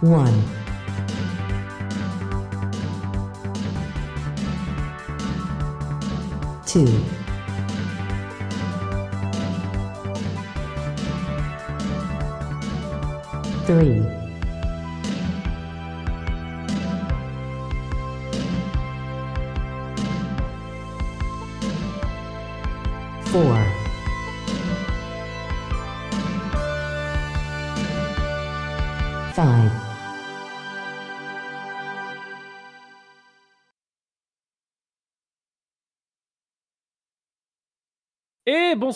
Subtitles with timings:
[0.00, 0.42] one.
[6.66, 6.86] Two.
[13.66, 14.02] Three.
[23.32, 23.65] Four.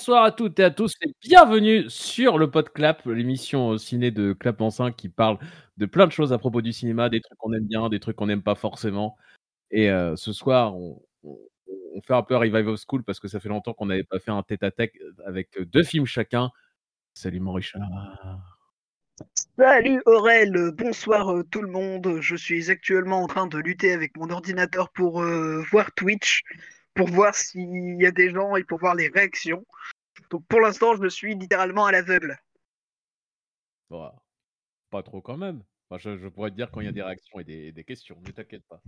[0.00, 4.58] Bonsoir à toutes et à tous et bienvenue sur le Podclap, l'émission ciné de Clap
[4.62, 5.38] en 5 qui parle
[5.76, 8.16] de plein de choses à propos du cinéma, des trucs qu'on aime bien, des trucs
[8.16, 9.18] qu'on n'aime pas forcément.
[9.70, 11.02] Et euh, ce soir, on,
[12.02, 14.30] fait un peu Revive of School parce que ça fait longtemps qu'on n'avait pas fait
[14.30, 14.94] un tête-à-tête
[15.26, 16.48] avec deux films chacun.
[17.12, 17.82] Salut mon Richard.
[19.58, 22.20] Salut Aurel, euh, bonsoir euh, tout le monde.
[22.22, 26.42] Je suis actuellement en train de lutter avec mon ordinateur pour euh, voir Twitch,
[26.94, 29.62] pour voir s'il y a des gens et pour voir les réactions.
[30.30, 32.38] Donc pour l'instant, je suis littéralement à l'aveugle.
[33.90, 34.10] Bon,
[34.90, 35.62] pas trop quand même.
[35.88, 37.84] Enfin, je, je pourrais te dire quand il y a des réactions et des, des
[37.84, 38.80] questions, ne t'inquiète pas.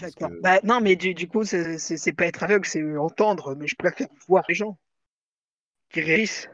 [0.00, 0.30] D'accord.
[0.30, 3.76] que- Bah, non, mais du, du coup, c'est pas être aveugle, c'est entendre, mais je
[3.76, 4.76] préfère voir les gens
[5.90, 6.48] qui réagissent.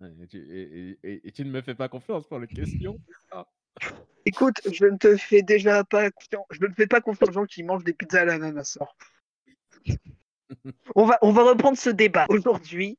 [0.00, 2.46] Ouais, Et tu, et- et- et- et tu ne me fais pas confiance pour les
[2.46, 3.00] questions
[4.26, 7.46] Écoute, je ne te fais déjà pas confiance, je ne fais pas confiance aux gens
[7.46, 8.78] qui mangent des pizzas à l'ananas.
[10.94, 12.98] On va, on va reprendre ce débat aujourd'hui.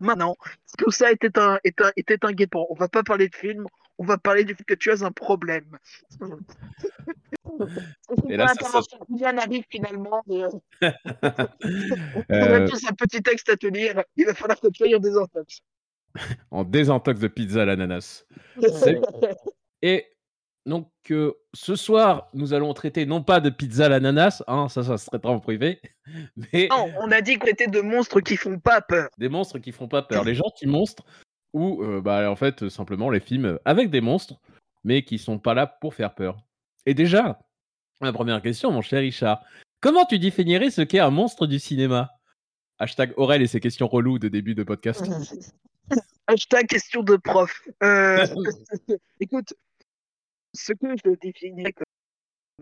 [0.00, 0.36] Maintenant,
[0.78, 2.66] tout ça était un, était un, était un guet-apens.
[2.70, 3.66] On va pas parler de film,
[3.98, 5.78] on va parler du fait que tu as un problème.
[8.28, 10.22] Et là, ça- ça- Julien arrive finalement.
[10.30, 10.48] Et, euh,
[12.30, 14.02] on Euh, a tous un petit texte à te lire.
[14.16, 15.60] Il va falloir que tu ailles en désintox.
[16.50, 18.24] en désintox de pizza à l'ananas.
[19.82, 20.06] Et
[20.66, 24.82] donc, euh, ce soir, nous allons traiter non pas de pizza à l'ananas, hein, ça,
[24.82, 25.80] ça se traitera en privé,
[26.36, 29.08] mais Non, on a dit qu'on était de monstres qui font pas peur.
[29.18, 30.24] des monstres qui font pas peur.
[30.24, 31.04] Les gens qui monstres,
[31.52, 34.40] ou euh, bah, en fait, simplement les films avec des monstres,
[34.84, 36.42] mais qui sont pas là pour faire peur.
[36.86, 37.38] Et déjà,
[38.00, 39.42] la première question, mon cher Richard,
[39.80, 42.10] comment tu définirais ce qu'est un monstre du cinéma?
[42.78, 45.04] Hashtag Aurel et ses questions reloues de début de podcast.
[46.26, 47.62] Hashtag question de prof.
[47.82, 48.26] Euh,
[49.20, 49.52] écoute,
[50.52, 51.84] ce que je définirais comme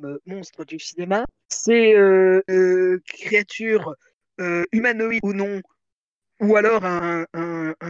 [0.04, 3.94] euh, monstre du cinéma, c'est euh, euh, créature
[4.40, 5.60] euh, humanoïde ou non,
[6.40, 7.26] ou alors un,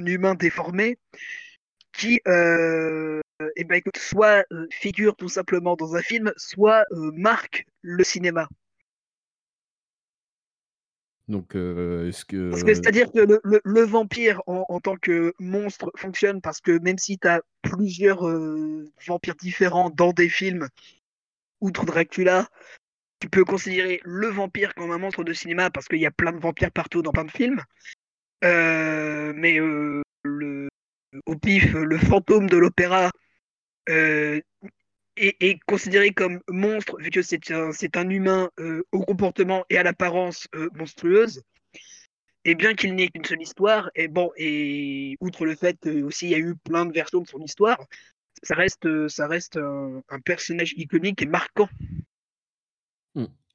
[0.07, 0.99] humain déformé
[1.93, 8.49] qui, eh ben, écoute, soit figure tout simplement dans un film, soit marque le cinéma.
[11.29, 12.51] Donc, euh, est-ce que.
[12.67, 17.19] C'est-à-dire que le, le- vampire en, en tant que monstre fonctionne parce que même si
[17.19, 20.69] tu as plusieurs euh, vampires différents dans des films,
[21.61, 22.49] outre Dracula,
[23.21, 26.33] tu peux considérer le vampire comme un monstre de cinéma parce qu'il y a plein
[26.33, 27.61] de vampires partout dans plein de films.
[28.45, 29.59] Euh, mais
[30.23, 30.69] le,
[31.27, 33.11] au pif, le fantôme de l'opéra
[35.19, 40.49] est considéré comme monstre vu que c'est un, humain euh, au comportement et à l'apparence
[40.55, 41.43] euh, monstrueuse.
[42.45, 46.35] Et bien qu'il n'ait qu'une seule histoire, et bon, et outre le fait qu'il y
[46.35, 47.79] a eu plein de versions de son histoire,
[48.43, 51.69] ça reste, euh, ça reste un personnage iconique et marquant.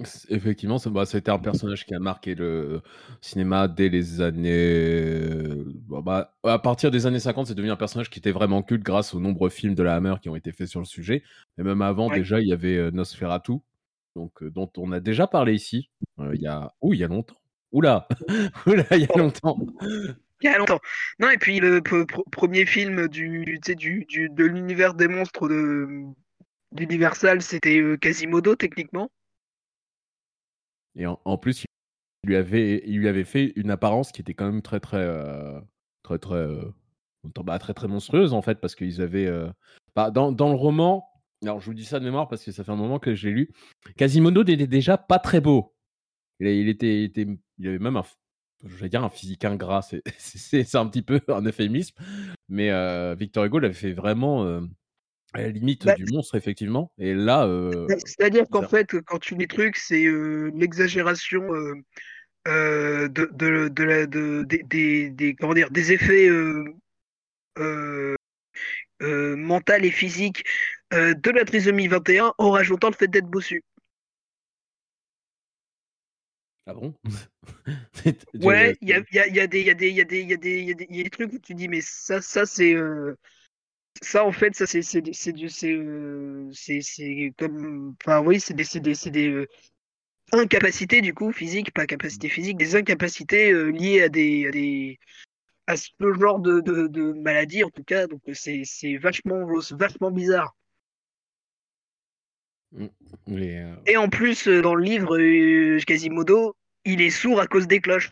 [0.04, 2.82] C'est- Effectivement, ça- bah, c'était un personnage qui a marqué le
[3.22, 5.64] cinéma dès les années.
[5.88, 8.84] bah, bah, à partir des années 50, c'est devenu un personnage qui était vraiment culte
[8.84, 11.24] grâce aux nombreux films de la Hammer qui ont été faits sur le sujet.
[11.58, 12.18] Mais même avant, Ouais.
[12.18, 13.54] déjà, il y avait euh, Nosferatu,
[14.16, 15.90] donc, euh, dont on a déjà parlé ici.
[16.20, 16.74] euh, il y a.
[16.82, 17.38] Ouh, il y a longtemps.
[17.72, 18.08] Oula
[18.68, 20.80] Oula, il y a longtemps Il y a longtemps.
[21.20, 25.48] Non, et puis le pr- premier film du, du, du, du- de l'univers des monstres
[25.48, 25.88] de
[26.72, 29.10] d'Universal, c'était euh, Quasimodo, techniquement.
[30.96, 31.66] Et en, plus,
[32.24, 34.98] il lui, avait, il lui avait fait une apparence qui était quand même très, très,
[34.98, 35.60] euh,
[36.04, 36.72] très, très, euh,
[37.44, 39.50] bah, très, très monstrueuse en fait, parce qu'ils avaient, euh,
[39.96, 41.10] bah, dans, dans le roman,
[41.42, 43.28] alors je vous dis ça de mémoire parce que ça fait un moment que je
[43.28, 43.52] l'ai lu,
[43.98, 45.76] Quasimodo n'était déjà pas très beau.
[46.40, 47.06] Il, était,
[47.58, 48.02] il avait même
[48.66, 49.82] je vais dire un physique ingrat,
[50.18, 51.96] c'est, un petit peu un euphémisme,
[52.50, 54.62] mais euh, Victor Hugo l'avait fait vraiment
[55.34, 56.92] à la limite Bah, du monstre effectivement.
[56.98, 61.74] Et là, euh, C'est-à-dire qu'en fait, quand tu lis trucs, c'est euh, l'exagération euh,
[62.48, 66.66] euh, de, de, de la, de, des, des, des- comment dire, des effets euh,
[67.60, 68.16] euh,
[69.02, 70.44] euh, mentaux et physiques
[70.94, 73.64] euh, de la trisomie 21 en rajoutant le fait d'être bossu.
[76.66, 76.94] ah bon?
[78.42, 82.76] Ouais, il y a, y a des trucs où tu dis, mais ça, ça c'est.
[84.02, 87.96] Ça, en fait, ça, c'est c'est des- c'est du- c'est euh, c'est c'est comme.
[88.04, 89.48] Enfin, oui, c'est des, c'est des, c'est des euh,
[90.34, 95.00] incapacités, du coup, physiques, pas capacité physique, des incapacités euh, liées à des, à des.
[95.68, 98.08] à ce genre de, de, de maladie, en tout cas.
[98.08, 100.56] Donc, c'est c'est vachement, vachement bizarre.
[103.28, 105.18] Les, euh, Et en plus, dans le livre,
[105.86, 106.56] Quasimodo,
[106.86, 108.12] il est sourd à cause des cloches.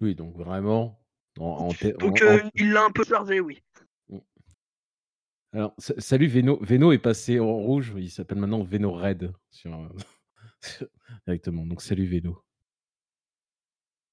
[0.00, 0.98] Oui, donc vraiment.
[1.38, 3.62] En, en té- Donc, en- il l'a un peu chargé, oui.
[5.52, 6.58] Alors, sa- salut Veno.
[6.62, 7.92] Veno est passé en rouge.
[7.96, 9.32] Il s'appelle maintenant Veno Red
[9.66, 9.88] euh,
[11.26, 11.66] directement.
[11.66, 12.42] Donc, salut Veno.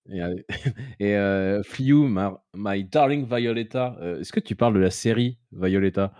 [0.10, 0.36] Et, euh,
[1.00, 1.62] et euh,
[2.56, 3.98] My Darling Violetta.
[4.20, 6.14] Est-ce que tu parles de la série Violetta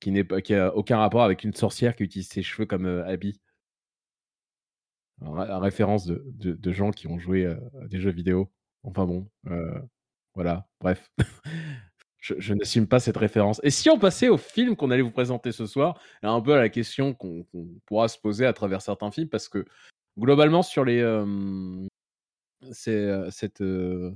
[0.00, 3.04] qui n'est qui a aucun rapport avec une sorcière qui utilise ses cheveux comme euh,
[3.06, 3.40] habit?
[5.20, 8.52] En référence de, de- de gens qui ont joué à des jeux vidéo.
[8.84, 9.28] Enfin bon,
[10.34, 10.68] voilà.
[10.80, 11.10] Bref.
[12.18, 13.60] Je, je n'assume pas cette référence.
[13.62, 16.58] Et si on passait au film qu'on allait vous présenter ce soir, un peu à
[16.58, 17.46] la question qu'on
[17.86, 19.64] pourra se poser à travers certains films, parce que
[20.18, 21.86] globalement sur les euh,
[22.88, 24.12] euh, cette, euh,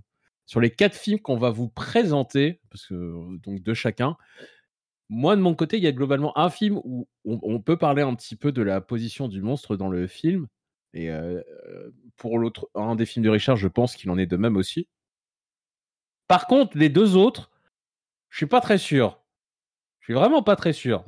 [0.47, 4.17] sur les quatre films qu'on va vous présenter, parce que donc de chacun,
[5.09, 8.15] moi de mon côté, il y a globalement un film où on, peut parler un
[8.15, 10.49] petit peu de la position du monstre dans le film,
[10.93, 11.41] et euh,
[12.17, 14.89] pour l'autre, un des films de Richard, je pense qu'il en est de même aussi.
[16.27, 17.52] Par contre, les deux autres,
[18.33, 19.21] je suis pas très sûr.
[20.01, 21.05] Je suis vraiment pas très sûr.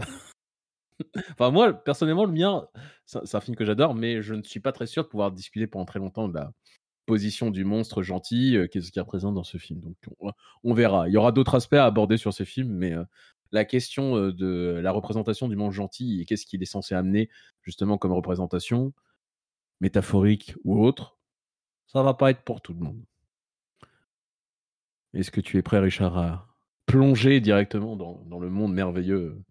[1.31, 2.69] enfin, moi, personnellement, le mien,
[3.07, 5.67] c'est un film que j'adore, mais je ne suis pas très sûr de pouvoir discuter
[5.67, 6.53] pendant très longtemps de la
[7.07, 9.81] position du monstre gentil, euh, qu'est-ce qu'il représente dans ce film.
[9.81, 10.33] Donc, on,
[10.65, 11.09] on verra.
[11.09, 13.05] Il y aura d'autres aspects à aborder sur ce film, mais euh,
[13.53, 17.31] la question euh, de la représentation du monstre gentil et qu'est-ce qu'il est censé amener,
[17.63, 18.93] justement, comme représentation,
[19.81, 21.19] métaphorique ou autre,
[21.87, 23.03] ça va pas être pour tout le monde.
[25.15, 26.54] Est-ce que tu es prêt, Richard, à
[26.87, 29.43] plonger directement dans, dans le monde merveilleux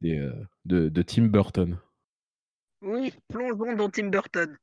[0.00, 0.32] des, euh,
[0.64, 1.78] de, de Tim Burton
[2.82, 4.56] Oui, plongeons dans Tim Burton.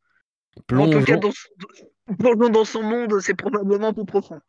[0.55, 4.41] En Plongeons, tout cas, dans, son- plongeons dans son monde, c'est probablement plus profond.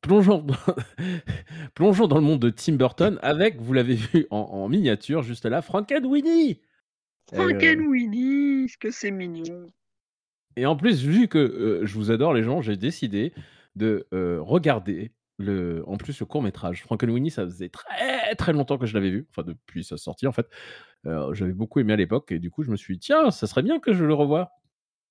[0.00, 0.54] plongeons, dans-
[1.74, 5.44] plongeons dans le monde de Tim Burton avec, vous l'avez vu en, en miniature juste
[5.46, 6.60] là, Frankenweenie
[7.28, 9.72] Frankenweenie, ce que c'est mignon.
[10.56, 13.32] Et en plus, vu que euh, je vous adore les gens, j'ai décidé
[13.74, 16.82] de euh, regarder le, en plus le court métrage.
[16.82, 20.32] Frankenweenie, ça faisait très très longtemps que je l'avais vu, enfin depuis sa sortie en
[20.32, 20.48] fait.
[21.06, 23.46] Euh, J'avais beaucoup aimé à l'époque et du coup je me suis dit tiens, ça
[23.46, 24.52] serait bien que je le revoie.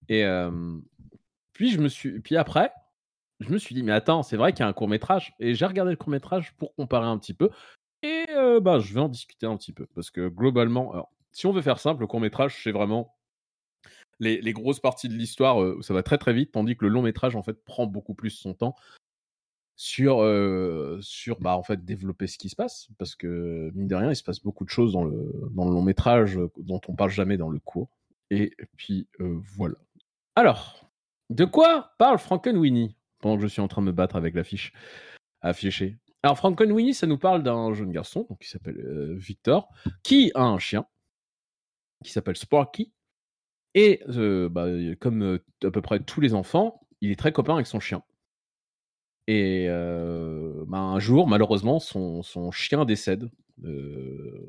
[0.09, 0.25] Et
[1.53, 2.71] puis je me suis, puis après,
[3.39, 5.55] je me suis dit mais attends, c'est vrai qu'il y a un court métrage et
[5.55, 7.49] j'ai regardé le court métrage pour comparer un petit peu.
[8.03, 8.25] Et
[8.61, 11.61] bah, je vais en discuter un petit peu parce que globalement, alors, si on veut
[11.61, 13.15] faire simple, le court métrage c'est vraiment
[14.19, 16.91] les, les grosses parties de l'histoire, euh, ça va très très vite, tandis que le
[16.91, 18.75] long métrage en fait prend beaucoup plus son temps
[19.75, 20.23] sur
[21.01, 24.15] sur bah en fait développer ce qui se passe parce que mine de rien il
[24.15, 27.37] se passe beaucoup de choses dans le dans le long métrage dont on parle jamais
[27.37, 27.89] dans le court
[28.29, 29.75] et puis voilà.
[30.35, 30.89] Alors
[31.29, 34.71] de quoi parle Frankenweenie pendant que je suis en train de me battre avec l'affiche
[35.41, 35.97] affichée?
[36.23, 39.69] Alors Frankenweenie ça nous parle d'un jeune garçon donc, qui s'appelle Victor
[40.03, 40.85] qui a un chien
[42.03, 42.91] qui s'appelle Sparky.
[43.73, 44.67] Et bah,
[45.01, 48.03] comme à peu près tous les enfants, il est très copain avec son chien.
[49.27, 53.29] Et euh, bah, un jour, malheureusement, son, chien décède.
[53.63, 54.45] euh,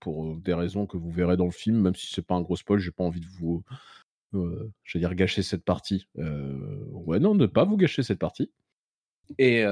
[0.00, 2.56] pour des raisons que vous verrez dans le film, même si c'est pas un gros
[2.56, 3.62] spoil, j'ai pas envie de vous,
[4.34, 6.08] euh, dire gâcher cette partie.
[6.16, 8.50] Ouais, non, ne pas vous gâcher cette partie.
[9.38, 9.64] Et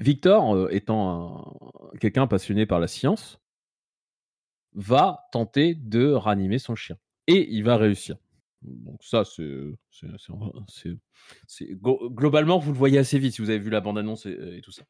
[0.00, 1.56] Victor, étant
[1.92, 3.40] un- quelqu'un passionné par la science,
[4.74, 6.96] va tenter de ranimer son chien.
[7.26, 8.16] Et il va réussir.
[8.64, 9.42] Donc ça, c'est...
[11.74, 14.60] glo- Globalement, vous le voyez assez vite si vous avez vu la bande-annonce et, et
[14.60, 14.82] tout ça.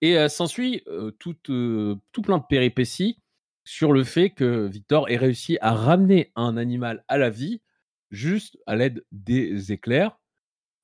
[0.00, 3.20] Et euh, s'ensuit euh, tout, euh, tout plein de péripéties
[3.64, 7.60] sur le fait que Victor ait réussi à ramener un animal à la vie
[8.10, 10.18] juste à l'aide des éclairs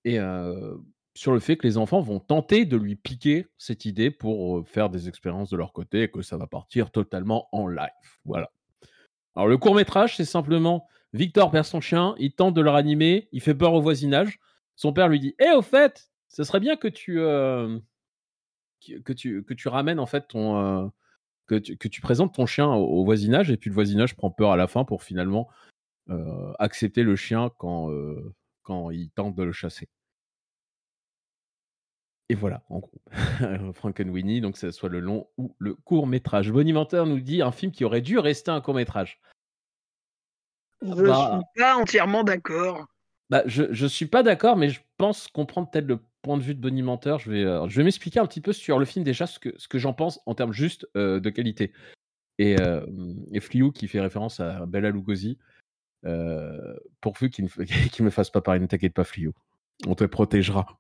[0.04, 0.76] et euh,
[1.14, 4.64] sur le fait que les enfants vont tenter de lui piquer cette idée pour euh,
[4.64, 7.88] faire des expériences de leur côté et que ça va partir totalement en live.
[8.24, 8.50] Voilà.
[9.34, 13.28] Alors le court métrage, c'est simplement Victor perd son chien, il tente de le ranimer,
[13.30, 14.40] il fait peur au voisinage.
[14.74, 17.78] Son père lui dit "Eh au fait, ce serait bien que tu euh,
[19.04, 20.88] que tu ramènes en fait ton euh,
[21.46, 24.66] que tu, présentes ton chien au, voisinage et puis le voisinage prend peur à la
[24.66, 25.48] fin pour finalement
[26.10, 27.90] euh, accepter le chien quand
[28.62, 29.88] quand il tente de le chasser.
[32.30, 33.02] Et voilà, en gros.
[33.74, 36.50] Frankenweenie, donc que ce soit le long ou le court métrage.
[36.50, 39.20] Bonimenteur nous dit un film qui aurait dû rester un court métrage.
[40.82, 41.40] Je Bah.
[41.54, 42.86] suis pas entièrement d'accord.
[43.30, 46.54] Bah, je, je suis pas d'accord, mais je pense comprendre peut-être le point de vue
[46.54, 49.26] de bonimenteur, je vais, euh, je vais m'expliquer un petit peu sur le film déjà,
[49.26, 51.72] ce que, ce que j'en pense en termes juste euh, de qualité.
[52.38, 52.84] Et, euh,
[53.32, 55.38] et Fliou qui fait référence à Bella Lugosi,
[56.04, 59.32] euh, pourvu qu'il ne qu'il me fasse pas parler, ne t'inquiète pas Fliou,
[59.86, 60.78] on te protégera.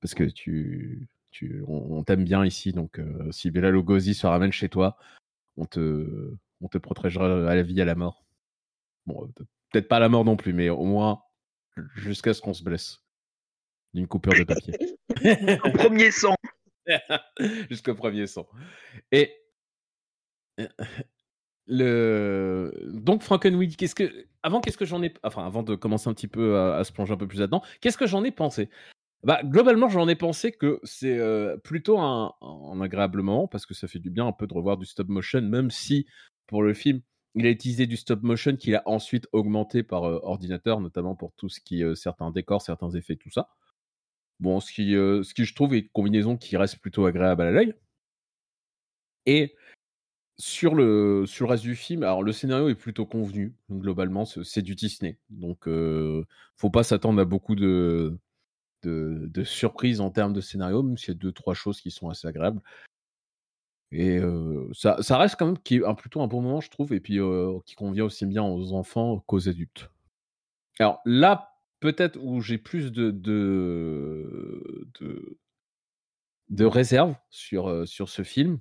[0.00, 3.00] Parce que tu, tu, on, on t'aime bien ici, donc
[3.30, 4.96] si Bella Lugosi se ramène chez toi,
[5.56, 8.24] on te, on te protégera à la vie, à la mort.
[9.06, 11.22] Bon, euh, peut-être pas à la mort non plus, mais au moins
[11.96, 13.02] jusqu'à ce qu'on se blesse
[13.94, 14.74] d'une coupure de papier.
[15.64, 16.34] Au premier sang.
[17.70, 18.46] Jusqu'au premier son.
[19.12, 19.32] Et
[21.66, 26.14] le donc Frankenweed, qu'est-ce que avant qu'est-ce que j'en ai enfin avant de commencer un
[26.14, 28.68] petit peu à, à se plonger un peu plus là-dedans, qu'est-ce que j'en ai pensé?
[29.22, 33.74] Bah globalement, j'en ai pensé que c'est euh, plutôt un, un agréable moment parce que
[33.74, 36.06] ça fait du bien un peu de revoir du stop motion, même si
[36.48, 37.00] pour le film
[37.34, 41.32] il a utilisé du stop motion qu'il a ensuite augmenté par euh, ordinateur, notamment pour
[41.34, 43.48] tout ce qui euh, certains décors, certains effets, tout ça.
[44.40, 47.42] Bon, ce qui, euh, ce qui je trouve est une combinaison qui reste plutôt agréable
[47.42, 47.74] à l'œil.
[49.26, 49.54] Et
[50.36, 54.62] sur le, sur le reste du film, alors le scénario est plutôt convenu, globalement, c'est
[54.62, 55.18] du Disney.
[55.30, 55.68] Donc,
[56.56, 58.18] faut pas s'attendre à beaucoup de,
[58.82, 61.92] de, de surprises en termes de scénario, même s'il y a deux, trois choses qui
[61.92, 62.60] sont assez agréables.
[63.92, 64.20] Et
[64.72, 67.18] ça, ça reste quand même un, plutôt un bon moment, je trouve, et puis
[67.66, 69.90] qui convient aussi bien aux enfants qu'aux adultes.
[70.78, 74.88] Alors là, peut-être où j'ai plus de, de,
[76.48, 78.60] de, réserve sur, sur ce film,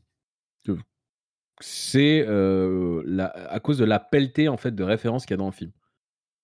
[1.61, 5.53] c'est à cause de la pelletée en fait de références qu'il y a dans le
[5.53, 5.71] film.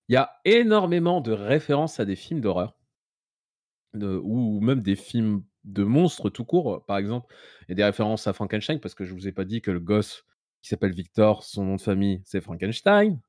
[0.07, 2.77] Il y a énormément de références à des films d'horreur,
[3.93, 6.83] ou même des films de monstres tout court.
[6.85, 7.33] Par exemple,
[7.67, 9.79] il a des références à Frankenstein, parce que je vous ai pas dit que le
[9.79, 10.25] gosse
[10.61, 13.19] qui s'appelle Victor, son nom de famille, c'est Frankenstein.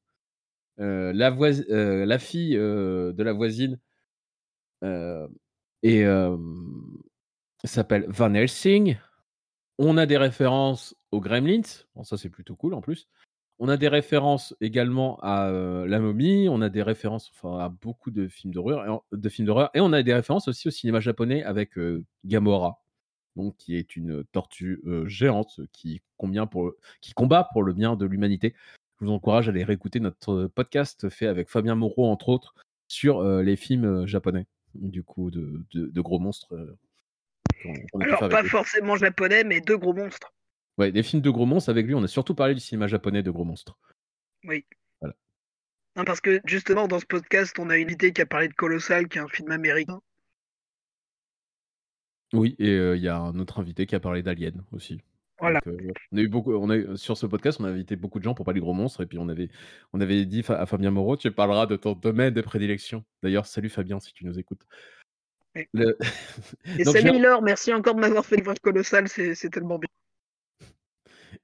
[0.80, 3.80] Euh, euh, la fille euh, de la voisine
[4.84, 5.26] euh,
[5.82, 6.36] et euh,
[7.64, 8.96] s'appelle Van Helsing.
[9.78, 11.62] On a des références aux Gremlins.
[11.94, 13.08] Bon, ça, c'est plutôt cool en plus.
[13.60, 16.48] On a des références également à euh, La Momie.
[16.48, 19.02] On a des références enfin, à beaucoup de films d'horreur.
[19.12, 19.70] De films d'horreur.
[19.74, 22.80] Et on a des références aussi au cinéma japonais avec euh, Gamora,
[23.36, 26.72] donc, qui est une tortue euh, géante qui, pour
[27.16, 28.54] combat pour le bien de l'humanité.
[29.00, 32.54] Je vous encourage à aller réécouter notre podcast fait avec Fabien Moreau, entre autres,
[32.88, 36.48] sur les films japonais, du coup, de, de- de gros monstres.
[38.00, 40.32] Alors, pas forcément japonais, mais deux gros monstres.
[40.78, 43.22] Ouais, des films de gros monstres avec lui, on a surtout parlé du cinéma japonais
[43.22, 43.76] de gros monstres.
[44.44, 44.64] Oui.
[45.00, 45.14] Voilà.
[45.96, 48.54] Non, parce que justement, dans ce podcast, on a une idée qui a parlé de
[48.54, 50.00] Colossal, qui est un film américain.
[52.32, 55.00] Oui, et euh, il y a un autre invité qui a parlé d'Alien aussi.
[55.40, 55.60] Voilà.
[55.64, 57.96] Donc, euh, on a eu beaucoup, on a eu- sur ce podcast, on a invité
[57.96, 59.48] beaucoup de gens pour parler de gros monstres, et puis on avait,
[59.92, 63.04] on avait dit à Fabien Moreau, tu parleras de ton domaine de prédilection.
[63.22, 64.62] D'ailleurs, salut Fabien si tu nous écoutes.
[65.56, 65.66] Oui.
[65.72, 65.96] Le-
[66.78, 69.88] Et Donc, salut Laure, merci encore de m'avoir fait voir Colossal, c'est tellement bien.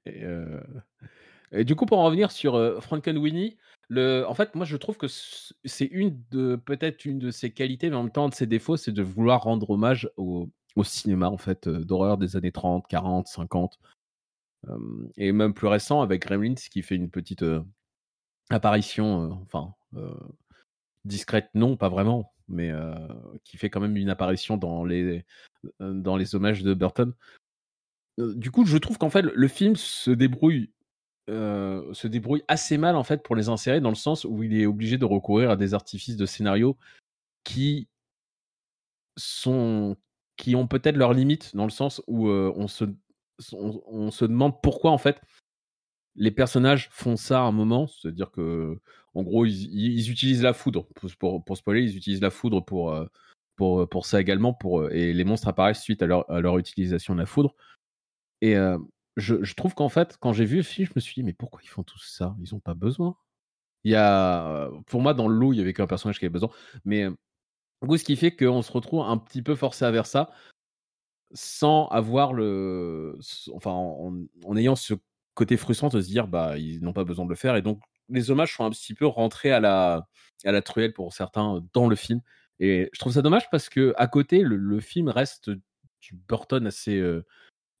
[0.05, 3.57] Et, du coup, pour en revenir sur euh, Frankenweenie,
[3.91, 7.95] en fait, moi, je trouve que c'est une de peut-être une de ses qualités, mais
[7.95, 10.49] en même temps, de ses défauts, c'est de vouloir rendre hommage au,
[10.83, 13.79] cinéma en fait d'horreur des années 30, 40, 50,
[14.67, 14.77] euh,
[15.15, 17.45] et même plus récent avec Gremlins qui fait une petite
[18.49, 19.73] apparition, enfin
[21.05, 22.73] discrète, non, pas vraiment, mais
[23.45, 25.23] qui fait quand même une apparition dans les
[26.35, 27.13] hommages de Burton.
[28.17, 30.71] Du coup, je trouve qu'en fait, le film se débrouille,
[31.27, 34.65] se débrouille assez mal en fait pour les insérer dans le sens où il est
[34.65, 36.77] obligé de recourir à des artifices de scénario
[37.43, 37.87] qui
[39.17, 39.97] sont,
[40.37, 42.85] qui ont peut-être leurs limites dans le sens où on se,
[44.25, 45.21] demande pourquoi en fait
[46.15, 48.79] les personnages font ça à un moment, c'est-à-dire que
[49.13, 50.87] en gros ils, utilisent la foudre
[51.19, 52.97] pour, spoiler, ils utilisent la foudre pour
[53.55, 57.55] pour, ça également pour et les monstres apparaissent suite à leur utilisation de la foudre.
[58.41, 58.77] Et euh,
[59.17, 61.61] je, trouve qu'en fait, quand j'ai vu le film, je me suis dit, mais pourquoi
[61.63, 62.35] ils font tout ça?
[62.39, 63.15] Ils n'ont pas besoin.
[63.83, 66.25] Il y a, euh, pour moi, dans le lot, il y avait qu'un personnage qui
[66.25, 66.49] avait besoin.
[66.85, 67.11] Mais euh,
[67.81, 70.31] du coup, ce qui fait qu'on se retrouve un petit peu forcé à vers ça,
[71.33, 73.17] sans avoir le.
[73.53, 74.95] Enfin, en, ayant ce
[75.35, 77.55] côté frustrant de se dire, bah, ils n'ont pas besoin de le faire.
[77.55, 80.07] Et donc, les hommages sont un petit peu rentrés à la,
[80.45, 82.21] à la truelle pour certains dans le film.
[82.59, 87.01] Et je trouve ça dommage parce que à côté, le, film reste du Burton assez.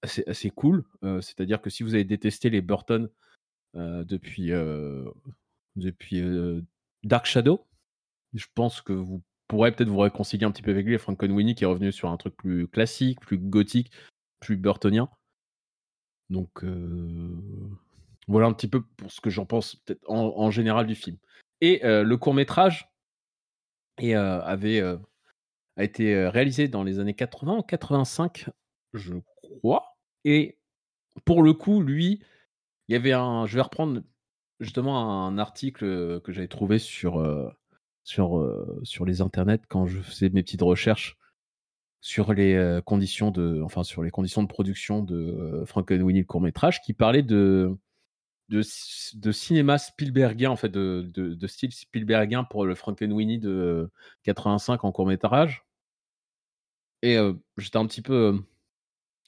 [0.01, 0.83] Assez, assez cool.
[1.01, 3.09] C'est-à-dire que si vous avez détesté les Burton
[3.73, 4.51] depuis,
[5.75, 6.23] depuis
[7.03, 7.65] Dark Shadow,
[8.33, 10.93] je pense que vous pourrez peut-être vous réconcilier un petit peu avec lui.
[10.93, 13.91] Et Frankenweenie qui est revenu sur un truc plus classique, plus gothique,
[14.39, 15.09] plus burtonien.
[16.29, 16.63] Donc
[18.27, 21.17] voilà un petit peu pour ce que j'en pense peut-être en, général du film.
[21.61, 22.89] Et le court métrage
[23.97, 28.49] et, avait, a été réalisé dans les années 80 ou 85,
[28.93, 29.13] je
[30.23, 30.57] Et
[31.25, 32.21] pour le coup, lui,
[32.87, 33.45] il y avait un.
[33.45, 34.01] Je vais reprendre
[34.59, 37.21] justement un article que j'avais trouvé sur,
[38.03, 41.17] sur, sur les internets quand je faisais mes petites recherches
[42.05, 46.39] sur les conditions de, enfin sur les conditions de production de euh, Frankenweenie le court
[46.39, 47.75] métrage, qui parlait de,
[48.49, 48.61] de,
[49.31, 53.89] cinéma Spielbergien en fait, de, de, de style Spielbergien pour le Frankenweenie de
[54.21, 55.65] 85 en court métrage.
[57.01, 57.17] Et
[57.57, 58.39] j'étais un petit peu,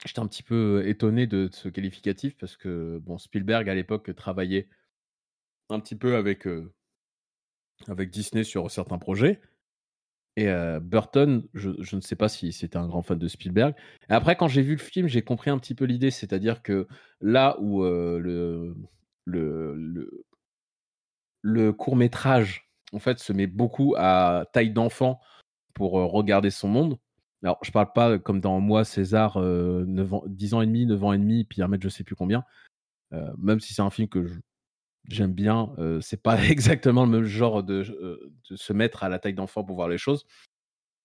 [0.05, 4.69] j'étais un petit peu étonné de, ce qualificatif parce que bon Spielberg à l'époque travaillait
[5.69, 6.47] un petit peu avec
[7.87, 9.41] avec Disney sur certains projets.
[10.35, 10.47] Et
[10.81, 13.73] Burton, je, ne sais pas si c'était un grand fan de Spielberg.
[14.07, 16.11] Après, quand j'ai vu le film, j'ai compris un petit peu l'idée.
[16.11, 16.87] C'est-à-dire que
[17.21, 18.75] là où le,
[19.25, 20.25] le, le,
[21.41, 25.19] le court métrage, en fait, se met beaucoup à taille d'enfant
[25.73, 26.99] pour regarder son monde.
[27.43, 31.03] Alors, je parle pas comme dans Moi, César, 9 ans, 10 ans et demi, 9
[31.03, 32.43] ans et demi, puis un mètre je sais plus combien.
[33.37, 34.27] même si c'est un film que
[35.07, 35.73] j'aime bien.
[35.77, 39.33] Euh, c'est pas exactement le même genre de, euh, de se mettre à la taille
[39.33, 40.25] d'enfant pour voir les choses.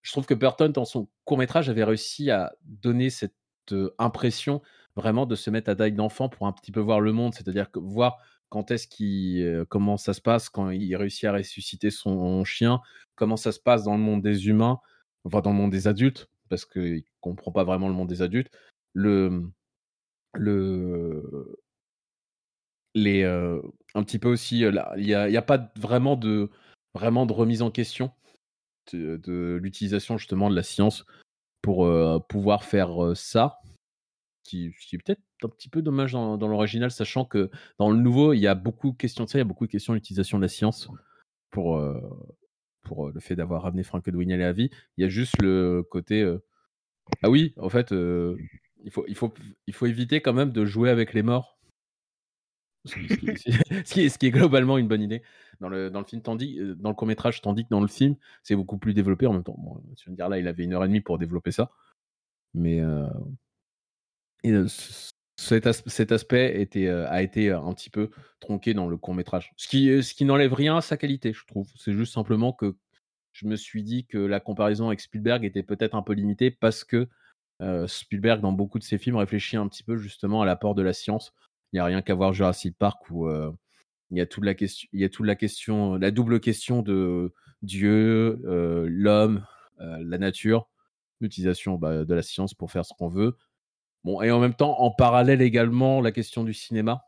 [0.02, 3.34] Je trouve que Burton, dans son court métrage, avait réussi à donner cette
[3.70, 4.60] euh, impression
[4.96, 7.68] vraiment de se mettre à taille d'enfant pour un petit peu voir le monde, c'est-à-dire
[7.74, 12.44] voir quand est-ce qu'il, euh, comment ça se passe quand il réussit à ressusciter son
[12.44, 12.80] chien,
[13.14, 14.80] comment ça se passe dans le monde des humains,
[15.24, 18.50] enfin dans le monde des adultes, parce qu'il comprend pas vraiment le monde des adultes.
[18.94, 19.50] Le,
[20.34, 21.56] le,
[22.94, 23.60] les, euh,
[23.94, 26.50] un petit peu aussi, euh, il n'y a, y a, pas vraiment de,
[26.94, 28.12] vraiment de remise en question
[28.92, 31.06] de, l'utilisation justement de la science
[31.62, 33.60] pour euh, pouvoir faire ça,
[34.42, 37.98] qui, qui est peut-être un petit peu dommage dans, dans l'original, sachant que dans le
[37.98, 39.94] nouveau, il y a beaucoup de questions de ça, il y a beaucoup de questions
[39.94, 40.88] d'utilisation de la science
[41.50, 41.80] pour,
[42.82, 44.70] pour le fait d'avoir ramené Frankenweenie à la vie.
[44.96, 46.24] Il y a juste le côté,
[47.22, 51.58] ah oui, en fait, il, faut, éviter quand même de jouer avec les morts
[52.84, 55.22] ce qui, est globalement une bonne idée
[55.60, 58.76] dans le, film, tandis, dans le court métrage, tandis que dans le film, c'est beaucoup
[58.76, 59.54] plus développé en même temps.
[59.58, 61.70] Bon, tu me dire là, il avait une heure et demie pour développer ça,
[62.54, 62.80] mais
[65.36, 69.14] cet, as cet, aspect était, euh, a été un petit peu tronqué dans le court
[69.14, 71.68] métrage, ce qui, ce qui n'enlève rien à sa qualité, je trouve.
[71.76, 72.76] C'est juste simplement que
[73.32, 76.84] je me suis dit que la comparaison avec Spielberg était peut-être un peu limitée parce
[76.84, 77.08] que
[77.86, 80.92] Spielberg, dans beaucoup de ses films, réfléchit un petit peu justement à l'apport de la
[80.92, 81.32] science
[81.72, 83.50] il n'y a rien qu'à voir Jurassic Park où euh,
[84.10, 84.54] il y a toute la
[85.34, 89.46] question, la double question de Dieu, euh, l'homme,
[89.80, 90.68] euh, la nature,
[91.20, 93.36] l'utilisation bah, de la science pour faire ce qu'on veut.
[94.04, 97.04] Bon, et en même temps, en parallèle également, la question du cinéma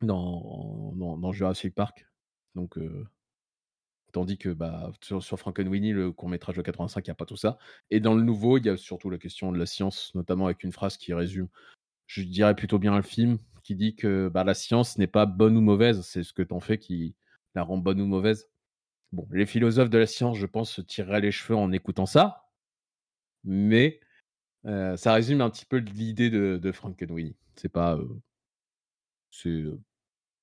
[0.00, 2.06] dans, Jurassic Park.
[2.54, 3.06] Donc, euh,
[4.12, 7.24] tandis que bah, sur, sur Frankenweenie, le court métrage de 85, il n'y a pas
[7.24, 7.58] tout ça.
[7.90, 10.64] Et dans le nouveau, il y a surtout la question de la science, notamment avec
[10.64, 11.48] une phrase qui résume
[12.06, 15.56] je dirais plutôt bien le film, qui dit que bah, la science n'est pas bonne
[15.56, 17.14] ou mauvaise, c'est ce que t'en fais qui
[17.54, 18.50] la rend bonne ou mauvaise.
[19.12, 22.48] Bon, les philosophes de la science, je pense, se tireraient les cheveux en écoutant ça,
[23.44, 24.00] mais
[24.66, 27.36] euh, ça résume un petit peu l'idée de, de Frankenweenie.
[27.56, 28.08] C'est pas, euh,
[29.30, 29.64] c'est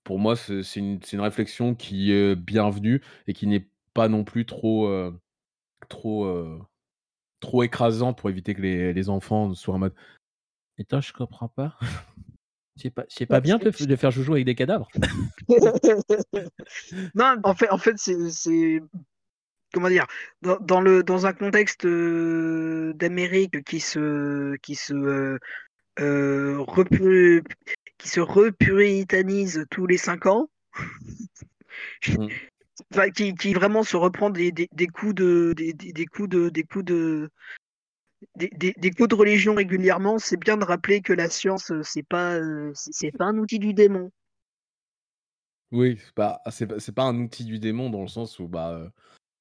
[0.03, 4.45] pour moi, c'est une, une, réflexion qui est bienvenue et qui n'est pas non plus
[4.45, 5.11] trop, euh,
[5.89, 6.27] trop,
[7.39, 9.93] trop écrasant pour éviter que les, les enfants soient en mode
[10.81, 11.77] et toi, je comprends pas.
[12.77, 14.87] C'est pas, c'est pas bien de, de, faire joujou avec des cadavres.
[17.13, 18.81] non, en fait, en fait c'est,
[19.73, 20.05] comment dire,
[20.41, 25.39] dans, dans, le dans un contexte euh, d'Amérique qui se qui se euh,
[25.99, 27.41] euh,
[27.97, 30.49] qui se repuritanise tous les cinq ans.
[32.07, 32.27] mmh.
[32.91, 36.49] enfin, qui, qui, vraiment se reprend des, des, des coups de des, des, coups de
[36.49, 37.29] des coups de
[38.35, 42.03] des, des, des, cours de religion régulièrement, c'est bien de rappeler que la science, c'est
[42.03, 42.39] pas,
[42.75, 44.11] c'est pas un outil du démon.
[45.71, 48.91] Oui, c'est pas, c'est pas, un outil du démon dans le sens où bah,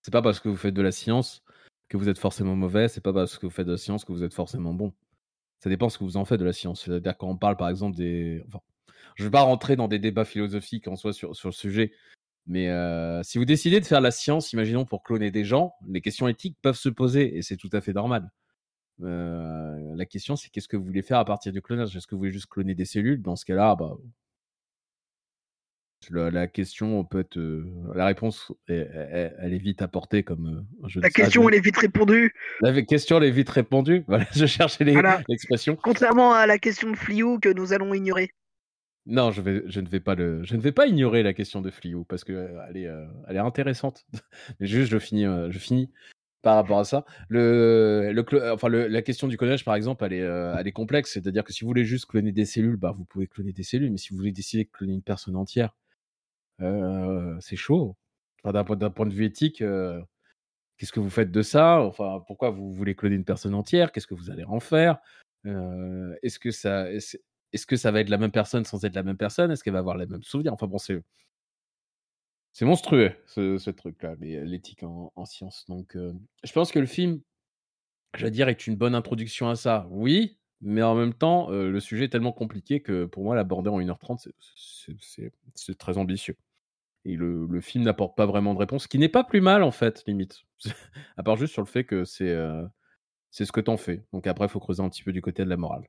[0.02, 1.42] c'est pas parce que vous faites de la science
[1.88, 4.12] que vous êtes forcément mauvais, c'est pas parce que vous faites de la science que
[4.12, 4.92] vous êtes forcément bon.
[5.58, 6.84] Ça dépend ce que vous en faites de la science.
[6.84, 8.60] C'est-à-dire quand on parle par exemple des, enfin,
[9.16, 11.92] je vais pas rentrer dans des débats philosophiques en soi sur, le sujet,
[12.46, 16.00] mais euh, si vous décidez de faire la science, imaginons pour cloner des gens, les
[16.00, 18.30] questions éthiques peuvent se poser et c'est tout à fait normal.
[19.02, 21.96] Euh, la question, c'est qu'est-ce que vous voulez faire à partir du clonage?
[21.96, 23.22] Est-ce que vous voulez juste cloner des cellules?
[23.22, 23.96] Dans ce cas-là, bah,
[26.10, 30.64] la, la, question peut être, euh, la réponse, est, elle, elle, est vite apportée comme.
[30.82, 32.32] Euh, je la question, elle est vite répondue.
[32.60, 34.04] La question, elle est vite répondue.
[34.06, 35.74] Voilà, je cherchais l'expression.
[35.74, 35.82] Voilà.
[35.82, 38.30] Contrairement à la question de Fliou que nous allons ignorer.
[39.06, 41.60] Non, je, vais, je, ne vais pas le, je ne vais pas ignorer la question
[41.60, 42.88] de Fliou parce que elle est,
[43.28, 44.04] elle est intéressante.
[44.60, 45.90] Mais juste, je finis, je finis
[46.42, 47.04] par rapport à ça.
[47.28, 50.66] Le, le clo- enfin, le- la question du clonage, par exemple, elle est, euh, elle
[50.66, 51.12] est complexe.
[51.12, 53.90] C'est-à-dire que si vous voulez juste cloner des cellules, bah, vous pouvez cloner des cellules.
[53.90, 55.74] Mais si vous voulez décider de cloner une personne entière,
[56.62, 57.96] euh, c'est chaud.
[58.44, 60.00] Enfin, d'un, point- de vue éthique, euh,
[60.78, 61.80] qu'est-ce que vous faites de ça?
[61.82, 63.92] Enfin, pourquoi vous voulez cloner une personne entière?
[63.92, 64.98] Qu'est-ce que vous allez en faire?
[65.46, 67.16] Euh, Est-ce que ça, est-ce,
[67.66, 69.50] que ça va être la même personne sans être la même personne?
[69.52, 70.54] Est-ce qu'elle va avoir les mêmes souvenirs?
[70.54, 71.02] Enfin bon, c'est
[72.52, 75.64] c'est monstrueux ce, truc-là, les- l'éthique en, en science.
[75.68, 75.96] Donc,
[76.42, 77.20] je pense que le film,
[78.16, 79.86] je vais dire, est une bonne introduction à ça.
[79.90, 83.80] Oui, mais en même temps, le sujet est tellement compliqué que pour moi, l'aborder en
[83.80, 86.36] 1h30, c'est- c'est- c'est c'est très ambitieux.
[87.04, 89.62] Et le, le film n'apporte pas vraiment de réponse, ce qui n'est pas plus mal
[89.62, 90.42] en fait, limite.
[91.16, 92.62] à part juste sur le fait que c'est euh,
[93.30, 94.04] c'est ce que t'en fais.
[94.12, 95.86] Donc après, il faut creuser un petit peu du côté de la morale.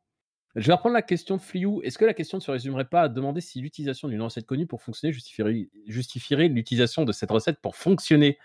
[0.56, 1.82] Je vais reprendre la question de Fliou.
[1.82, 4.68] Est-ce que la question ne se résumerait pas à demander si l'utilisation d'une recette connue
[4.68, 8.38] pour fonctionner justifierait, justifierait l'utilisation de cette recette pour fonctionner?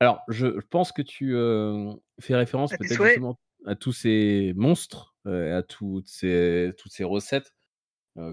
[0.00, 5.58] Alors, je pense que tu euh, fais référence peut-être justement à tous ces monstres, euh,
[5.58, 7.54] à toutes ces, toutes ces recettes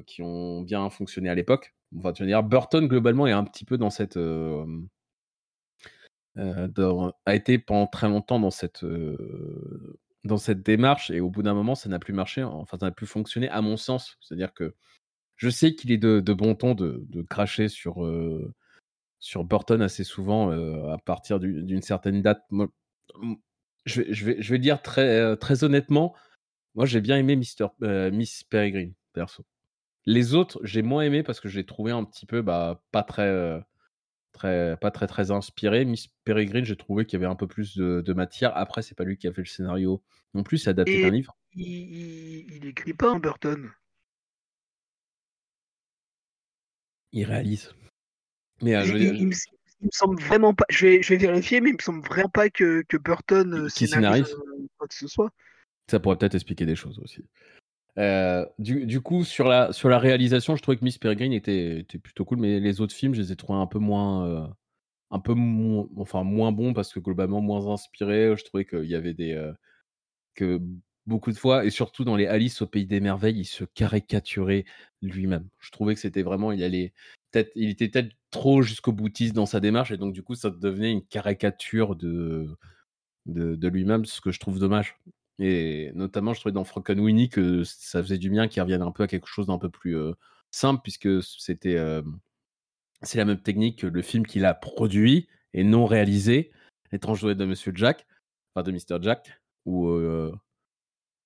[0.06, 1.77] qui ont bien fonctionné à l'époque.
[1.92, 4.18] Dire, Burton, globalement, est un petit peu dans cette...
[4.18, 4.66] euh,
[6.38, 11.44] euh, a été pendant très longtemps dans cette, euh, dans cette démarche et au bout
[11.44, 14.18] d'un moment, ça n'a plus marché, enfin, ça n'a plus fonctionné à mon sens.
[14.20, 14.76] C'est-à-dire que
[15.36, 18.06] je sais qu'il est de, de bon ton de, de cracher sur,
[19.20, 20.52] sur Burton assez souvent
[20.92, 22.44] à partir du- d'une certaine date.
[23.86, 26.14] Je, je, vais, je vais dire très, très honnêtement,
[26.76, 29.44] moi j'ai bien aimé Mister, Miss Peregrine, perso.
[30.08, 33.28] Les autres, j'ai moins aimé parce que j'ai trouvé un petit peu bah, pas très,
[33.28, 33.60] euh,
[34.32, 35.84] très, pas très très inspiré.
[35.84, 38.56] Miss Peregrine, j'ai trouvé qu'il y avait un peu plus de, de matière.
[38.56, 40.02] Après, c'est pas lui qui a fait le scénario
[40.34, 41.36] non plus, c'est adapté d'un livre.
[41.54, 43.70] Il, il, écrit pas en Burton.
[47.12, 47.74] Il réalise.
[48.62, 49.34] Mais euh, je il, me,
[49.82, 50.66] il me semble vraiment pas.
[50.70, 53.68] Je vais, je vais vérifier, mais il me semble vraiment pas que, que Burton euh,
[53.68, 55.32] Qui scénarise scénarise euh, quoi que ce soit.
[55.90, 57.26] Ça pourrait peut-être expliquer des choses aussi.
[57.98, 61.98] Euh, du, coup, sur la, sur la réalisation, je trouvais que Miss Peregrine était, était
[61.98, 64.48] plutôt cool, mais les autres films, je les ai trouvés un peu moins, euh,
[65.12, 68.36] un peu moins, enfin moins bons parce que globalement moins inspirés.
[68.38, 69.54] Je trouvais qu'il y avait des, euh,
[70.36, 70.62] que
[71.08, 74.66] beaucoup de fois, et surtout dans les Alice au pays des merveilles, il se caricaturait
[75.02, 75.48] lui-même.
[75.60, 76.94] Je trouvais que c'était vraiment, il allait
[77.32, 80.50] peut-être, il était peut-être trop jusqu'au boutiste dans sa démarche, et donc du coup, ça
[80.52, 82.58] devenait une caricature de,
[83.28, 84.98] de lui-même, ce que je trouve dommage.
[85.40, 89.04] Et notamment, je trouvais dans Frankenweenie que ça faisait du bien qu'il revienne un peu
[89.04, 89.96] à quelque chose d'un peu plus
[90.52, 91.78] simple, puisque c'était
[93.04, 96.52] c'est la même technique que le film qu'il a produit et non réalisé,
[96.92, 98.08] L'étrange jouet de Monsieur Jack,
[98.54, 99.02] enfin de Mr.
[99.02, 99.90] Jack, où,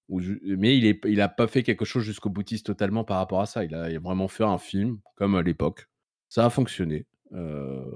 [0.10, 3.64] mais il, est, il pas fait quelque chose jusqu'au boutiste totalement par rapport à ça.
[3.64, 5.88] Il a, il a vraiment fait un film comme à l'époque.
[6.30, 7.06] Ça a fonctionné.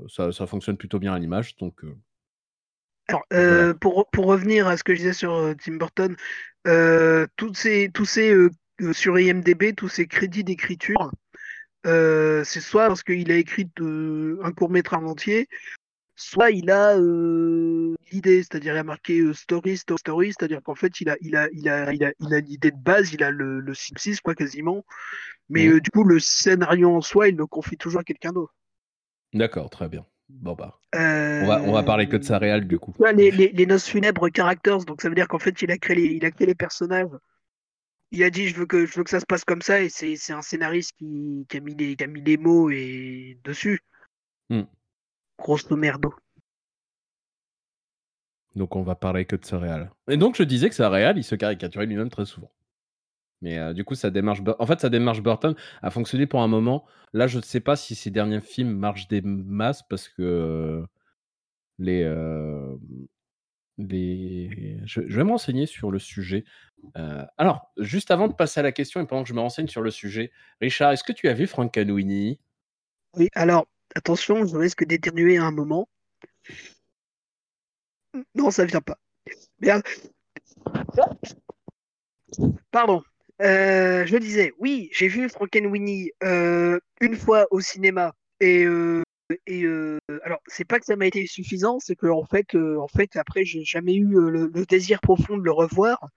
[0.07, 1.83] Ça, ça fonctionne plutôt bien à l'image, donc
[3.07, 6.15] Alors, euh, pour, pour revenir à ce que je disais sur euh, Tim Burton,
[6.67, 8.49] euh, tous ces, tous ces euh,
[8.93, 11.11] sur IMDb, tous ces crédits d'écriture,
[11.85, 15.47] c'est soit parce qu'il a écrit un court métrage entier,
[16.15, 16.95] soit il a
[18.11, 21.47] l'idée, c'est-à-dire il a marqué story, story, story, c'est-à-dire qu'en fait il a, il a,
[21.53, 24.33] il a, il a, il a l'idée de base, il a le, le synopsis quoi
[24.33, 24.83] quasiment,
[25.49, 28.53] mais euh, du coup le scénario en soi, il le confie toujours à quelqu'un d'autre.
[29.33, 30.05] d'accord, très bien.
[30.27, 32.93] Bon bah, Euh, on va, on va parler que de sa réal du coup.
[33.15, 35.95] Les, les, les noces funèbres characters, donc ça veut dire qu'en fait, il a créé
[35.95, 37.09] les, il a créé les personnages.
[38.11, 39.89] Il a dit, je veux que, je veux que ça se passe comme ça, et
[39.89, 43.39] c'est, c'est un scénariste qui, qui, a mis les, qui a mis les mots et
[43.43, 43.81] dessus.
[44.49, 44.63] Hmm.
[45.37, 46.13] Grosso merdo.
[48.55, 49.91] Donc on va parler que de sa réal.
[50.07, 52.51] Et donc je disais que sa réal, il se caricaturait lui-même très souvent.
[53.41, 56.85] Mais du coup, sa démarche, en fait, sa démarche Burton a fonctionné pour un moment.
[57.13, 60.83] Là, je ne sais pas si ses derniers films marchent des masses parce que
[61.77, 62.03] les,
[63.77, 64.79] les...
[64.85, 66.45] Je, vais me renseigner sur le sujet.
[67.37, 69.81] Alors, juste avant de passer à la question et pendant que je me renseigne sur
[69.81, 72.39] le sujet, Richard, est-ce que tu as vu Frankenweenie
[73.15, 75.87] Oui, alors, attention, je risque d'éternuer à un moment.
[78.33, 78.97] Non, ça vient pas.
[79.59, 79.83] Merde.
[82.71, 83.03] Pardon.
[83.41, 89.03] Euh, je disais, oui, j'ai vu Frankenweenie euh, une fois au cinéma et euh,
[89.47, 92.87] et euh, alors c'est pas que ça m'a été suffisant, c'est que fait, euh, en
[92.87, 96.09] fait après j'ai jamais eu le, désir profond de le revoir,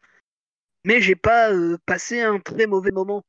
[0.84, 1.50] mais j'ai pas
[1.86, 3.24] passé un très mauvais moment.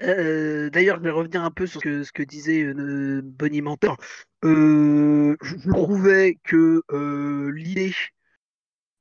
[0.00, 2.72] D'ailleurs, je vais revenir un peu sur ce que, disait
[3.22, 3.96] Bonnie Mentor.
[4.42, 6.82] Je trouvais que
[7.52, 7.92] l'idée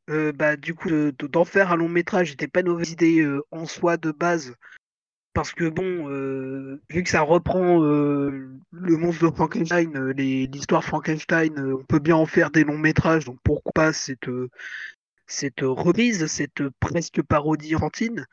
[0.10, 2.92] euh, bah, du coup de- de- d'en faire un long métrage n'était pas une mauvaise
[2.92, 4.54] idée euh, en soi de base
[5.34, 11.84] parce que bon, euh, vu que ça reprend le monstre de Frankenstein, l'histoire Frankenstein, on
[11.84, 14.30] peut bien en faire des longs métrages, donc pourquoi pas cette,
[15.28, 18.26] cette reprise, cette presque parodie enfantine.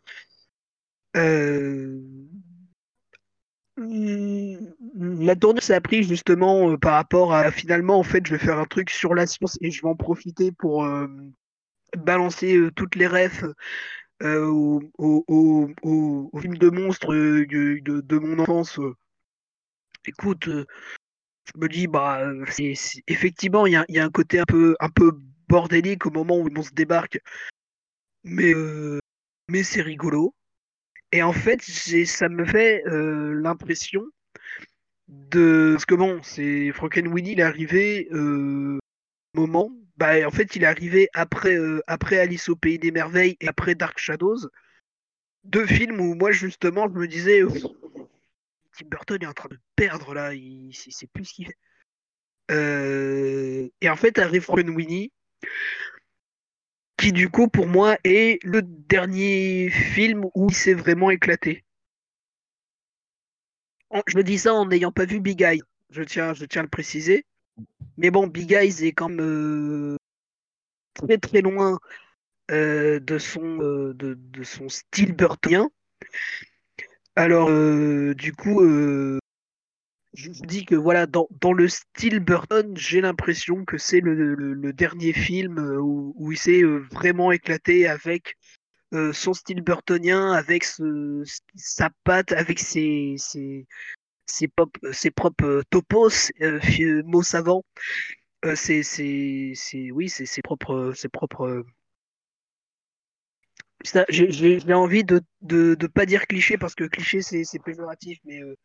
[3.76, 8.58] La tournure ça a pris justement par rapport à finalement en fait je vais faire
[8.58, 10.86] un truc sur la science et je vais en profiter pour
[11.96, 13.44] balancer euh, toutes les refs
[14.22, 18.78] euh, au, au, au, au- au film de monstres euh, de, mon enfance.
[20.06, 22.20] Écoute, je me dis bah
[23.08, 24.44] effectivement il y a, un côté un
[24.90, 25.12] peu
[25.48, 27.18] bordélique au moment où le monstre débarque,
[28.24, 28.54] mais
[29.62, 30.34] c'est rigolo.
[31.12, 34.04] Et en fait, ça me fait l'impression
[35.08, 35.72] de...
[35.74, 38.08] Parce que bon, c'est Frankenweenie, il est arrivé
[39.34, 39.70] moment...
[39.96, 43.48] Bah, en fait, il est arrivé après, euh, après Alice au Pays des Merveilles et
[43.48, 44.48] après Dark Shadows.
[45.44, 47.42] Deux films où moi, justement, je me disais...
[47.42, 47.50] euh,
[48.76, 50.34] Tim Burton est en train de perdre, là.
[50.34, 51.58] Il, il sait plus ce qu'il fait.
[52.50, 55.12] Euh, et en fait, arrive Frankenweenie,
[56.96, 61.64] qui du coup, pour moi, est le dernier film où il s'est vraiment éclaté.
[64.08, 65.62] Je me dis ça en n'ayant pas vu Big Eyes.
[65.90, 67.24] Je tiens, je tiens à le préciser.
[67.96, 69.96] Mais bon, Big Eyes est quand même euh,
[70.94, 71.78] très très loin
[72.50, 75.70] euh, de, son, euh, de, son style burtonien.
[77.16, 77.48] Alors,
[78.16, 78.60] du coup,
[80.14, 84.34] je vous dis que voilà, dans, dans le style Burton, j'ai l'impression que c'est le,
[84.34, 88.36] le- dernier film où, où il s'est vraiment éclaté avec
[89.12, 90.64] son style burtonien, avec
[91.54, 93.66] sa patte, avec ses, ses,
[94.26, 96.60] ses, pop- ses propres euh, topos, euh,
[97.04, 97.64] mots savants.
[98.46, 101.46] Euh, c'est, c'est, c'est, oui, ses propres, ses propres.
[101.46, 101.64] euh,
[104.08, 108.56] J'ai envie de, de pas dire cliché parce que cliché c'est péjoratif, mais euh,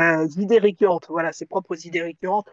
[0.00, 2.48] euh, idées récurrentes, voilà, ses propres idées récurrentes.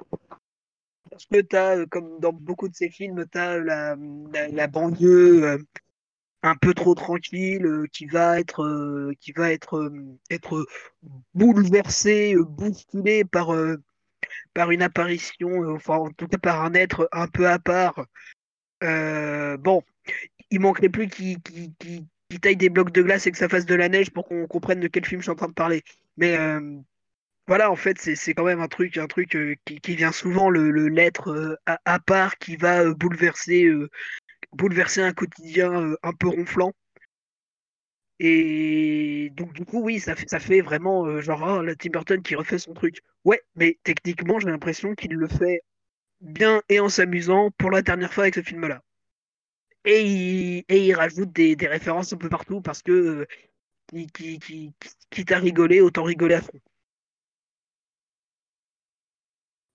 [1.09, 3.95] Parce que t'as, euh, comme dans beaucoup de ces films, t'as la,
[4.33, 5.57] la, la banlieue euh,
[6.43, 10.65] un peu trop tranquille euh, qui va être, euh, qui va être, euh, être
[11.33, 13.49] bouleversée, euh, bousculée par,
[14.53, 18.05] par une apparition, enfin en tout cas par un être un peu à part.
[18.81, 19.83] Bon,
[20.51, 21.39] il manquerait plus qu'il
[22.41, 24.79] taille des blocs de glace et que ça fasse de la neige pour qu'on comprenne
[24.79, 25.83] de quel film je suis en train de parler.
[26.17, 26.37] Mais
[27.47, 30.69] voilà, en fait, c'est quand même un truc, un truc qui, qui vient souvent le
[30.89, 33.71] l'être à, à part qui va bouleverser,
[34.53, 36.73] bouleverser un quotidien euh, un peu ronflant.
[38.19, 41.91] Et donc du coup, oui, ça fait, ça fait vraiment euh, genre oh, la Tim
[41.91, 43.01] Burton qui refait son truc.
[43.25, 45.61] Ouais, mais techniquement, j'ai l'impression qu'il le fait
[46.21, 48.81] bien et en s'amusant pour la dernière fois avec ce film-là.
[49.85, 53.25] Et il, et il rajoute des, des références un peu partout parce que euh,
[53.87, 54.73] qui, qui, qui,
[55.09, 56.59] quitte à rigoler, autant rigoler à fond.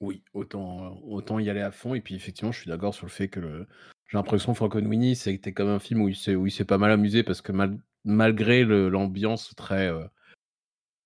[0.00, 1.94] Oui, autant, autant y aller à fond.
[1.94, 3.66] Et puis effectivement, je suis d'accord sur le fait que le...
[4.12, 6.14] j'ai l'impression Frankenweenie, c'était comme un film où il
[6.52, 10.06] s'est, pas mal amusé parce que mal- malgré l'ambiance très, euh,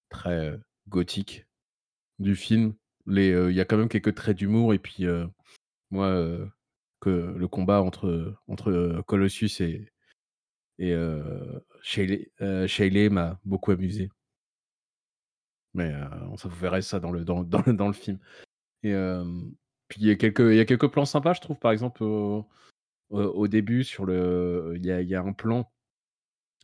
[0.08, 0.56] très euh,
[0.88, 1.46] gothique
[2.18, 2.74] du film,
[3.06, 4.74] euh, il y a quand même quelques traits d'humour.
[4.74, 5.04] Et puis
[5.92, 6.10] moi,
[6.98, 9.88] que le combat entre, entre Colossus et,
[10.80, 10.96] et
[11.84, 14.10] Shailene m'a beaucoup amusé.
[15.74, 15.94] Mais
[16.42, 18.18] vous verrez ça dans le, dans, dans, dans le film.
[18.82, 18.96] Et
[19.86, 22.02] puis il y, a quelques, il y a quelques plans sympas, je trouve, par exemple,
[23.10, 25.70] au, début, sur le, il y a, un plan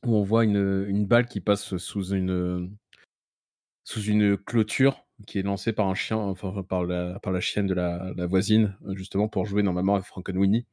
[0.05, 2.77] où on voit une, une balle qui passe sous une,
[3.85, 7.67] sous une clôture qui est lancée par un chien, enfin par la, par la chienne
[7.67, 10.67] de la, voisine, justement pour jouer normalement à Frankenweenie,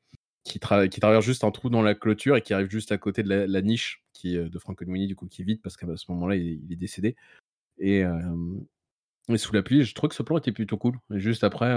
[0.43, 2.97] qui, tra- qui traverse juste un trou dans la clôture et qui arrive juste à
[2.97, 6.11] côté de la, niche qui, de Frankenweenie, du coup, qui est vide parce qu'à ce
[6.11, 7.15] moment-là, il, est décédé.
[7.77, 8.03] Et,
[9.29, 10.97] et sous la pluie, je trouve que ce plan était plutôt cool.
[11.13, 11.75] Et juste après,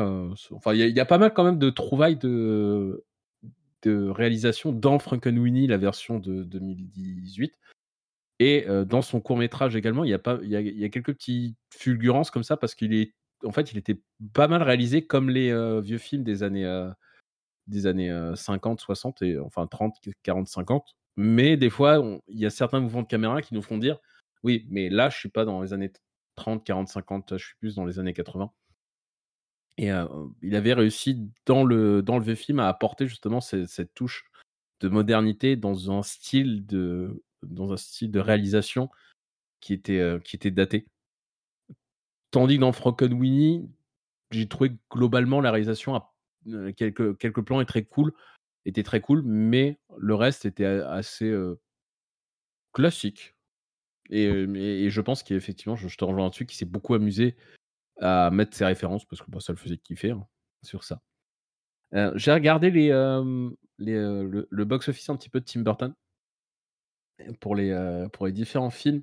[0.51, 3.05] enfin, il y a pas mal quand même de trouvailles de,
[3.83, 7.59] de réalisation dans Frankenweenie, la version de 2018.
[8.39, 11.15] Et euh, dans son court métrage également, il y a pas, il y a, quelques
[11.15, 13.15] petites fulgurances comme ça parce qu'il est,
[13.45, 14.01] en fait, il était
[14.33, 16.91] pas mal réalisé comme les euh, vieux films des années, euh,
[17.67, 20.97] des années euh, 50, 60 et enfin 30, 40, 50.
[21.17, 23.99] Mais des fois, il y a certains mouvements de caméra qui nous font dire,
[24.43, 25.93] oui, mais là, je suis pas dans les années
[26.37, 28.51] 30, 40, 50, je suis plus dans les années 80.
[29.79, 29.91] Et
[30.43, 34.25] il avait réussi dans le, dans le film à apporter justement cette, touche
[34.81, 38.91] de modernité dans un style de, dans un style de réalisation
[39.61, 40.87] qui était, qui était daté.
[42.31, 43.71] Tandis que dans Frankenweenie,
[44.31, 46.03] j'ai trouvé globalement la réalisation
[46.49, 48.13] euh, quelques, quelques plans est très cool,
[48.65, 51.33] était très cool, mais le reste était assez
[52.73, 53.35] classique.
[54.11, 57.37] Et, et- je pense qu'effectivement, je, je te rejoins là-dessus, qu'il s'est beaucoup amusé
[58.03, 60.27] à mettre ses références, parce que bah, ça le faisait kiffer hein,
[60.63, 61.01] sur ça.
[61.95, 65.95] Euh, J'ai regardé euh, euh, le, box-office un petit peu de Tim Burton
[67.41, 69.03] pour les, différents films.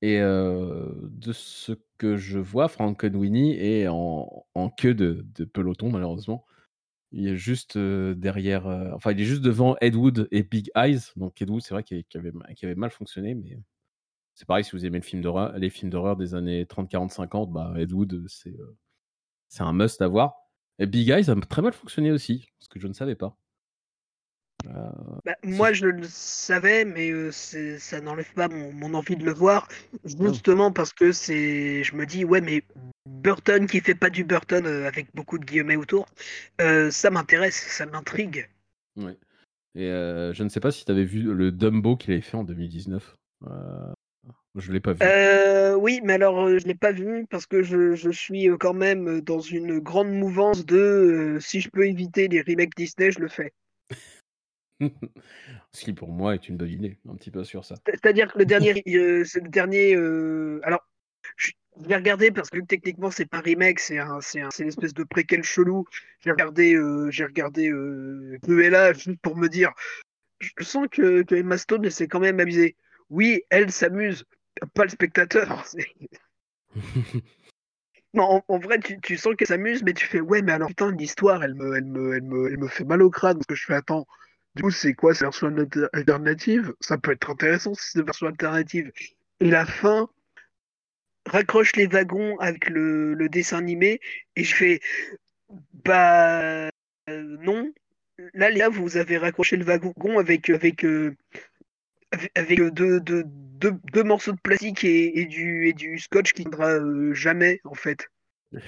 [0.00, 6.44] Et de ce que je vois, Frankenweenie est en, queue de, peloton, malheureusement.
[7.10, 8.66] Il est juste derrière.
[8.94, 11.12] enfin, il est juste devant Ed Wood et Big Eyes.
[11.16, 13.58] Donc, Ed Wood, c'est vrai qu'il avait mal fonctionné, mais
[14.38, 17.10] c'est pareil, si vous aimez le film d'horreur, les films d'horreur des années 30, 40,
[17.10, 18.76] 50, bah, Ed Wood, c'est euh,
[19.48, 20.36] c'est un must à voir.
[20.78, 23.36] Et Big Eyes a très mal fonctionné aussi, ce que je ne savais pas.
[24.66, 24.90] Euh,
[25.24, 29.32] Bah, moi, je le savais, mais euh, ça n'enlève pas mon, mon envie de le
[29.32, 29.66] voir.
[30.04, 32.62] Justement parce que c'est, je me dis, ouais, mais
[33.06, 36.06] Burton qui fait pas du Burton euh, avec beaucoup de guillemets autour,
[36.60, 38.48] euh, ça m'intéresse, ça m'intrigue.
[38.94, 39.16] Ouais.
[39.74, 42.36] Et euh, je ne sais pas si tu avais vu le Dumbo qu'il avait fait
[42.36, 43.16] en 2019.
[44.58, 44.98] Je l'ai pas vu.
[45.02, 48.56] Euh, oui, mais alors euh, je l'ai pas vu parce que je, je suis euh,
[48.58, 53.12] quand même dans une grande mouvance de euh, si je peux éviter les remakes Disney,
[53.12, 53.52] je le fais.
[55.72, 57.76] Ce qui pour moi est une bonne idée, un petit peu sur ça.
[57.86, 59.94] C'est-à-dire que le dernier, euh, le dernier.
[60.64, 60.86] alors,
[61.36, 64.64] je vais regarder parce que techniquement c'est pas un remake, c'est un, c'est un, c'est
[64.64, 65.84] une espèce de préquel chelou.
[66.20, 66.76] J'ai regardé,
[67.10, 67.70] j'ai regardé
[68.42, 69.72] Cruella juste pour me dire.
[70.40, 72.76] Je sens que, que Emma Stone s'est quand même amusée.
[73.10, 74.24] Oui, elle s'amuse,
[74.74, 75.64] pas le spectateur.
[78.14, 80.90] Non, en, vrai, tu, tu sens qu'elle s'amuse, mais tu fais ouais, mais alors putain,
[80.92, 81.84] l'histoire, elle me, elle
[82.22, 84.06] me, fait mal au crâne parce que je fais attends.
[84.54, 86.74] Du coup, c'est quoi, c'est version alter- alternative?
[86.80, 88.90] Ça peut être intéressant si c'est une version alternative.
[89.40, 90.08] La fin
[91.26, 94.00] raccroche les wagons avec le, dessin animé
[94.36, 94.80] et je fais
[95.84, 96.70] bah
[97.08, 97.72] non.
[98.34, 101.14] Là, gars, vous avez raccroché le wagon avec avec euh,
[102.34, 103.00] avec, euh, deux,
[103.58, 107.12] deux, deux morceaux de plastique et, et du et du scotch qui ne viendra euh,
[107.14, 108.08] jamais en fait.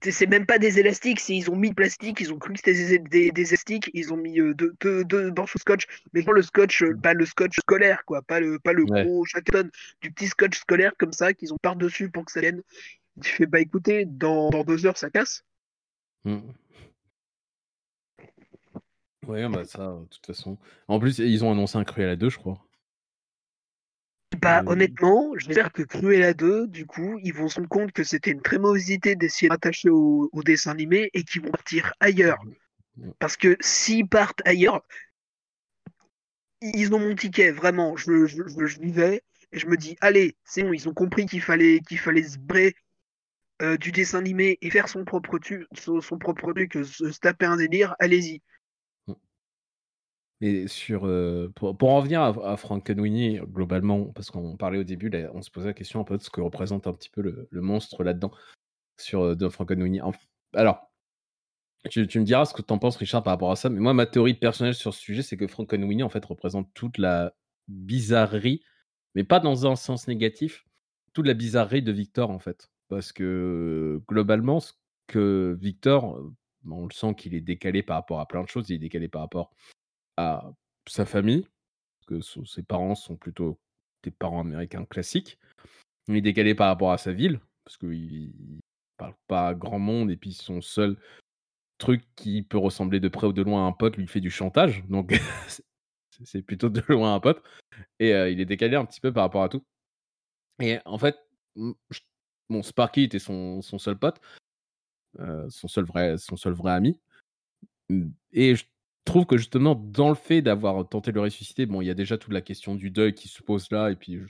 [0.00, 2.60] C'est même pas des élastiques, c'est ils ont mis le plastique, ils ont cru que
[2.64, 6.30] c'était des, élastiques, ils ont mis euh, deux, deux, deux morceaux de scotch, mais pas
[6.30, 9.02] le scotch, euh, pas le scotch scolaire, quoi, pas le, pas le Ouais.
[9.02, 9.68] gros chaton,
[10.00, 12.62] du petit scotch scolaire comme ça qu'ils ont par-dessus pour que ça vienne.
[13.20, 15.44] Tu fais, bah écoutez, dans, dans deux heures ça casse.
[16.24, 16.38] Mm.
[19.26, 20.58] Ouais, bah ça, de toute façon.
[20.86, 22.67] En plus, ils ont annoncé un Cruella 2, je crois.
[24.40, 28.04] Bah Euh, honnêtement, j'espère que Cruella 2, du coup, ils vont se rendre compte que
[28.04, 31.50] c'était une très mauvaise idée d'essayer de rattacher au, au dessin animé et qu'ils vont
[31.50, 32.38] partir ailleurs.
[33.20, 34.82] Parce que s'ils partent ailleurs,
[36.60, 37.96] ils ont mon ticket, vraiment.
[37.96, 39.22] Je, je, je, je vivais
[39.52, 42.38] et je me dis, allez, c'est bon, ils ont compris qu'il fallait, qu'il fallait se
[42.38, 42.74] brer
[43.62, 47.12] euh, du dessin animé et faire son propre, tu, son, son propre truc, euh, se,
[47.12, 48.42] se taper un délire, allez-y.
[50.40, 51.00] Et sur,
[51.56, 55.68] pour, pour en revenir à, à globalement, parce qu'on parlait au début, on se posait
[55.68, 58.30] la question un peu de ce que représente un petit peu le, monstre là-dedans,
[59.00, 59.48] sur euh, de
[60.54, 60.92] Alors,
[61.90, 63.80] tu, tu me diras ce que tu en penses, Richard, par rapport à ça, mais
[63.80, 67.34] moi, ma théorie personnelle sur ce sujet, c'est que Frankenweenie, en fait, représente toute la
[67.66, 68.62] bizarrerie,
[69.16, 70.64] mais pas dans un sens négatif,
[71.14, 72.70] toute la bizarrerie de Victor, en fait.
[72.88, 74.72] Parce que, globalement, ce
[75.08, 76.22] que Victor,
[76.70, 79.08] on le sent qu'il est décalé par rapport à plein de choses, il est décalé
[79.08, 79.50] par rapport
[80.18, 80.50] à
[80.88, 81.46] sa famille,
[82.06, 83.58] parce que ses parents sont plutôt
[84.02, 85.38] des parents américains classiques.
[86.08, 88.60] Il est décalé par rapport à sa ville, parce qu'il ne
[88.96, 90.96] parle pas à grand monde, et puis son seul
[91.78, 94.30] truc qui peut ressembler de près ou de loin à un pote lui fait du
[94.30, 95.12] chantage, donc
[96.24, 97.42] c'est- plutôt de loin un pote.
[98.00, 99.64] Et euh, il est décalé un petit peu par rapport à tout.
[100.60, 101.16] Et en fait,
[102.48, 104.20] bon, Sparky était son, son seul pote,
[105.20, 107.00] euh, son, seul vrai, son seul vrai ami.
[108.32, 108.64] Et je
[109.04, 111.94] trouve que justement, dans le fait d'avoir tenté de le ressusciter, bon, il y a
[111.94, 114.20] déjà toute la question du deuil qui se pose là, et puis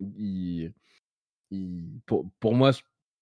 [0.00, 0.72] il-
[2.06, 2.72] pour, pour moi,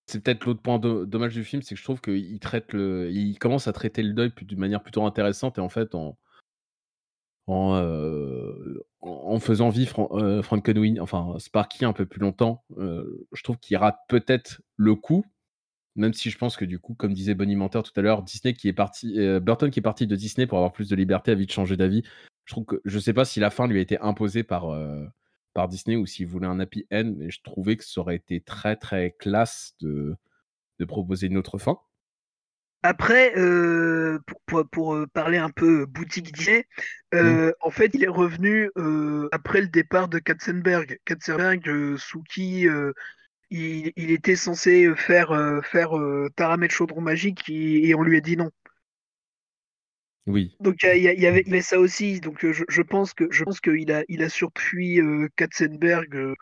[0.07, 3.11] c'est peut-être l'autre point do- dommage du film, c'est que je trouve qu'il traite le,
[3.13, 6.17] il commence à traiter le deuil d'une manière plutôt intéressante, et en fait, en,
[7.47, 8.81] en, euh,
[9.39, 10.43] faisant vivre euh,
[11.01, 15.25] enfin Sparky un peu plus longtemps, euh, je trouve qu'il rate peut-être le coup,
[15.97, 18.55] même si je pense que du coup, comme disait Bonnie Menteur tout à l'heure, Disney
[18.55, 21.33] qui est parti, euh, Burton qui est parti de Disney pour avoir plus de liberté
[21.33, 22.03] a vite changé d'avis.
[22.45, 25.05] Je trouve que je sais pas si la fin lui a été imposée par euh,
[25.55, 28.41] par Disney ou s'il voulait un happy end, mais je trouvais que ça aurait été
[28.41, 30.17] très très classe de
[30.79, 31.79] de proposer une autre fin.
[32.83, 36.67] Après, euh, pour, pour, pour, parler un peu boutique Disney,
[37.15, 41.01] euh, en fait, il est revenu euh, après le départ de Katzenberg.
[41.05, 42.69] Katzenberg, sous qui
[43.51, 46.29] il, il était censé faire, euh, faire euh,
[46.69, 48.51] Chaudron Magique et, et on lui a dit non.
[50.27, 50.57] Oui.
[50.61, 52.21] Donc il y, avait mais ça aussi.
[52.21, 56.17] Donc euh, je, je pense que je pense qu'il a il a surpris euh, Katzenberg
[56.17, 56.35] euh,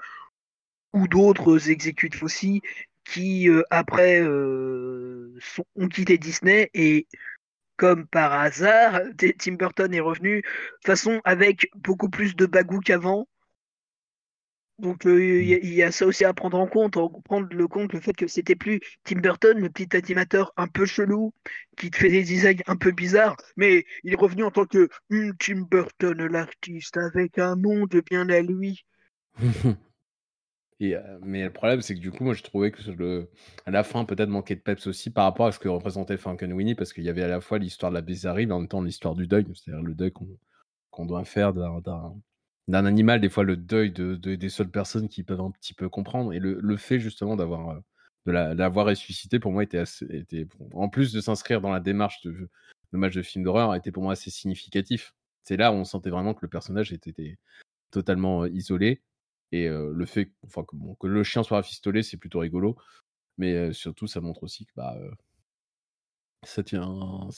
[0.92, 2.62] ou d'autres exécutifs aussi
[3.04, 7.06] qui euh, après euh, sont- ont quitté Disney et
[7.76, 9.00] comme par hasard,
[9.38, 13.28] Tim Burton est revenu de toute façon avec beaucoup plus de bagou qu'avant.
[14.78, 17.08] Donc euh, il y, a- il y a ça aussi à prendre en compte, en
[17.08, 20.84] prendre le compte le fait que c'était plus Tim Burton, le petit animateur un peu
[20.86, 21.32] chelou,
[21.76, 24.88] qui te fait des designs un peu bizarres, mais il est revenu en tant que
[25.10, 28.84] hum, Tim Burton, l'artiste, avec un monde bien à lui.
[30.80, 33.30] Et, euh, mais le problème, c'est que du coup, moi, je trouvais que le,
[33.64, 36.74] à la fin, peut-être manquait de peps aussi par rapport à ce que représentait Frankenweenie,
[36.74, 38.82] parce qu'il y avait à la fois l'histoire de la bizarrerie, mais en même temps
[38.82, 40.28] l'histoire du deuil, c'est-à-dire le deuil qu'on
[40.90, 41.82] qu'on doit faire d'un-
[42.68, 45.74] d'un animal, des fois le deuil de, de- des seules personnes qui peuvent un petit
[45.74, 46.32] peu comprendre.
[46.32, 47.80] Et le, le fait justement d'avoir euh,
[48.26, 52.22] de la- l'avoir ressuscité, pour moi, était était, en plus de s'inscrire dans la démarche
[52.22, 52.48] de,
[52.92, 55.14] match de film d'horreur, était pour moi assez significatif.
[55.42, 57.38] C'est là où on sentait vraiment que le personnage était,
[57.90, 59.02] totalement euh, isolé.
[59.52, 62.76] Et euh, le fait enfin, que, le chien soit rafistolé, c'est plutôt rigolo.
[63.38, 64.96] Mais surtout, ça montre aussi que bah,
[66.44, 67.28] ça tient,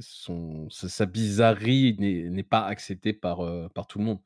[0.00, 3.40] son, sa, sa bizarrerie n'est pas acceptée par,
[3.72, 4.20] par tout le monde.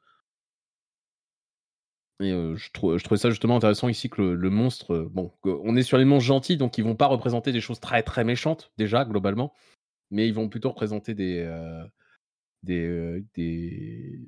[2.21, 5.09] Et euh, je, trouve, je trouvais ça justement intéressant ici que le, le monstre, euh,
[5.11, 8.03] bon, on est sur les monstres gentils, donc ils vont pas représenter des choses très
[8.03, 9.53] très méchantes déjà globalement,
[10.11, 11.85] mais ils vont plutôt représenter des euh,
[12.65, 14.19] des, des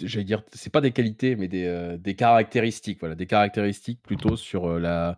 [0.00, 4.80] j'allais dire, c'est pas des qualités, mais des, des caractéristiques, voilà, des caractéristiques plutôt sur
[4.80, 5.16] la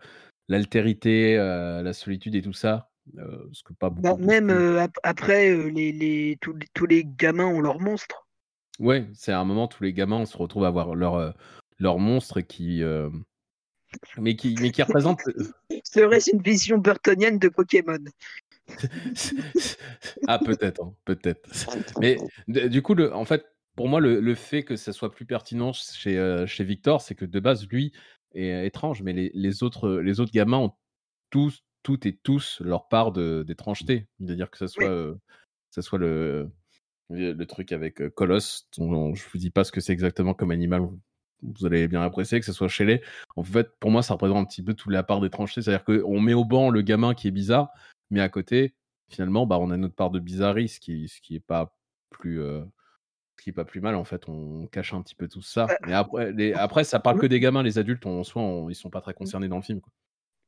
[0.48, 4.18] l'altérité, la solitude et tout ça, ce que pas beaucoup.
[4.18, 4.50] Bah, même
[5.02, 8.25] après, les, les, tous, tous les gamins ont leur monstre.
[8.78, 11.30] Ouais, c'est à un moment tous les gamins on se retrouvent à avoir leur euh,
[11.78, 13.08] leur monstre qui euh,
[14.18, 15.20] mais qui mais qui représente
[15.84, 17.98] Serait-ce une vision burtonienne de Pokémon.
[20.26, 21.48] Ah peut-être hein, peut-être.
[22.00, 22.18] Mais
[22.48, 23.46] d- du coup le, en fait
[23.76, 27.14] pour moi le, le fait que ça soit plus pertinent chez euh, chez Victor c'est
[27.14, 27.92] que de base lui
[28.34, 30.72] est euh, étrange mais les, les autres les autres gamins ont
[31.30, 34.06] tous toutes et tous leur part de d'étrangeté.
[34.20, 35.14] C'est-à-dire que ça soit euh,
[35.70, 36.50] ça soit le
[37.10, 40.50] le truc avec euh, Colosse dont, je vous dis pas ce que c'est exactement comme
[40.50, 40.82] animal
[41.42, 43.02] vous- allez bien apprécier que ce soit chez les
[43.36, 45.62] en fait pour moi ça représente un petit peu toute la part d'étrangeté.
[45.62, 47.70] C'est-à-dire qu'on met au banc le gamin qui est bizarre
[48.10, 48.74] mais à côté
[49.08, 51.76] finalement bah on a notre part de bizarrerie ce qui ce qui est pas
[52.10, 52.64] plus euh,
[53.38, 54.28] ce qui est pas plus mal en fait.
[54.30, 55.66] On cache un petit peu tout ça.
[55.86, 57.62] Mais après les, après ça parle que des gamins.
[57.62, 59.92] Les adultes en soi on- ils sont pas très concernés dans le film quoi.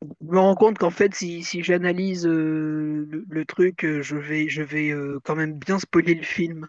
[0.03, 4.17] Je me rends compte qu'en fait, si, si j'analyse euh, le, le truc, euh, je
[4.17, 6.67] vais, je vais euh, quand même bien spoiler le film.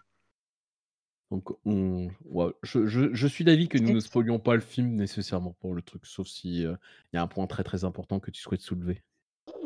[1.30, 4.94] donc on ouais, je, je, je suis d'avis que nous ne spoilions pas le film
[4.96, 6.74] nécessairement pour le truc sauf si euh,
[7.12, 9.02] il y a un point très très important que tu souhaites soulever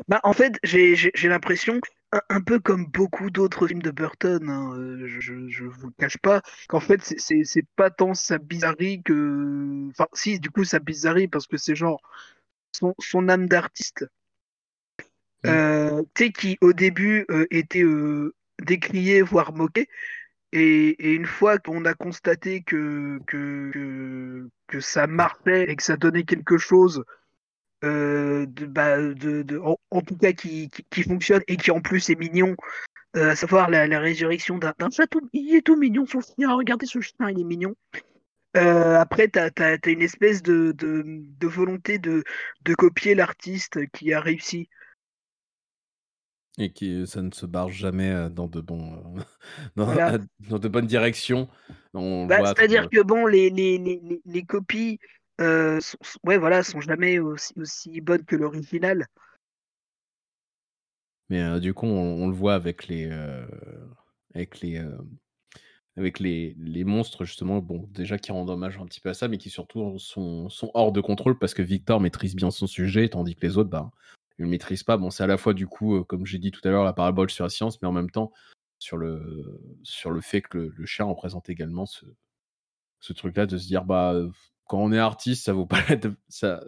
[0.07, 1.79] Bah, en fait, j'ai l'impression,
[2.11, 5.93] un, un peu comme beaucoup d'autres films de Burton, hein, euh, je, je vous le
[5.97, 9.87] cache pas, qu'en fait, c'est pas tant sa bizarrerie que.
[9.89, 12.01] Enfin, si, du coup, sa bizarrerie, parce que c'est genre
[12.75, 14.05] son, son âme d'artiste.
[15.43, 15.49] Mm.
[15.49, 16.03] Euh,
[16.33, 19.87] qui au début euh, était euh, décrié, voire moqué.
[20.51, 25.83] Et, et une fois qu'on a constaté que, que, que, que ça marchait et que
[25.83, 27.03] ça donnait quelque chose
[27.81, 31.81] de, bah, de, de- en, en tout cas qui, qui, qui fonctionne et qui en
[31.81, 32.55] plus est mignon,
[33.13, 35.07] à savoir la, la résurrection d'un d'un chat.
[35.07, 36.55] tout- il est tout mignon, son chien.
[36.55, 37.75] Regardez ce chien, il est mignon.
[38.55, 42.23] Euh, après, tu as, une espèce de, de, de volonté de,
[42.63, 44.69] de copier l'artiste qui a réussi.
[46.57, 49.21] et qui ça ne se barre jamais euh, dans de bons euh,
[49.75, 50.15] dans, Voilà.
[50.39, 51.49] dans de bonnes directions
[52.27, 54.99] Bah, C'est-à-dire euh, que bon, les, les, les, les- copies
[55.41, 59.05] euh, sont, ouais, voilà, sont jamais aussi, aussi bonnes que l'original.
[61.29, 63.45] Mais euh, du coup, on, on le voit avec les, euh,
[64.33, 64.97] avec les, euh,
[65.97, 67.59] avec les, les monstres justement.
[67.59, 70.71] Bon, déjà qui rendent hommage un petit peu à ça, mais qui surtout sont, sont
[70.73, 73.91] hors de contrôle parce que Victor maîtrise bien son sujet, tandis que les autres, bah,
[74.37, 74.97] ils le maîtrisent pas.
[74.97, 76.93] Bon, c'est à la fois du coup, euh, comme j'ai dit tout à l'heure, la
[76.93, 78.31] parabole sur la science, mais en même temps
[78.79, 82.05] sur le, sur le fait que le, le chien représente également ce,
[82.99, 84.29] ce truc-là de se dire, bah, euh,
[84.65, 85.81] quand on est artiste, ça vaut pas
[86.27, 86.63] ça,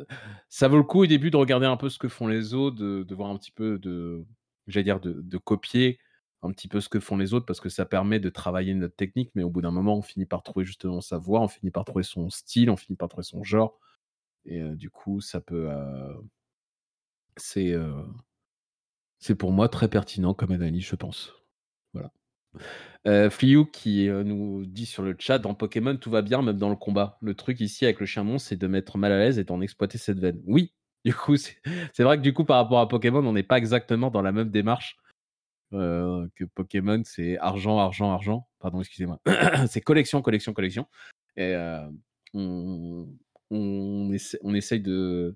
[0.50, 2.78] ça vaut le coup au début de regarder un peu ce que font les autres,
[2.78, 4.24] de, de voir un petit peu de,
[4.68, 6.00] j'allais dire, de, de copier
[6.44, 8.96] un petit peu ce que font les autres parce que ça permet de travailler notre
[8.96, 11.72] technique, mais au bout d'un moment, on finit par trouver justement sa voix, on finit
[11.72, 13.80] par trouver son style, on finit par trouver son genre.
[14.46, 15.70] Et euh, du coup, ça peut.
[15.72, 16.14] euh,
[17.38, 18.04] c'est euh,
[19.20, 21.34] c'est pour moi très pertinent comme analyse, je pense.
[21.94, 22.12] Voilà.
[23.08, 26.70] Euh, Fliou qui nous dit sur le chat dans Pokémon tout va bien même dans
[26.70, 27.18] le combat.
[27.22, 29.62] Le truc ici avec le chien monstre c'est de mettre mal à l'aise et d'en
[29.62, 30.42] exploiter cette veine.
[30.46, 30.74] Oui,
[31.06, 31.58] du coup c'est
[31.94, 34.32] c'est vrai que du coup par rapport à Pokémon on n'est pas exactement dans la
[34.32, 34.98] même démarche
[35.74, 38.48] euh, que Pokémon, c'est argent, argent, argent.
[38.60, 39.20] Pardon, excusez-moi.
[39.68, 40.88] c'est collection, collection, collection.
[41.36, 41.88] Et euh,
[42.34, 43.08] on,
[43.52, 45.36] on, essaie, on essaye de,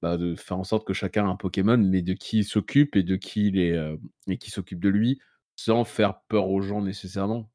[0.00, 2.96] bah, de faire en sorte que chacun a un Pokémon, mais de qui il s'occupe
[2.96, 3.96] et de qui il est, euh,
[4.28, 5.20] et qui s'occupe de lui,
[5.56, 7.50] sans faire peur aux gens nécessairement.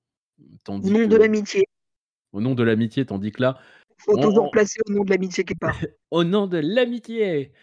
[0.66, 1.64] Tandis au nom de l'amitié.
[2.34, 3.60] Au nom de l'amitié, tandis que là.
[3.98, 5.80] Faut toujours placer au nom de l'amitié quelque part.
[6.12, 7.54] au nom de l'amitié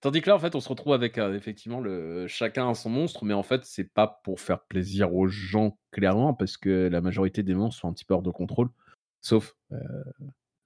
[0.00, 2.88] Tandis que là, en fait, on se retrouve avec euh, effectivement le chacun a son
[2.88, 7.00] monstre, mais en fait, c'est pas pour faire plaisir aux gens clairement, parce que la
[7.00, 8.70] majorité des monstres sont un petit peu hors de contrôle,
[9.20, 9.78] sauf euh,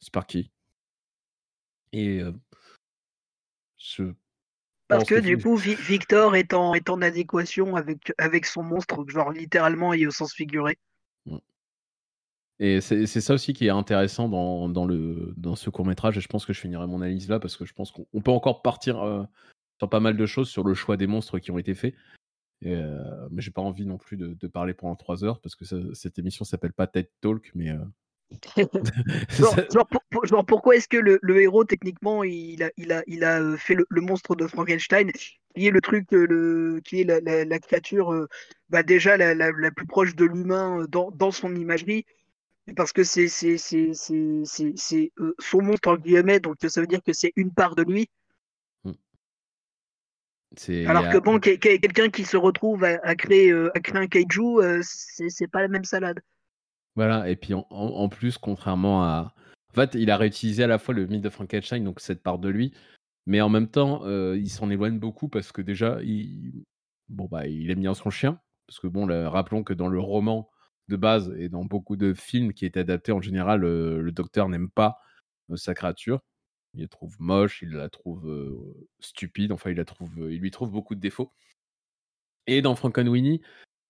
[0.01, 0.51] Sparky.
[1.93, 2.33] Et euh,
[4.89, 9.33] parce que du coup, Victor est en, est en adéquation avec, avec son monstre, genre
[9.33, 10.79] littéralement et au sens figuré.
[12.59, 16.21] Et c'est ça aussi qui est intéressant dans, dans, le, dans ce court métrage, et
[16.21, 18.63] je pense que je finirai mon analyse là, parce que je pense qu'on peut encore
[18.63, 19.25] partir euh,
[19.79, 21.95] sur pas mal de choses sur le choix des monstres qui ont été faits.
[22.65, 26.19] Euh, mais j'ai pas envie non plus de, parler pendant trois heures, parce que cette
[26.19, 27.79] émission s'appelle pas TED Talk, mais euh,
[30.29, 33.75] genre, pourquoi est-ce que le, héros, techniquement, il a, il a, il a euh, fait
[33.75, 35.11] le, monstre de Frankenstein,
[35.55, 38.29] qui est le truc, le, qui est la, créature euh,
[38.71, 42.05] bah déjà la, plus proche de l'humain dans, dans, son imagerie
[42.77, 44.43] Parce que c'est son
[45.63, 48.09] monstre, en guillemets, donc ça veut dire que c'est une part de lui.
[48.85, 48.93] Hmm.
[50.87, 55.63] Alors que bon, quelqu'un qui se retrouve à, créer, à créer un kaiju, c'est pas
[55.63, 56.21] la même salade.
[56.95, 59.35] Voilà, et puis en, plus, contrairement à.
[59.71, 62.39] En fait, il a réutilisé à la fois le mythe de Frankenstein, donc cette part
[62.39, 62.75] de lui,
[63.27, 66.65] mais en même temps, euh, il s'en éloigne beaucoup parce que déjà, il,
[67.09, 68.39] bon, bah, il aime bien son chien.
[68.67, 70.51] Parce que, bon, rappelons que dans le roman
[70.89, 74.49] de base et dans beaucoup de films qui étaient adaptés, en général, euh, le docteur
[74.49, 74.99] n'aime pas
[75.51, 76.21] euh, sa créature.
[76.75, 80.71] Il la trouve moche, il la trouve stupide, enfin, il, la trouve, il lui trouve
[80.71, 81.31] beaucoup de défauts.
[82.47, 83.43] Et dans Frankenweenie,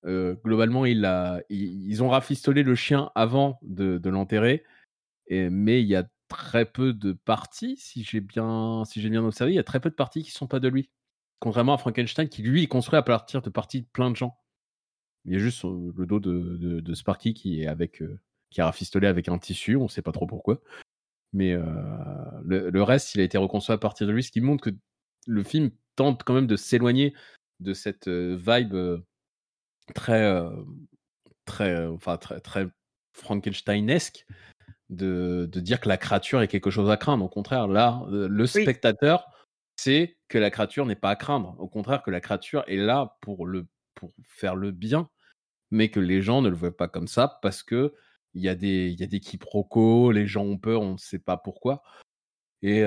[0.04, 4.64] globalement, ils ont rafistolé le chien avant de, l'enterrer,
[5.30, 9.64] mais il y a très peu de parties, si j'ai bien, observé, il y a
[9.64, 10.90] très peu de parties qui sont pas de lui.
[11.40, 14.38] Contrairement à Frankenstein, qui lui est construit à partir de parties de plein de gens.
[15.24, 18.02] Il y a juste le dos de, de, Sparky qui est avec,
[18.50, 20.60] qui a rafistolé avec un tissu, on ne sait pas trop pourquoi.
[21.32, 24.64] Mais le, le, reste, il a été reconstruit à partir de lui, ce qui montre
[24.64, 24.76] que
[25.28, 27.14] le film tente quand même de s'éloigner
[27.60, 28.74] de cette vibe
[29.94, 30.42] très,
[31.44, 32.66] très, enfin, très, très
[33.12, 34.26] Frankensteinesque
[34.88, 37.24] de, de, dire que la créature est quelque chose à craindre.
[37.24, 39.30] Au contraire, là, le spectateur
[39.76, 41.56] sait que la créature n'est pas à craindre.
[41.58, 45.08] Au contraire, que la créature est là pour, le, pour faire le bien,
[45.72, 47.94] mais que les gens ne le voient pas comme ça parce que
[48.34, 51.18] il y a des, y a des quiproquos, les gens ont peur, on ne sait
[51.18, 51.82] pas pourquoi.
[52.62, 52.82] Et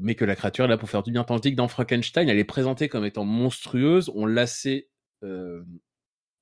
[0.00, 1.24] mais que la créature est là pour faire du bien.
[1.24, 4.88] Tandis que dans Frankenstein, elle est présentée comme étant monstrueuse, on la sait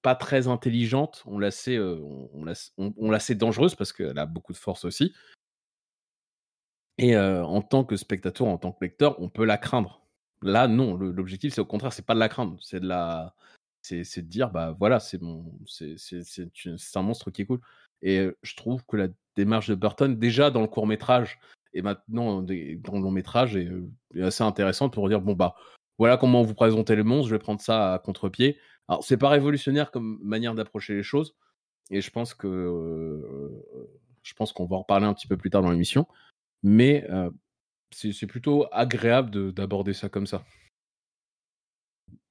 [0.03, 4.59] pas très intelligente, on la sait, on, la sait dangereuse parce qu'elle a beaucoup de
[4.59, 5.15] force aussi.
[6.99, 10.03] Et en tant que spectateur, en tant que lecteur, on peut la craindre.
[10.43, 13.35] Là, non, l'objectif, c'est au contraire, c'est pas de la craindre, c'est de la,
[14.05, 17.61] c'est de dire, bah voilà, c'est mon, c'est un monstre qui est cool.
[18.03, 21.39] Et je trouve que la démarche de Burton, déjà dans le court métrage
[21.75, 23.69] et maintenant dans le long métrage, est,
[24.21, 25.55] assez intéressante pour dire, bon bah
[25.99, 28.59] voilà comment vous présentez le monstre, je vais prendre ça à contre-pied.
[28.89, 31.35] Alors, c'est pas révolutionnaire comme manière d'approcher les choses,
[31.91, 33.51] et je pense que
[34.23, 36.07] je pense qu'on va en reparler un petit peu plus tard dans l'émission,
[36.63, 37.07] mais
[37.91, 40.45] c'est plutôt agréable d'aborder ça comme ça.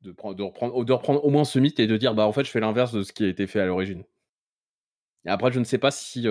[0.07, 2.43] De, de, reprendre, de reprendre au moins ce mythe et de dire, bah en fait,
[2.43, 4.03] je fais l'inverse de ce qui a été fait à l'origine.
[5.25, 6.21] Et après, je ne sais pas si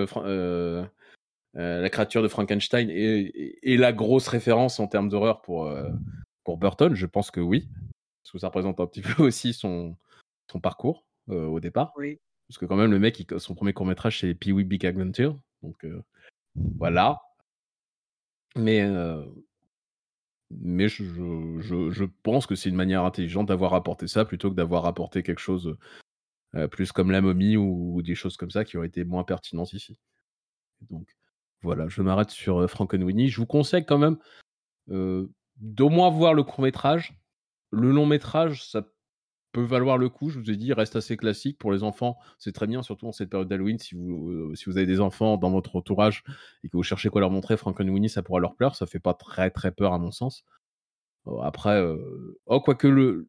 [1.53, 5.71] la créature de Frankenstein est, est, la grosse référence en termes d'horreur pour,
[6.43, 7.67] pour Burton, je pense que oui,
[8.23, 9.95] parce que ça représente un petit peu aussi son,
[10.51, 11.93] son parcours euh, au départ.
[11.97, 12.19] Oui.
[12.47, 15.37] Parce que quand même, le mec, son premier court métrage, c'est Pee-wee Big Adventure.
[15.61, 16.01] Donc euh,
[16.77, 17.21] voilà.
[18.55, 19.25] Mais, euh,
[20.51, 25.23] mais je, pense que c'est une manière intelligente d'avoir apporté ça plutôt que d'avoir apporté
[25.23, 25.77] quelque chose
[26.71, 29.99] plus comme la momie ou, des choses comme ça qui auraient été moins pertinentes ici.
[30.89, 31.07] Donc
[31.61, 33.29] voilà, je m'arrête sur Frankenweenie.
[33.29, 34.17] Je vous conseille quand même
[34.87, 37.19] d'au moins voir le court métrage.
[37.71, 38.83] Le long métrage, ça
[39.51, 40.29] peut valoir le coup.
[40.29, 42.17] Je vous ai dit, reste assez classique pour les enfants.
[42.37, 43.79] C'est très bien, surtout en cette période d'Halloween.
[43.79, 46.23] Si vous, euh, si vous avez des enfants dans votre entourage
[46.63, 48.75] et que vous cherchez quoi leur montrer, Frankenweenie, ça pourra leur plaire.
[48.75, 50.45] Ça fait pas très très peur à mon sens.
[51.25, 52.39] Oh, après, euh...
[52.45, 53.27] oh, quoique le,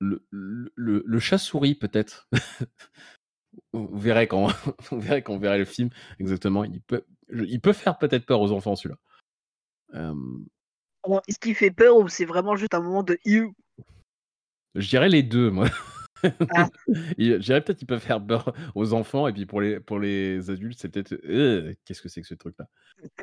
[0.00, 2.28] le, le, chat-souris, peut-être.
[3.72, 4.48] vous verrez quand
[4.90, 6.64] vous verrez quand on verra le film exactement.
[6.64, 8.98] Il peut, il peut faire peut-être peur aux enfants celui-là.
[9.94, 10.14] Euh,
[11.26, 13.18] est-ce qu'il fait peur ou c'est vraiment juste un moment de
[14.74, 15.68] Je dirais les deux, moi.
[16.50, 16.68] Ah.
[17.18, 20.50] Je dirais peut-être qu'ils peuvent faire peur aux enfants et puis pour les, pour les
[20.50, 21.14] adultes, c'est peut-être.
[21.24, 22.68] euh, Qu'est-ce que c'est que ce truc-là?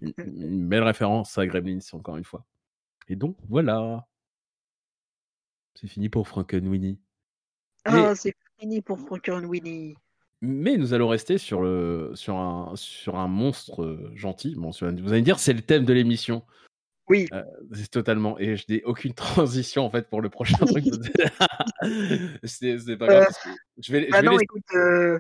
[0.02, 2.46] Une, une belle référence à Gremlins, encore une fois.
[3.08, 4.06] Et donc, voilà.
[5.76, 7.00] C'est fini pour Frankenweenie.
[7.86, 9.96] Ah, c'est fini pour Frankenweenie.
[10.42, 14.56] Mais nous allons rester sur, le, sur, un, sur un monstre euh, gentil.
[14.56, 16.46] Bon, vous allez me dire, c'est le thème de l'émission.
[17.10, 17.28] Oui.
[17.34, 17.44] Euh,
[17.74, 18.38] c'est totalement.
[18.40, 20.86] Et je n'ai aucune transition en fait pour le prochain truc.
[22.44, 23.28] c'est pas grave.
[23.48, 23.52] Euh,
[23.82, 25.20] je vais, je Bah vais non, laisser- écoute, euh,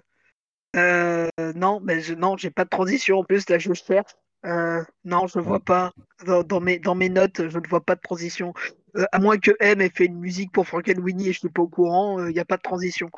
[0.76, 3.50] euh, non, mais je, non, j'ai pas de transition en plus.
[3.50, 4.12] Là, je cherche.
[4.46, 5.92] Euh, non, je vois pas.
[6.26, 8.54] Dans, dans mes, dans mes notes, je ne vois pas de transition.
[8.96, 11.62] Euh, à moins que M ait fait une musique pour Frankenweenie et je suis pas
[11.62, 13.10] au courant, il n'y a pas de transition.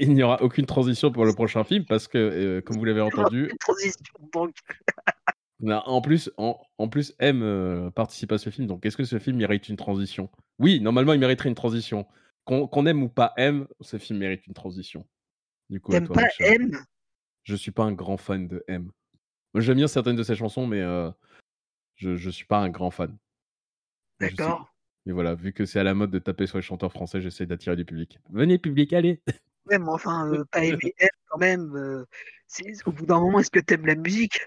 [0.00, 3.02] Il n'y aura aucune transition pour le prochain film parce que, euh, comme vous l'avez
[3.02, 4.02] entendu, transition,
[4.32, 4.54] donc.
[5.60, 8.66] Non, En plus, en, en plus, M euh, participe à ce film.
[8.66, 10.30] Donc, est-ce que ce film mérite une transition?
[10.58, 12.06] Oui, normalement, il mériterait une transition.
[12.44, 15.06] Qu'on aime ou pas M, ce film mérite une transition.
[15.68, 16.44] Du coup, T'aimes toi, pas.
[16.44, 16.70] M?
[17.42, 18.90] Je suis pas un grand fan de M.
[19.54, 21.10] J'aime bien certaines de ses chansons, mais euh,
[21.94, 23.16] je, je suis pas un grand fan.
[24.20, 24.72] D'accord.
[25.06, 27.46] Mais voilà, vu que c'est à la mode de taper sur les chanteurs français, j'essaie
[27.46, 28.18] d'attirer du public.
[28.30, 29.22] Venez, public, allez
[29.66, 32.04] Ouais, mais enfin, euh, pas aimer M quand même.
[32.86, 34.46] au bout d'un moment, est-ce que t'aimes la musique?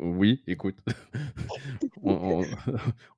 [0.00, 0.76] Oui, écoute.
[2.02, 2.46] on, on-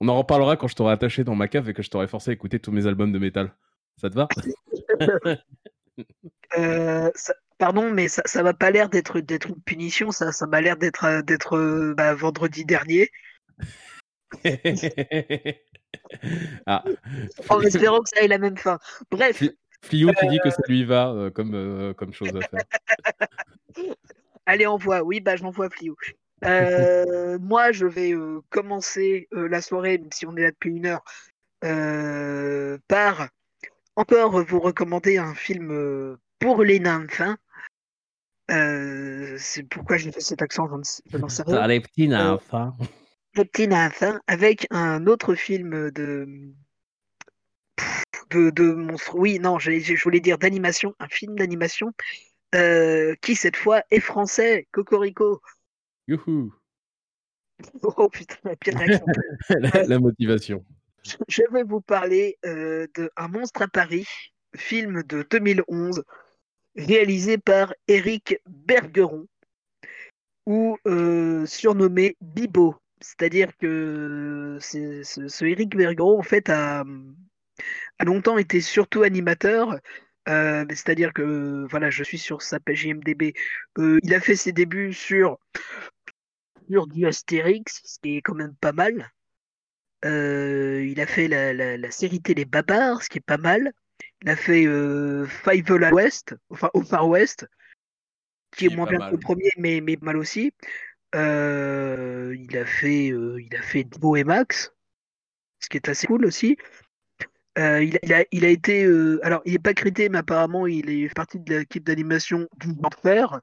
[0.01, 2.31] on en reparlera quand je t'aurai attaché dans ma cave et que je t'aurai forcé
[2.31, 3.55] à écouter tous mes albums de métal.
[4.01, 4.29] Ça te va?
[6.59, 10.11] Euh, ça- Pardon, mais ça, ça m'a pas l'air d'être d'être une punition.
[10.11, 13.11] Ça, ça m'a l'air d'être euh, d'être euh, bah, vendredi dernier.
[16.67, 16.85] Ah,
[17.49, 18.79] En espérant que ça ait la même fin.
[19.11, 22.41] Bref, Fli- Flio qui dit que ça lui va euh, comme, euh, comme chose à
[22.49, 22.65] faire.
[24.51, 25.03] Allez, envoie.
[25.03, 25.97] Oui, bah j'envoie Flio.
[26.45, 30.71] Euh, moi, je vais euh, commencer euh, la soirée, même si on est là depuis
[30.71, 31.05] une heure,
[31.65, 33.29] euh, par
[33.97, 37.23] encore vous recommander un film euh, pour les nymphes.
[38.51, 41.67] Euh, c'est pourquoi j'ai fait cet accent, je ne sais- je n'en sais rien.
[41.69, 42.53] les petits nymphes,
[43.35, 46.27] Le petit nymphe, hein, avec un autre film de
[48.31, 49.17] de, de monstre.
[49.17, 51.93] Oui, non, j'ai- j'ai- je voulais dire d'animation, un film d'animation
[52.55, 54.67] euh, qui cette fois est français.
[54.73, 55.41] Cocorico.
[56.09, 56.53] Youhou
[57.83, 59.07] Oh putain, la pire réaction.
[59.51, 60.65] la, la motivation.
[61.29, 64.07] Je vais vous parler euh, de Un monstre à Paris,
[64.57, 66.05] film de 2011,
[66.77, 69.27] réalisé par Eric Bergeron,
[70.47, 72.77] ou euh, surnommé Bibo.
[73.01, 76.85] C'est-à-dire que ce Eric Bergeron, en fait, a,
[77.99, 79.79] a longtemps été surtout animateur.
[80.31, 83.35] Euh, c'est-à-dire que voilà, je suis sur sa page IMDb.
[83.79, 85.39] Euh, il a fait ses débuts sur,
[86.71, 89.11] sur du Astérix, ce qui est quand même pas mal.
[90.05, 93.73] Euh, il a fait la, la, la série télé Babar, ce qui est pas mal.
[94.23, 97.47] Il a fait euh, Five l'Ouest, enfin au Far West,
[98.53, 100.53] qui est moins bien que le premier, mais, mais mal aussi.
[101.15, 104.73] Euh, il a fait, euh, il a fait Beau et Max,
[105.59, 106.57] ce qui est assez cool aussi.
[107.61, 111.39] Euh, il, a, été, euh, alors il n'est pas crédité, mais apparemment il est partie
[111.39, 113.41] de l'équipe d'animation du Géant de Fer,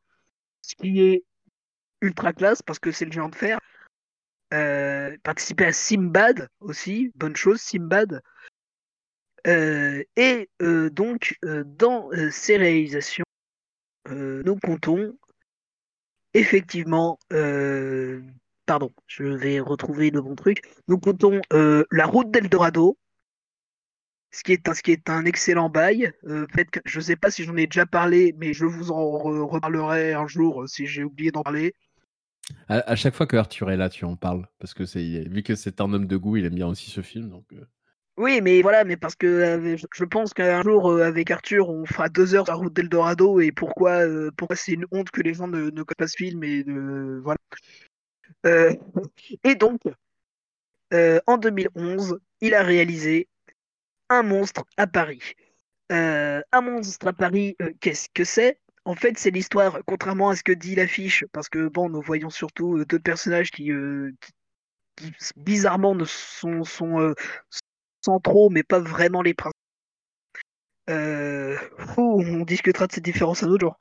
[0.63, 1.23] ce qui est
[2.01, 3.59] ultra classe parce que c'est le Géant de Fer.
[4.53, 8.23] Euh, participer à Simbad aussi, bonne chose, Simbad.
[9.45, 13.25] Euh, et donc, dans ces réalisations,
[14.09, 15.15] nous comptons
[16.33, 17.19] effectivement,
[18.65, 22.97] pardon, je vais retrouver le bon truc, nous comptons La route d'Eldorado,
[24.31, 26.11] ce qui est un, ce qui est un excellent bail.
[26.25, 29.01] Euh, que- je ne sais pas si j'en ai déjà parlé, mais je vous en
[29.01, 31.73] re- reparlerai un jour euh, si j'ai oublié d'en parler.
[32.69, 34.45] À, à chaque fois que Arthur est là, tu en parles.
[34.59, 37.01] Parce que c'est vu que c'est un homme de goût, il aime bien aussi ce
[37.01, 37.29] film.
[37.29, 37.65] Donc, euh,
[38.17, 41.85] Oui, mais voilà, mais parce que euh, je- pense qu'un jour, euh, avec Arthur, on
[41.85, 45.21] fera deux heures sur la route d'Eldorado et pourquoi, euh, pourquoi c'est une honte que
[45.21, 46.63] les gens ne, ne connaissent pas ce film et
[47.23, 47.37] voilà.
[49.43, 49.81] Et donc,
[51.27, 53.27] en 2011, il a réalisé
[54.09, 55.21] Un monstre à Paris.
[55.91, 58.59] Euh, un monstre à Paris, euh, qu'est-ce que c'est?
[58.85, 62.29] En fait, c'est l'histoire, contrairement à ce que dit l'affiche, parce que bon, nous voyons
[62.29, 64.13] surtout d'autres personnages qui, euh,
[65.35, 66.63] bizarrement ne sont,
[68.01, 69.51] centraux, mais pas vraiment les principaux.
[71.97, 73.77] On discutera de ces différences un autre jour.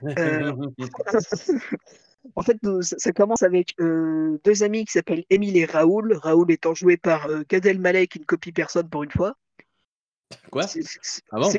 [2.36, 6.14] En fait, ça, commence avec deux amis qui s'appellent Émile et Raoul.
[6.14, 9.36] Raoul étant joué par euh, Gad Elmaleh, qui ne copie personne pour une fois.
[10.50, 10.82] Quoi C'est-
[11.30, 11.50] Ah bon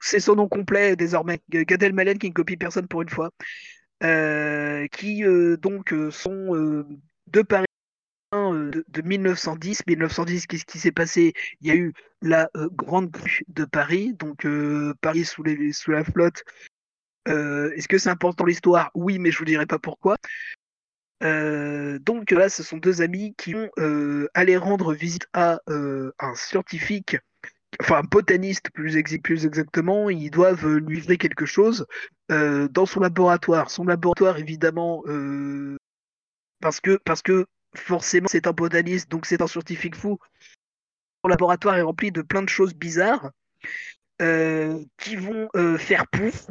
[0.00, 1.40] c'est- son, nom complet désormais.
[1.50, 3.30] Gad Elmaleh qui ne copie personne pour une fois.
[4.04, 6.86] Euh, qui euh, donc euh, sont euh,
[7.26, 7.66] deux Parisiens
[8.32, 9.82] de, de 1910.
[9.86, 11.32] 1910, qu'est-ce qui s'est passé?
[11.60, 14.46] Il y a eu la grande crue de Paris, donc
[15.00, 16.44] Paris sous, les, sous la flotte.
[17.26, 18.90] Est-ce que c'est important l'histoire?
[18.94, 20.16] Oui, mais je vous dirai pas pourquoi.
[21.22, 26.12] Euh, donc là, ce sont deux amis qui vont euh, aller rendre visite à euh,
[26.18, 27.16] un scientifique,
[27.80, 30.10] enfin botaniste plus, ex- plus exactement.
[30.10, 31.86] Ils doivent euh, livrer quelque chose
[32.30, 33.70] euh, dans son laboratoire.
[33.70, 35.76] Son laboratoire, évidemment, euh,
[36.60, 37.46] parce que parce que
[37.76, 40.18] forcément c'est un botaniste, donc c'est un scientifique fou.
[41.24, 43.30] Son laboratoire est rempli de plein de choses bizarres
[44.96, 45.48] qui vont
[45.78, 46.50] faire pouf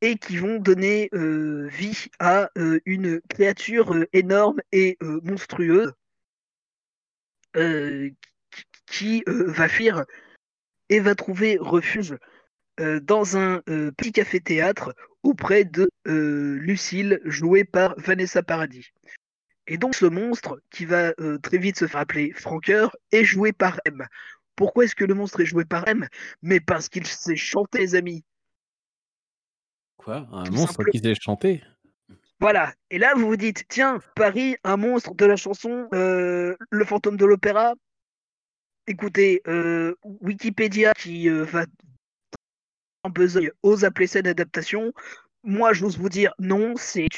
[0.00, 2.50] et qui vont donner vie à
[2.86, 5.92] une créature énorme et monstrueuse
[8.86, 10.04] qui, euh, va fuir
[10.88, 12.16] et va trouver refuge
[12.80, 18.90] euh, dans un euh, petit café-théâtre auprès de Lucille, jouée par Vanessa Paradis.
[19.68, 23.52] Et donc ce monstre, qui va euh, très vite se faire appeler Franqueur, est joué
[23.52, 24.04] par M.
[24.56, 26.08] Pourquoi est-ce que le monstre est joué par M?
[26.42, 28.24] Mais parce qu'il sait chanter, les amis.
[29.96, 30.26] Quoi?
[30.32, 31.62] Un Tout monstre simple- qui sait chanter?
[32.40, 32.74] Voilà.
[32.90, 37.16] Et là, vous vous dites, tiens, Paris, un monstre de la chanson euh, Le fantôme
[37.16, 37.74] de l'opéra.
[38.88, 41.66] Écoutez, euh, Wikipédia qui euh, va
[43.04, 44.92] en besogne ose appeler ça une adaptation.
[45.44, 47.08] Moi, j'ose vous dire non, c'est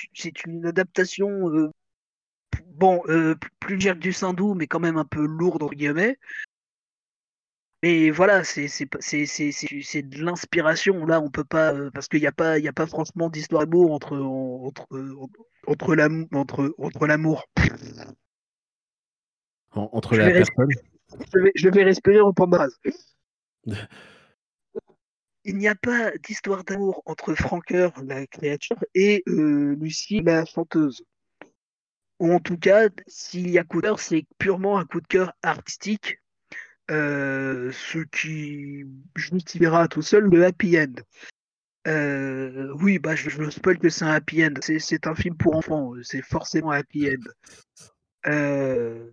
[0.47, 1.71] une adaptation, euh,
[2.75, 3.03] bon,
[3.61, 6.19] plus légère que du Sindou, mais quand même un peu lourde, entre guillemets.
[7.83, 12.65] Mais voilà, c'est de l'inspiration là, on peut pas parce qu'il n'y a pas il
[12.65, 14.87] y a pas franchement d'histoire d'amour entre entre
[15.67, 17.07] entre l'amour entre entre
[19.73, 20.69] Entre Je la personne
[21.55, 22.79] Je vais, respirer en ma phrase.
[25.47, 31.05] Il n'y a pas d'histoire d'amour entre Franqueur, la créature, et euh, Lucie, la chanteuse.
[32.19, 35.07] Ou en tout cas, s'il y a coup de cœur, c'est purement un coup de
[35.07, 36.19] cœur artistique,
[36.91, 38.85] euh, ce qui
[39.17, 40.95] justifiera tout seul le happy end.
[41.87, 44.55] Euh, oui, bah je, je spoil que c'est un happy end.
[44.63, 47.31] C'est, un film pour enfants, c'est forcément un happy end.
[48.27, 49.11] Euh,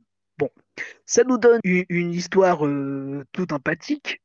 [1.05, 4.21] ça nous donne une, histoire euh, toute empathique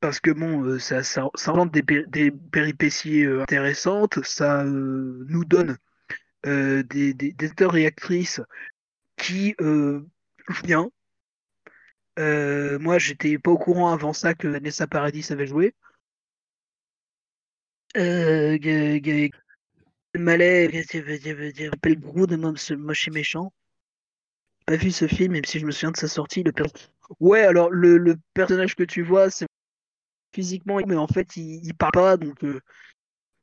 [0.00, 5.44] parce que bon, euh, ça, rentre des, péri- des péripéties euh, intéressantes, ça euh, nous
[5.44, 5.78] donne
[6.44, 8.40] des, acteurs et actrices
[9.16, 10.04] qui jouent
[10.64, 10.90] bien.
[12.18, 15.74] Moi, j'étais pas au courant avant ça que Vanessa Paradis avait joué.
[20.14, 23.52] Malais, je m'appelle moi, ce moche et méchant.
[24.66, 26.42] Pas vu ce film, même si je me souviens de sa sortie.
[26.42, 26.64] Le per-
[27.20, 29.46] Ouais, alors le, personnage que tu vois, c'est
[30.34, 32.60] physiquement, mais en fait, il, parle pas, donc euh,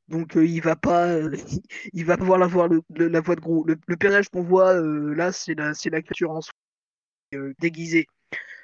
[0.07, 1.19] donc euh, il va pas,
[1.93, 3.65] il va pouvoir avoir le, la voix de gros.
[3.65, 6.53] Le, personnage qu'on voit euh, là, c'est la la créature en soi
[7.59, 8.07] déguisée.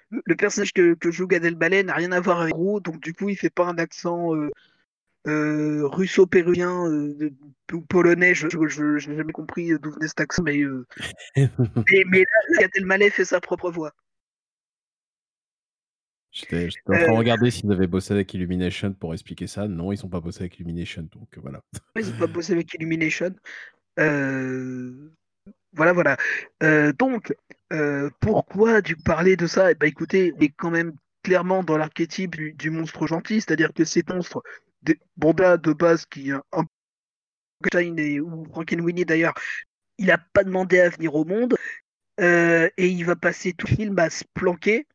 [0.10, 3.00] Le, le personnage que, que joue Gad Elmaleh n'a rien à voir avec gros, donc
[3.02, 4.34] du coup, il fait pas un accent
[5.28, 7.32] euh, russo-péruvien euh,
[7.90, 8.36] polonais.
[8.36, 10.86] Je j'ai jamais compris d'où venait cet accent, mais euh,
[11.36, 13.94] mais, mais là, Elmaleh fait sa propre voix.
[16.32, 19.68] J'étais en train de Euh, regarder s'ils avaient bossé avec Illumination pour expliquer ça.
[19.68, 21.62] Non, ils sont pas bossé avec Illumination, donc voilà.
[21.98, 23.34] Ils ont pas bossé avec Illumination.
[24.00, 25.12] Euh,
[25.74, 26.18] Voilà, voilà.
[26.64, 27.34] Euh, donc,
[27.74, 29.72] euh, pourquoi du parler de ça?
[29.72, 33.74] Eh ben, écoutez, on est quand même clairement dans l'archétype du, du monstre gentil, c'est-à-dire
[33.74, 34.44] que ces monstres,
[34.86, 36.68] des Bonda de base qui un peu
[37.62, 38.46] Frankenstein et ou
[39.06, 39.34] d'ailleurs,
[39.98, 41.56] il a pas demandé à venir au monde
[42.20, 44.88] euh, et il va passer tout le film à se planquer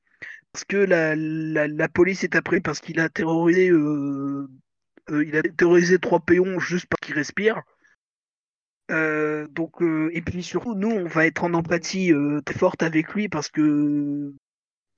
[0.53, 4.49] parce que la, police est après parce qu'il a terrorisé, euh,
[5.11, 7.63] euh, il a terrorisé trois péons juste parce qu'ils respirent.
[8.91, 12.83] Euh, donc, euh, et puis surtout, nous, on va être en empathie euh, très forte
[12.83, 14.33] avec lui parce que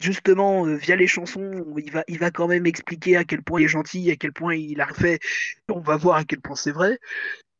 [0.03, 3.61] justement, euh, via les chansons, il va, il va quand même expliquer à quel point
[3.61, 5.18] il est gentil, à quel point il a refait.
[5.68, 6.98] On va voir à quel point c'est vrai.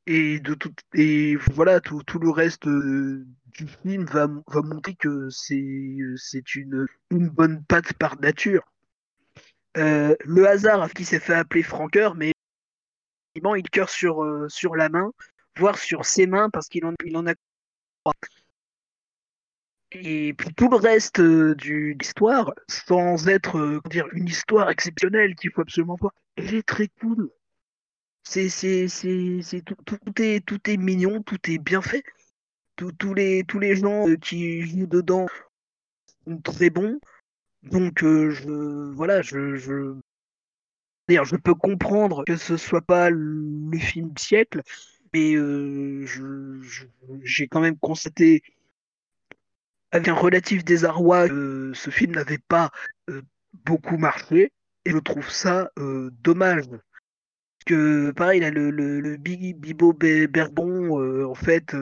[0.07, 3.25] Et de tout, et voilà, tout, le reste euh,
[3.59, 8.65] du film va, va montrer que c'est, c'est une, bonne patte par nature.
[9.77, 12.33] Euh, le hasard qui s'est fait appeler Franqueur, mais
[13.35, 15.13] il cœur sur, euh, sur la main,
[15.57, 17.35] voire sur ses mains parce qu'il en, a.
[19.95, 25.35] Et puis tout le reste euh, de l'histoire, sans être euh, dire, une histoire exceptionnelle
[25.35, 27.31] qu'il faut absolument voir, elle est très cool.
[28.25, 32.05] C'est, c'est, c'est, c'est tout, tout est, tout est mignon, tout est bien fait.
[32.77, 35.27] Tous tous les, tous les gens euh, qui jouent dedans
[36.27, 36.99] sont très bons.
[37.63, 39.95] Donc euh, je, voilà, je, je,
[41.09, 44.63] je peux comprendre que ce soit pas le film siècle,
[45.13, 46.87] mais je-
[47.23, 48.43] j'ai quand même constaté
[49.93, 52.71] avec un relatif désarroi, euh, ce film n'avait pas
[53.11, 53.23] euh,
[53.65, 54.53] beaucoup marché,
[54.85, 56.67] et je trouve ça euh, dommage.
[56.69, 61.75] Parce que, pareil, là, le, le, le Big Bibo Be- Berbon, en fait,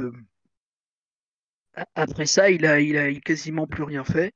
[1.95, 4.33] après ça, il a, il a quasiment plus rien fait.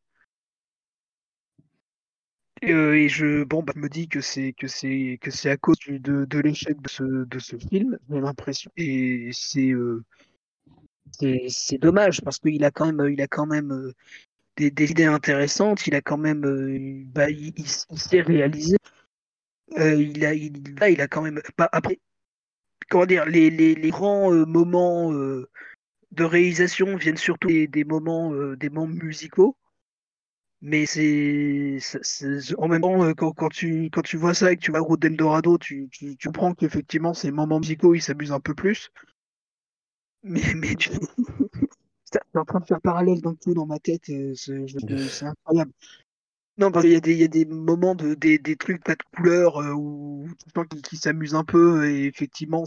[2.63, 5.77] Et, je, bon, bah, je me dis que c'est que c'est que c'est à cause
[5.87, 8.71] de, de l'échec de ce, de ce film, j'ai l'impression.
[8.77, 9.73] Et c'est
[11.49, 13.95] c'est dommage parce qu'il a quand même il a quand même euh,
[14.57, 15.87] des, des idées intéressantes.
[15.87, 18.77] Il a quand même euh, bah, il, s'est réalisé.
[19.79, 22.01] Euh, il a il, là, il a quand même bah, après
[22.91, 28.87] comment dire les, les, les grands moments de réalisation viennent surtout des, moments des moments
[28.87, 29.57] musicaux.
[30.61, 31.79] Mais c'est,
[32.57, 34.97] en même temps, quand, quand tu, quand tu vois ça et que tu vas à
[34.97, 38.91] d'Eldorado, tu, tu, tu comprends qu'effectivement, ces moments musicaux, ils s'amusent un peu plus.
[40.25, 40.99] Mais, mais Putain,
[42.25, 45.73] je suis en train de faire parallèle d'un coup dans ma tête, euh, c'est incroyable.
[46.57, 48.83] Non, parce qu'il y a des, il y a des moments, de, des, des trucs
[48.83, 50.29] pas de couleur euh, où
[50.71, 52.65] qu'ils qu'ils s'amusent un peu et effectivement,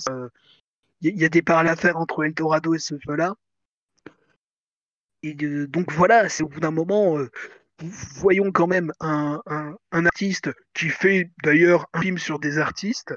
[1.01, 3.35] il y, a- il y a des parallèles à faire entre Eldorado et ce film-là.
[5.23, 7.29] Et de- donc voilà, c'est au bout d'un moment, euh,
[7.79, 13.15] voyons quand même un, un, un artiste qui fait d'ailleurs un film sur des artistes,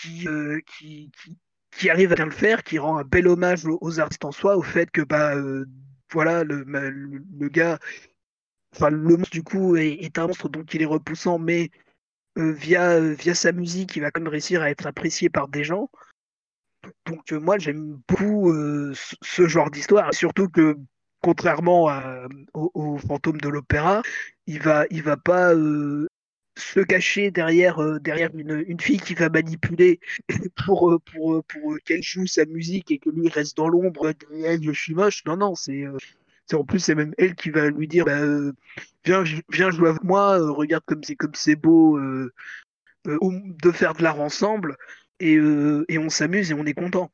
[0.00, 1.36] qui, euh, qui, qui,
[1.76, 4.56] qui arrive à bien le faire, qui rend un bel hommage aux, artistes en soi,
[4.56, 5.66] au fait que bah euh,
[6.12, 7.78] voilà le, le, gars,
[8.74, 11.70] enfin le monstre du coup est, un monstre donc il est repoussant, mais
[12.38, 15.48] euh, via euh, via sa musique, il va quand même réussir à être apprécié par
[15.48, 15.90] des gens.
[17.06, 18.52] Donc moi j'aime beaucoup
[18.92, 20.76] ce, genre d'histoire, surtout que
[21.22, 21.88] contrairement
[22.52, 24.02] au, au fantôme de l'opéra,
[24.46, 25.54] il va il va pas
[26.56, 30.00] se cacher derrière euh, derrière une, fille qui va manipuler
[30.64, 34.12] pour euh, pour euh, pour qu'elle joue sa musique et que lui reste dans l'ombre
[34.12, 35.24] derrière je suis moche.
[35.26, 35.84] Non non, c'est
[36.52, 38.20] en plus c'est même elle qui va lui dire bah,
[39.04, 44.20] viens viens jouer avec moi, regarde comme c'est comme c'est beau de faire de l'art
[44.20, 44.76] ensemble
[45.20, 45.34] et,
[45.88, 47.10] et on s'amuse et on est content.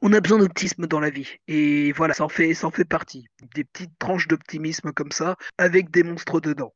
[0.00, 1.28] On a besoin d'optimisme dans la vie.
[1.48, 3.26] Et voilà, ça en fait, ça en fait partie.
[3.54, 6.72] Des petites tranches d'optimisme comme ça, avec des monstres dedans.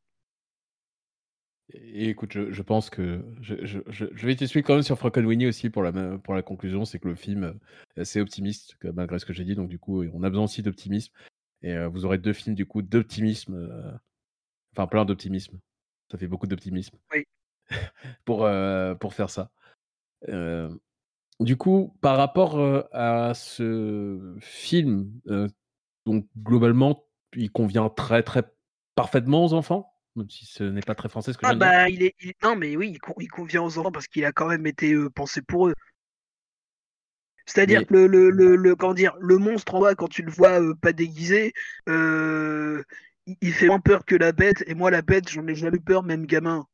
[1.72, 5.46] Et écoute, je, je pense que je, je, je, vais t'expliquer quand même sur Frankenweenie
[5.46, 7.58] aussi pour la, ma- pour la conclusion, c'est que le film
[7.96, 10.62] est assez optimiste, malgré ce que j'ai dit, donc du coup, on a besoin aussi
[10.62, 11.12] d'optimisme.
[11.62, 13.92] Et euh, vous aurez deux films du coup d'optimisme, euh,
[14.72, 15.58] enfin plein d'optimisme.
[16.10, 17.24] Ça fait beaucoup d'optimisme Oui.
[18.24, 19.50] pour, euh, pour faire ça.
[20.28, 20.72] Euh,
[21.40, 25.48] du coup, par rapport euh, à ce film, euh,
[26.06, 27.04] donc globalement,
[27.34, 28.44] il convient très très
[28.94, 31.60] parfaitement aux enfants, même si ce n'est pas très français ce que je Ah dire.
[31.60, 34.24] bah, il est, il- non mais oui, il, con- il convient aux enfants parce qu'il
[34.24, 35.74] a quand même été euh, pensé pour eux.
[37.46, 40.22] C'est-à-dire Mais- que le, le, le, le- comment dire, le monstre en bas, quand tu
[40.22, 41.52] le vois euh, pas déguisé,
[41.88, 42.82] euh,
[43.26, 44.64] il, il fait moins peur que la bête.
[44.66, 46.66] Et moi, la bête, j'en ai jamais eu peur, même gamin.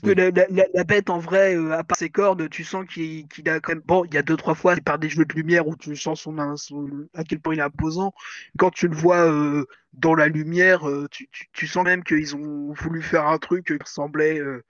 [0.00, 3.26] Parce que la, la, bête, en vrai, euh, à part ses cordes, tu sens qu'il
[3.46, 3.82] a quand même.
[3.84, 6.20] Bon, il y a deux, trois fois, par des jeux de lumière où tu sens
[6.20, 8.12] son, son- à quel point il est imposant.
[8.58, 12.36] Quand tu le vois euh, dans la lumière, euh, tu, tu, tu sens même qu'ils
[12.36, 14.62] ont voulu faire un truc qui ressemblait euh,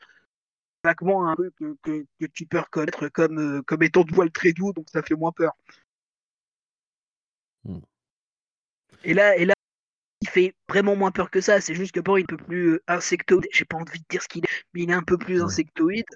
[0.82, 4.30] vaguement à un truc que, que, que tu peux reconnaître comme, comme étant de voile
[4.30, 5.52] très doux, donc ça fait moins peur.
[7.64, 7.80] Hmm.
[9.04, 9.54] Et là, et là,
[10.20, 11.60] il fait vraiment moins peur que ça.
[11.60, 13.48] C'est juste que bon, il est un peu plus euh, insectoïde.
[13.52, 16.06] J'ai pas envie de dire ce qu'il est, mais il est un peu plus insectoïde.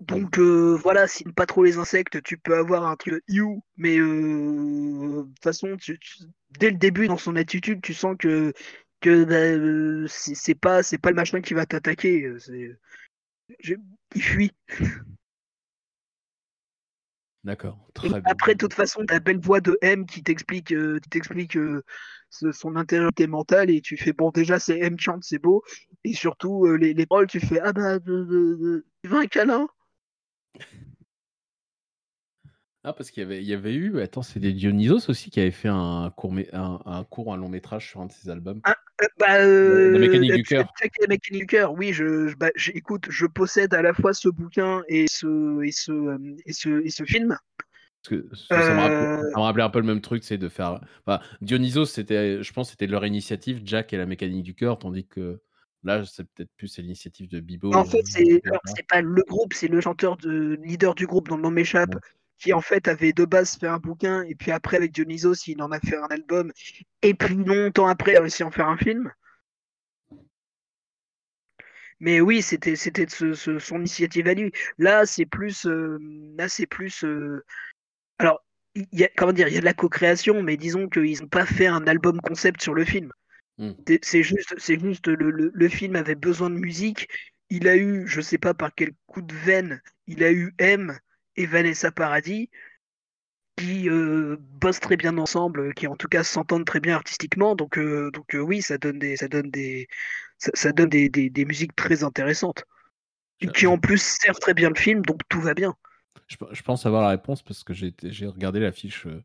[0.00, 3.98] Donc euh, voilà, si pas trop les insectes, tu peux avoir un truc you, mais
[3.98, 8.52] euh, de toute façon, tu- tu- dès le début dans son attitude, tu sens que
[9.00, 12.32] que bah, euh, c'est pas c'est pas le machin qui va t'attaquer.
[13.60, 13.74] je-
[14.14, 14.52] il fuit.
[17.44, 17.88] D'accord,
[18.24, 21.00] après, de toute façon, ta belle voix de M qui t'explique euh,
[21.56, 21.82] euh,
[22.30, 25.62] son intériorité mentale et tu fais bon déjà c'est M chante, c'est beau
[26.04, 29.18] et surtout euh, les, les paroles tu fais ah bah de, de- de- tu veux
[29.18, 29.66] un câlin?
[32.84, 35.40] Ah, parce qu'il y avait, il y avait eu, attends, c'est des Dionysos aussi qui
[35.40, 38.62] avaient fait un court, un, un court, un long métrage sur un de ses albums.
[38.66, 40.72] Euh, bah, euh, La mécanique du cœur.
[41.00, 41.72] La mécanique du cœur.
[41.72, 45.72] Oui, je, je- bah, écoute, je possède à la fois ce bouquin et ce et
[45.72, 47.36] ce et ce et ce film.
[48.16, 50.24] Parce que ça, ça me rappelait, Euh, ça me rappelait un peu le même truc,
[50.24, 50.80] c'est de faire.
[51.06, 54.78] Enfin, Dionysos, c'était, je pense, que c'était leur initiative, Jack et la mécanique du cœur,
[54.78, 55.40] tandis que
[55.84, 57.72] là, c'est peut-être plus c'est l'initiative de Bibo.
[57.74, 58.42] En fait, c'est
[58.88, 62.00] pas le groupe, c'est le chanteur de leader du groupe dont le nom m'échappe, Ouais.
[62.38, 65.60] qui en fait avait de base fait un bouquin et puis après avec Dionysos, il
[65.62, 66.52] en a fait un album
[67.02, 69.10] et puis longtemps après, il a réussi à en faire un film.
[72.00, 74.52] Mais oui, c'était c'était son initiative à lui.
[74.78, 75.98] Là, c'est plus euh,
[76.38, 77.44] là c'est plus euh,
[78.18, 78.44] alors
[78.74, 81.28] il y a, comment dire, il y a de la co-création, mais disons qu'ils n'ont
[81.28, 83.12] pas fait un album concept sur le film.
[83.58, 83.72] Hmm.
[84.02, 87.08] C'est- juste, c'est juste le, le- le film avait besoin de musique.
[87.50, 90.96] Il a eu, je sais pas par quel coup de veine, il a eu M
[91.36, 92.50] et Vanessa Paradis
[93.56, 97.56] qui euh, bossent très bien ensemble, qui en tout cas s'entendent très bien artistiquement.
[97.56, 99.88] Donc, euh, donc euh, oui, ça donne des, ça donne des,
[100.38, 102.64] ça, ça donne des, des, des musiques très intéressantes,
[103.54, 105.74] qui en plus servent très bien le film, donc tout va bien.
[106.28, 109.22] Je, je pense avoir la réponse parce que j'ai regardé la fiche euh,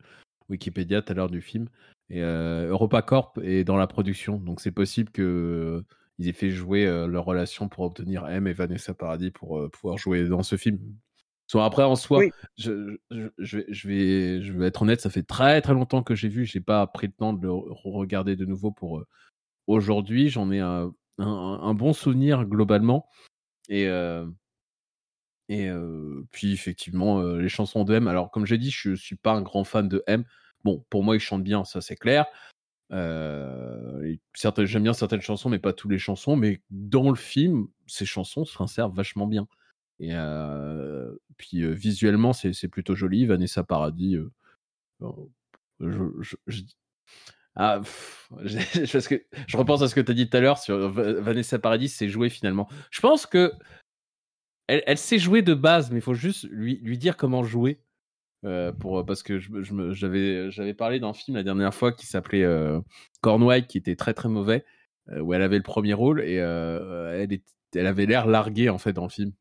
[0.50, 1.68] Wikipédia tout à l'heure du film.
[2.10, 4.38] Et euh, EuropaCorp est dans la production.
[4.38, 5.86] Donc c'est possible que euh,
[6.18, 9.98] ils aient fait jouer euh, leur relation pour obtenir M et Vanessa Paradis pour pouvoir
[9.98, 10.80] jouer dans ce film.
[11.48, 12.32] Soit après en soi, Oui.
[12.58, 16.02] je, je, je vais, je, vais, je vais être honnête, ça fait très très longtemps
[16.02, 16.46] que j'ai vu.
[16.46, 19.04] J'ai pas pris le temps de le regarder de nouveau pour
[19.68, 20.30] aujourd'hui.
[20.30, 23.08] J'en ai un, un, un bon souvenir globalement.
[23.70, 24.26] Et, euh,
[25.50, 25.70] et
[26.32, 28.08] puis effectivement, les chansons de M.
[28.08, 30.24] Alors comme j'ai dit, je suis pas un grand fan de M.
[30.64, 32.26] Bon, pour moi, il chante bien, ça c'est clair.
[32.92, 36.36] Euh, J'aime bien certaines chansons, mais pas toutes les chansons.
[36.36, 39.48] Mais dans le film, ces chansons s'insèrent vachement bien.
[40.00, 40.14] Et
[41.38, 43.26] puis visuellement, c'est plutôt joli.
[43.26, 44.18] Vanessa Paradis,
[45.80, 46.66] je,
[47.56, 47.82] ah,
[48.44, 48.58] je,
[49.48, 51.90] je repense à ce que tu as dit tout à l'heure sur Va- Vanessa Paradis,
[51.90, 52.68] c'est joué finalement.
[52.92, 53.54] Je pense que
[54.68, 57.80] elle, elle sait jouer de base, mais il faut juste lui, lui dire comment jouer.
[58.46, 61.94] Euh, pour, parce que je, me- je j'avais, j'avais parlé d'un film la dernière fois
[61.94, 62.82] qui s'appelait euh,
[63.22, 64.66] Cornwall, qui était très très mauvais,
[65.10, 68.70] euh, où elle avait le premier rôle et euh, elle, est- elle avait l'air larguée
[68.70, 69.32] en fait dans le film.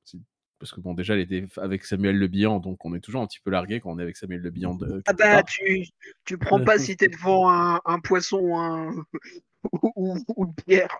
[0.61, 3.27] Parce que bon, déjà, elle était avec Samuel Le Bihan, donc on est toujours un
[3.27, 4.77] petit peu largué quand on est avec Samuel Le Bihan.
[4.77, 5.85] de- Ah bah tu,
[6.25, 8.95] tu prends pas si t'es devant un, un poisson ou, un,
[9.73, 10.97] ou, ou- ou une pierre.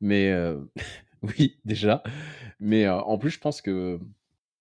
[0.00, 0.32] Mais
[1.22, 2.02] oui, déjà.
[2.64, 3.98] Mais en plus, je pense que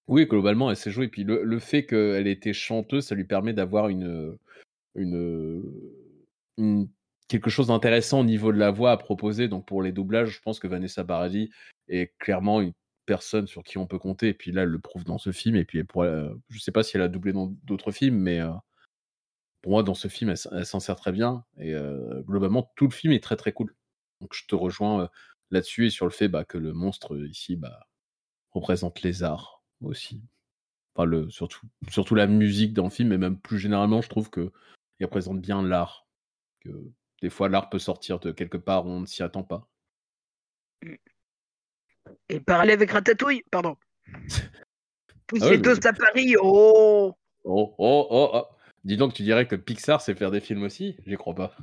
[0.07, 1.05] oui, globalement, elle s'est jouée.
[1.05, 4.37] Et puis le, le fait qu'elle était chanteuse, ça lui permet d'avoir une,
[4.95, 6.89] une,
[7.27, 9.47] quelque chose d'intéressant au niveau de la voix à proposer.
[9.47, 11.51] Donc pour les doublages, je pense que Vanessa Paradis
[11.89, 12.73] est clairement une
[13.05, 14.29] personne sur qui on peut compter.
[14.29, 15.55] Et puis là, elle le prouve dans ce film.
[15.55, 18.41] Et puis pour, euh, je sais pas si elle a doublé dans d'autres films, mais
[19.61, 21.45] pour moi, dans ce film, elle, elle s'en sert très bien.
[21.59, 21.75] Et
[22.25, 23.75] globalement, tout le film est très très cool.
[24.21, 25.07] Donc je te rejoins
[25.51, 27.87] là-dessus et sur le fait bah, que le monstre ici bah,
[28.51, 30.21] représente les arts aussi.
[30.95, 34.29] Enfin, le, surtout, surtout la musique dans le film, et même plus généralement, je trouve
[34.29, 34.51] que
[34.99, 36.05] il représente bien l'art.
[36.59, 36.69] Que
[37.21, 39.67] des fois, l'art peut sortir de quelque part où on ne s'y attend pas.
[42.29, 43.77] Et parallèle avec Ratatouille, pardon.
[45.27, 48.45] Tous Ah mais- à Paris, oh Oh, oh, oh, oh.
[48.83, 50.95] Dis donc, tu dirais que Pixar sait faire des films aussi?
[51.05, 51.55] J'y crois pas.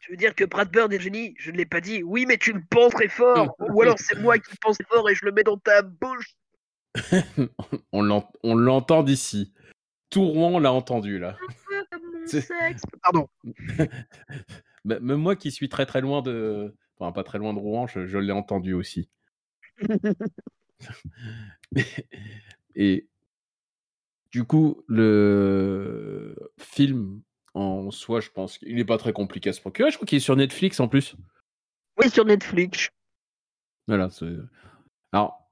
[0.00, 1.34] Tu veux dire que Brad Bird est génie?
[1.38, 2.02] Je ne l'ai pas dit.
[2.02, 3.56] Oui, mais tu le penses très fort.
[3.70, 6.34] Ou alors c'est moi qui le pense fort et je le mets dans ta bouche.
[7.92, 9.52] on l'ent- on l'entend d'ici.
[10.10, 11.36] Tout Rouen l'a entendu là.
[11.92, 12.82] Mon sexe.
[13.02, 13.28] Pardon.
[14.84, 16.74] Bah, Même moi qui suis très très loin de.
[16.98, 19.08] Enfin, pas très loin de Rouen, je, je l'ai entendu aussi.
[22.76, 23.08] Et
[24.30, 27.22] du coup, le film
[27.54, 29.90] en soi, je pense qu'il n'est pas très compliqué à se procurer.
[29.90, 31.14] Je crois qu'il est sur Netflix en plus.
[31.98, 32.90] Oui, sur Netflix.
[33.86, 34.08] Voilà.
[35.12, 35.48] Alors,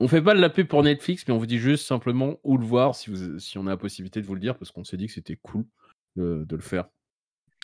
[0.00, 2.56] on fait pas de la pub pour Netflix, mais on vous dit juste simplement où
[2.56, 4.84] le voir si, vous, si on a la possibilité de vous le dire, parce qu'on
[4.84, 5.64] s'est dit que c'était cool
[6.16, 6.88] de, de le faire.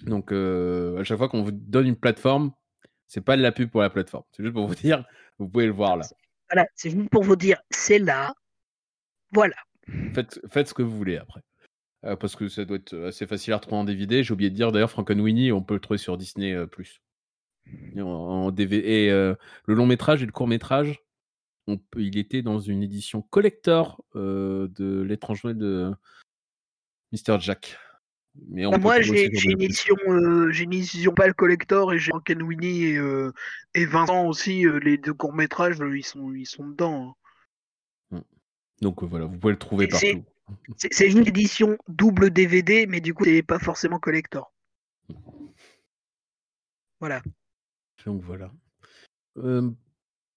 [0.03, 2.53] Donc, euh, à chaque fois qu'on vous donne une plateforme,
[3.07, 4.25] c'est pas de la pub pour la plateforme.
[4.33, 5.05] C'est juste pour vous dire,
[5.39, 6.07] vous pouvez le voir là.
[6.51, 8.33] Voilà, c'est juste pour vous dire, c'est là.
[9.33, 9.57] Voilà.
[10.15, 11.41] Faites, faites ce que vous voulez après.
[12.05, 14.23] Euh, parce que ça doit être assez facile à retrouver en DVD.
[14.23, 16.53] J'ai oublié de dire d'ailleurs, Frankenweenie, on peut le trouver sur Disney.
[16.53, 17.01] euh, Plus.
[17.97, 18.87] En, en DVD.
[18.87, 19.35] Et euh,
[19.67, 21.03] le long métrage et le court métrage,
[21.67, 25.93] on peut- il était dans une édition collector euh, de l'étrange Noël de
[27.13, 27.39] Mr.
[27.41, 27.77] Jack.
[28.49, 31.99] Mais on peut moi, j'ai une édition, euh, j'ai une édition pas le collector et
[31.99, 33.33] j'ai Ken Winnie et, euh,
[33.75, 34.65] et Vincent aussi.
[34.65, 37.17] euh, les deux courts métrages, ils sont, ils sont dedans.
[38.13, 38.23] hein.
[38.81, 40.25] Donc euh, voilà, vous pouvez le trouver partout.
[40.77, 44.53] C'est une édition double DVD, mais du coup, c'est pas forcément collector.
[47.01, 47.23] Voilà.
[48.07, 48.51] Donc voilà.
[49.39, 49.71] Euh,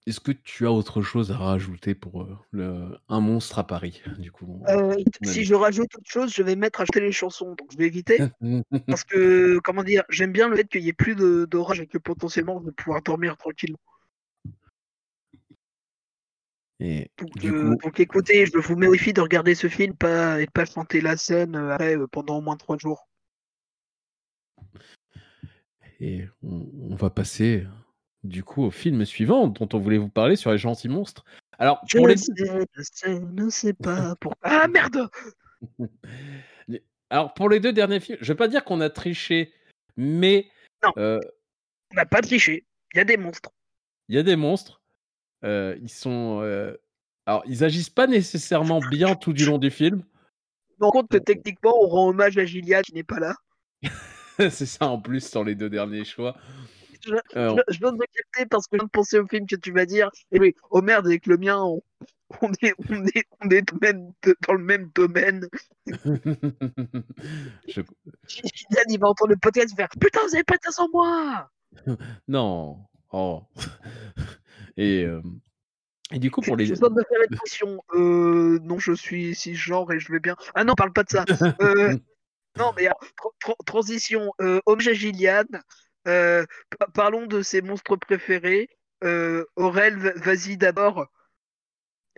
[0.08, 4.02] Est-ce que tu as autre chose à rajouter pour euh, le, un monstre à Paris
[4.20, 7.00] Du coup, on- Euh, on si je rajoute autre chose, je vais mettre à acheter
[7.00, 8.20] les chansons, donc je vais éviter.
[8.88, 11.16] Parce que, comment dire, j'aime bien le fait qu'il y ait plus
[11.48, 13.76] d'orage et que potentiellement je vais pouvoir dormir tranquille.
[16.84, 20.42] Et Donc, du euh, coup, donc écoutez, je vous méfie de regarder ce film pas,
[20.42, 23.08] et de pas chanter la scène euh, après euh, pendant au moins trois jours.
[26.00, 27.68] et on, on va passer
[28.24, 31.24] du coup au film suivant dont on voulait vous parler sur les gentils monstres.
[31.60, 32.18] Alors, Je pour les...
[32.18, 32.34] sais,
[32.74, 34.34] je sais, ne sais pas pour.
[34.42, 35.08] Ah merde
[37.12, 39.54] Alors, pour les deux derniers films, je vais pas dire qu'on a triché,
[39.98, 40.48] mais
[40.84, 40.94] Non.
[40.98, 41.20] euh,
[41.92, 42.66] On n'a pas triché.
[42.96, 43.52] Il y a des monstres.
[44.10, 44.81] il y a des monstres.
[45.44, 46.40] Euh, ils sont.
[46.44, 46.76] euh,
[47.26, 50.04] Alors, ils agissent pas nécessairement bien tout du long du film.
[50.70, 53.36] Je me rends compte que techniquement, on rend hommage à Gilia qui n'est pas là.
[54.50, 56.36] C'est ça en plus sur les deux derniers choix.
[57.06, 59.28] Je- Euh, Je, je viens de me capter parce que je viens de penser au
[59.28, 60.10] film que tu vas dire.
[60.32, 61.82] Et oui, oh merde, avec le mien, on,
[62.42, 64.12] on est, on est, on est même-
[64.48, 65.48] dans le même domaine.
[67.68, 67.82] je-
[68.90, 71.50] il va entendre le podcast faire Putain, vous avez pas de sans moi
[72.28, 72.80] Non.
[73.12, 73.44] Oh.
[74.78, 75.22] Et, euh,
[76.12, 76.66] et du coup, pour les.
[76.66, 77.84] Je me faire une question.
[77.94, 80.36] Euh, non, je suis cisgenre et je vais bien.
[80.56, 81.26] Ah non, parle pas de ça.
[81.62, 81.96] Euh,
[82.58, 84.32] non, mais alors, tra- tra- transition.
[84.40, 84.60] À
[84.94, 85.44] Gillian.
[86.04, 88.70] Pa- parlons de ses monstres préférés.
[89.56, 91.06] Aurel, va- vas-y d'abord.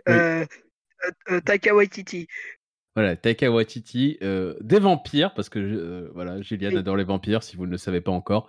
[0.06, 0.14] Oui.
[1.44, 2.28] Taika Waititi.
[2.96, 6.78] Voilà, Taika Waititi, des vampires, parce que voilà, Gillian Oui.
[6.78, 8.48] adore les vampires, si vous ne le savez pas encore.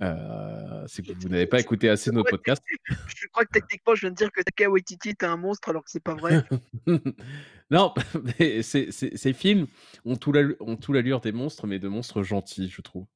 [0.00, 2.30] Euh, c'est que vous n'avez pas écouté assez nos Ouais.
[2.30, 2.62] podcasts.
[3.16, 5.82] Je crois que techniquement, je viens de dire que Taika Waititi est un monstre alors
[5.84, 6.44] que c'est pas vrai.
[7.70, 7.92] non,
[8.38, 9.66] mais ces, ces- ces films
[10.04, 13.06] ont tout l'allure des monstres, mais de monstres gentils, je trouve.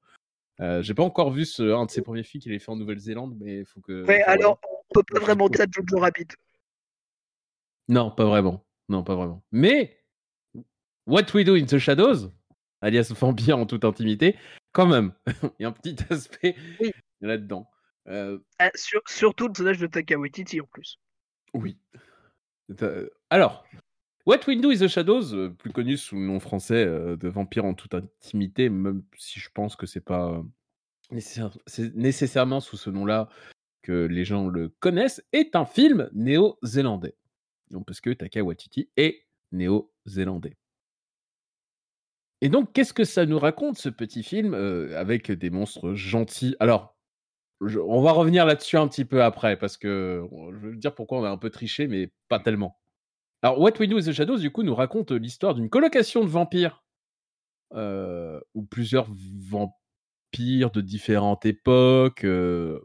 [0.60, 2.76] Euh, J'ai pas encore vu ce, un de ses premiers films qu'il ait fait en
[2.76, 4.04] Nouvelle-Zélande, mais il faut que.
[4.04, 6.28] Ouais, faut- alors, on peut pas vraiment dire Jojo Rabbit.
[7.88, 8.64] Non, pas vraiment.
[8.88, 9.42] Non, pas vraiment.
[9.52, 9.98] Mais
[11.06, 12.30] What We Do in the Shadows,
[12.80, 14.36] alias Vampire en toute intimité,
[14.72, 15.12] quand même,
[15.58, 16.92] il y a un petit aspect Oui.
[17.20, 17.68] là-dedans.
[18.08, 20.98] Euh, Ah, sur- surtout le personnage de Taika Waititi en plus.
[21.54, 21.76] oui.
[22.82, 23.64] Euh, Alors,
[24.26, 27.64] What We Do in the Shadows, euh, plus connu sous le nom français de Vampire
[27.64, 30.42] en toute intimité, même si je pense que c'est pas
[31.94, 33.28] nécessairement sous ce nom-là
[33.82, 37.16] que les gens le connaissent, est un film néo-zélandais.
[37.70, 40.56] Donc, parce que Taika Waititi est néo-zélandais.
[42.42, 46.56] Et donc, qu'est-ce que ça nous raconte, ce petit film, euh, avec des monstres gentils?
[46.58, 46.98] Alors,
[47.60, 51.24] on va revenir là-dessus un petit peu après, parce que je veux dire pourquoi on
[51.24, 52.80] a un peu triché, mais pas tellement.
[53.42, 56.28] Alors, What We Do in the Shadows, du coup, nous raconte l'histoire d'une colocation de
[56.28, 56.84] vampires,
[57.74, 59.06] euh, où plusieurs
[59.48, 62.80] vampires de différentes époques euh,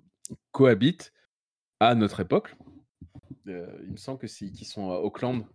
[0.52, 1.14] cohabitent
[1.80, 2.56] à notre époque.
[3.48, 5.46] Euh, il me semble que c'est qu'ils sont à Auckland.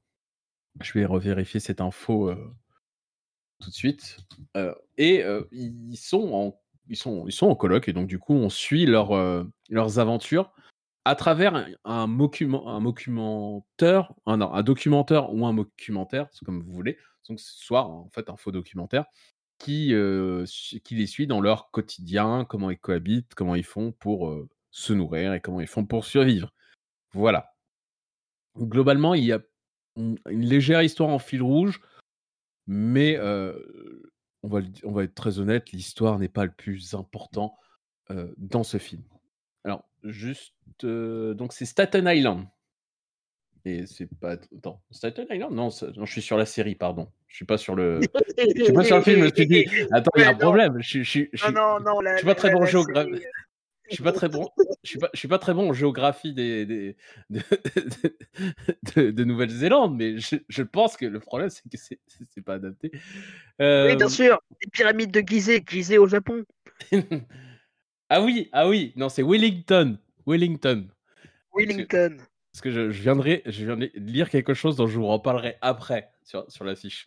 [0.80, 2.52] Je vais revérifier cette info euh,
[3.62, 4.18] tout de suite.
[4.98, 6.58] Et ils sont en
[6.88, 9.12] ils sont ils sont en coloc et donc du coup on suit leur,
[9.70, 10.52] leurs aventures
[11.04, 16.72] à travers un, un, un documentaire, un, non, un documentaire ou un documentaire, comme vous
[16.72, 16.96] voulez.
[17.28, 19.06] Donc ce soir en fait un faux documentaire
[19.58, 19.94] qui
[20.84, 24.34] qui les suit dans leur quotidien, comment ils cohabitent, comment ils font pour
[24.72, 26.52] se nourrir et comment ils font pour survivre.
[27.12, 27.54] Voilà.
[28.58, 29.40] Globalement, il y a
[29.96, 31.80] une légère histoire en fil rouge,
[32.66, 37.56] mais on, va, on va être très honnête, l'histoire n'est pas le plus important
[38.36, 39.02] dans ce film.
[39.64, 40.54] Alors, juste.
[40.82, 42.46] donc, c'est Staten Island.
[43.64, 44.32] Et c'est pas.
[44.32, 45.54] Attends, Staten Island?
[45.54, 47.08] Non, ça- non, je suis sur la série, pardon.
[47.28, 48.00] Je suis pas sur le.
[48.02, 49.64] Je suis pas sur le film, je me suis dit.
[49.92, 50.80] Attends, il y a un problème.
[50.80, 52.66] Je, je suis- je Non, suis- non, non, la, je suis pas très la- bon
[52.66, 53.06] géographe.
[53.92, 54.48] Je suis pas très bon.
[54.82, 56.96] Je suis pas, je suis pas très bon en géographie des, des-
[57.30, 57.40] de,
[58.96, 62.54] de- de Nouvelle-Zélande, mais je, je pense que le problème c'est que c'est c'est- pas
[62.54, 62.90] adapté.
[62.92, 63.00] Oui,
[63.60, 66.44] Euh, bien sûr, les pyramides de Gizeh, Gizeh au Japon.
[68.08, 70.88] ah oui, ah oui, non c'est Wellington, Wellington.
[71.54, 72.16] Wellington.
[72.52, 75.56] Parce que je, je viendrai, je viens de lire quelque chose dont je vous reparlerai
[75.62, 77.06] après sur, sur la fiche.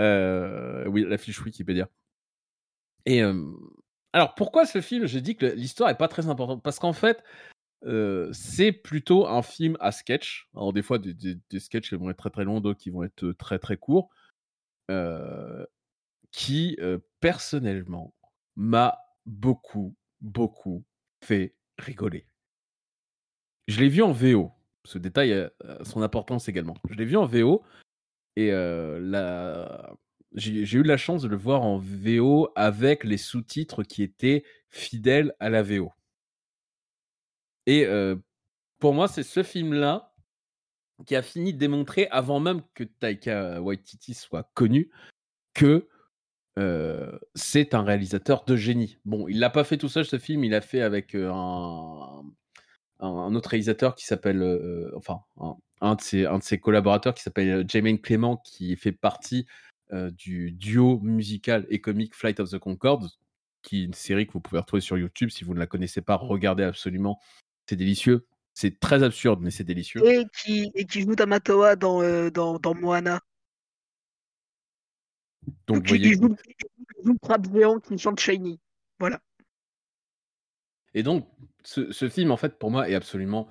[0.00, 1.88] Euh, oui, la fiche Wikipédia.
[3.06, 3.34] Et euh,
[4.12, 5.06] alors, pourquoi ce film?
[5.06, 6.62] Je dis que l'histoire est pas très importante.
[6.62, 7.22] Parce qu'en fait,
[7.86, 10.48] euh, c'est plutôt un film à sketch.
[10.54, 13.04] Alors, des fois, des, des, sketchs qui vont être très très longs, d'autres qui vont
[13.04, 14.10] être très très courts.
[14.90, 15.64] euh,
[16.32, 18.14] qui, euh, personnellement,
[18.56, 20.84] m'a beaucoup, beaucoup
[21.24, 22.26] fait rigoler.
[23.68, 24.52] Je l'ai vu en VO.
[24.84, 26.76] Ce détail a son importance également.
[26.90, 27.62] Je l'ai vu en VO
[28.36, 29.94] et euh, la...
[30.34, 35.34] j'ai eu la chance de le voir en VO avec les sous-titres qui étaient fidèles
[35.40, 35.92] à la VO.
[37.66, 38.16] Et euh,
[38.78, 40.14] pour moi, c'est ce film-là
[41.06, 44.90] qui a fini de démontrer, avant même que Taika Waititi soit connu,
[45.54, 45.88] que
[46.58, 48.98] euh, c'est un réalisateur de génie.
[49.04, 53.34] Bon, il l'a pas fait tout seul ce film, il l'a fait avec euh, un,
[53.34, 54.42] autre réalisateur qui s'appelle,
[54.94, 55.20] enfin,
[55.80, 59.46] un, de ses, collaborateurs qui s'appelle Jermaine Clément, qui fait partie
[59.92, 63.18] du duo musical et comique Flight of the Concords,
[63.62, 65.30] qui est une série que vous pouvez retrouver sur YouTube.
[65.30, 67.20] Si vous ne la connaissez pas, regardez absolument,
[67.66, 68.26] c'est délicieux.
[68.52, 70.04] C'est très absurde, mais c'est délicieux.
[70.04, 73.20] Et qui, et qui joue Tamatoa dans, euh, dans, dans Moana.
[75.66, 78.60] Donc, qui, voyez, qui joue, qui joue le crabe géant qui chante Shiny.
[78.98, 79.20] Voilà.
[80.94, 81.28] Et donc,
[81.64, 83.48] ce, ce film, en fait, pour moi, est absolument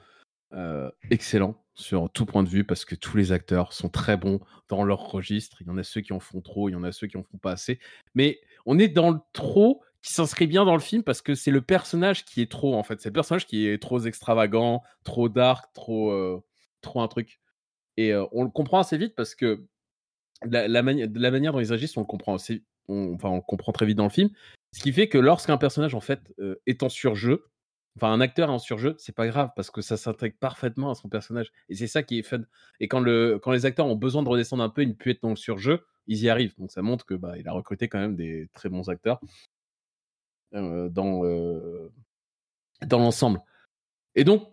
[0.53, 4.39] euh, excellent sur tout point de vue parce que tous les acteurs sont très bons
[4.67, 5.61] dans leur registre.
[5.61, 7.17] Il y en a ceux qui en font trop, il y en a ceux qui
[7.17, 7.79] en font pas assez.
[8.15, 11.51] Mais on est dans le trop qui s'inscrit bien dans le film parce que c'est
[11.51, 13.01] le personnage qui est trop, en fait.
[13.01, 16.43] C'est le personnage qui est trop extravagant, trop dark, trop, euh,
[16.81, 17.39] trop un truc.
[17.97, 19.65] Et euh, on le comprend assez vite parce que
[20.43, 22.37] la, la, mani- la manière dont ils agissent, on le comprend
[22.87, 24.29] on, enfin, on comprend très vite dans le film.
[24.71, 27.45] Ce qui fait que lorsqu'un personnage, en fait, euh, est en surjeu,
[27.99, 31.09] enfin, un acteur en surjeu, c'est pas grave parce que ça s'intègre parfaitement à son
[31.09, 31.51] personnage.
[31.67, 32.41] Et c'est ça qui est fun.
[32.79, 35.11] Et quand, le, quand les acteurs ont besoin de redescendre un peu, ils ne plus
[35.11, 36.55] être dans le surjeu, ils y arrivent.
[36.57, 39.19] Donc ça montre que bah, il a recruté quand même des très bons acteurs
[40.55, 41.91] euh, dans, euh,
[42.85, 43.41] dans l'ensemble.
[44.15, 44.47] Et donc,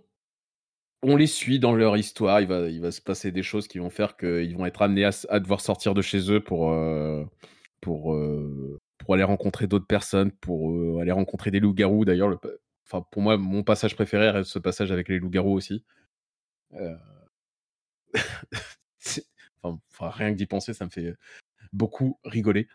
[1.02, 2.40] on les suit dans leur histoire.
[2.40, 5.04] Il va, il va se passer des choses qui vont faire qu'ils vont être amenés
[5.04, 7.24] à, à devoir sortir de chez eux pour, euh,
[7.80, 8.18] pour,
[8.98, 12.04] pour aller rencontrer d'autres personnes, pour aller rencontrer des loups-garous.
[12.04, 12.38] D'ailleurs,
[12.86, 15.84] enfin, pour moi, mon passage préféré reste ce passage avec les loups-garous aussi.
[16.74, 16.96] Euh,
[19.62, 21.14] enfin, rien que d'y penser, ça me fait
[21.72, 22.68] beaucoup rigoler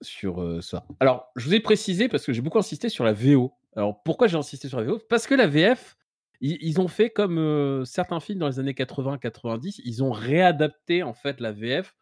[0.00, 0.86] sur euh, ça.
[1.00, 3.52] Alors, je vous ai précisé parce que j'ai beaucoup insisté sur la VO.
[3.76, 5.96] Alors, pourquoi j'ai insisté sur la VO Parce que la VF,
[6.40, 11.14] ils, ont fait comme euh, certains films dans les années 80-90, ils ont réadapté en
[11.14, 11.94] fait la VF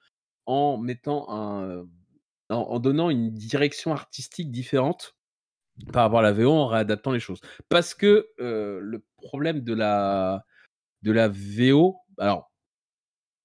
[0.47, 1.87] en mettant un,
[2.49, 5.15] en donnant une direction artistique différente
[5.93, 7.41] par rapport à la VO en réadaptant les choses.
[7.69, 10.45] Parce que euh, le problème de la
[11.03, 12.51] de la VO, alors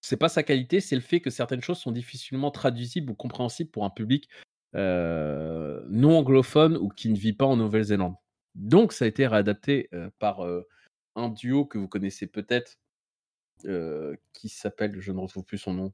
[0.02, 3.72] c'est pas sa qualité, c'est le fait que certaines choses sont difficilement traduisibles ou compréhensibles
[3.72, 4.30] pour un public
[4.76, 8.16] euh, non anglophone ou qui ne vit pas en Nouvelle-Zélande.
[8.56, 10.46] Donc ça a été réadapté euh, par
[11.16, 12.78] un duo que vous connaissez peut-être,
[14.34, 15.94] qui s'appelle, je ne retrouve plus son nom,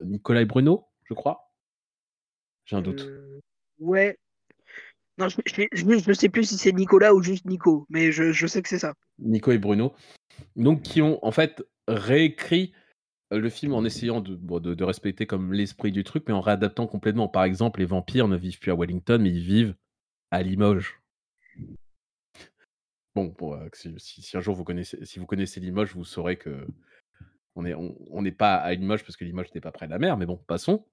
[0.00, 1.52] Nicolas et Bruno, je crois.
[2.64, 3.10] J'ai un doute.
[3.80, 4.16] Ouais.
[5.20, 5.36] Non, je,
[5.72, 8.94] je sais plus si c'est Nicolas ou juste Nico, mais je, sais que c'est ça.
[9.18, 9.92] Nico et Bruno.
[10.56, 12.72] Donc qui ont en fait réécrit
[13.30, 17.28] le film en essayant de, respecter comme l'esprit du truc, mais en réadaptant complètement.
[17.28, 19.74] Par exemple, les vampires ne vivent plus à Wellington, mais ils vivent
[20.30, 20.98] à Limoges.
[23.14, 26.66] Bon, euh, si, si- un jour vous connaissez, si vous connaissez Limoges, vous saurez que
[27.56, 30.24] on n'est pas à Limoges parce que Limoges n'est pas près de la mer, mais
[30.24, 30.86] bon, passons.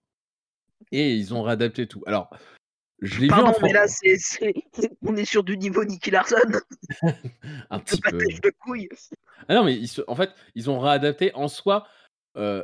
[0.92, 2.04] Et ils ont réadapté tout.
[2.06, 2.30] Alors,
[3.02, 3.68] je l'ai vu en Pardon, français
[4.42, 4.54] mais
[4.84, 6.36] là, on est sur du niveau Nicky Larson.
[7.70, 8.18] un petit peu.
[8.18, 8.90] de couilles.
[9.48, 11.88] Ah non, mais ils se- en fait, ils ont réadapté en soi.
[12.38, 12.64] euh,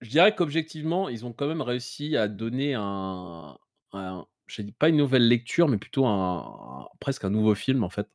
[0.00, 3.58] je dirais qu'objectivement, ils ont quand même réussi à donner un,
[3.92, 6.38] un je dis pas une nouvelle lecture, mais plutôt un,
[6.84, 8.08] un- presque un nouveau film en fait,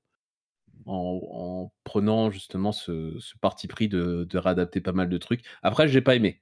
[0.86, 5.44] en, en prenant justement ce, ce parti pris de, de réadapter pas mal de trucs.
[5.64, 6.42] Après, j'ai pas aimé,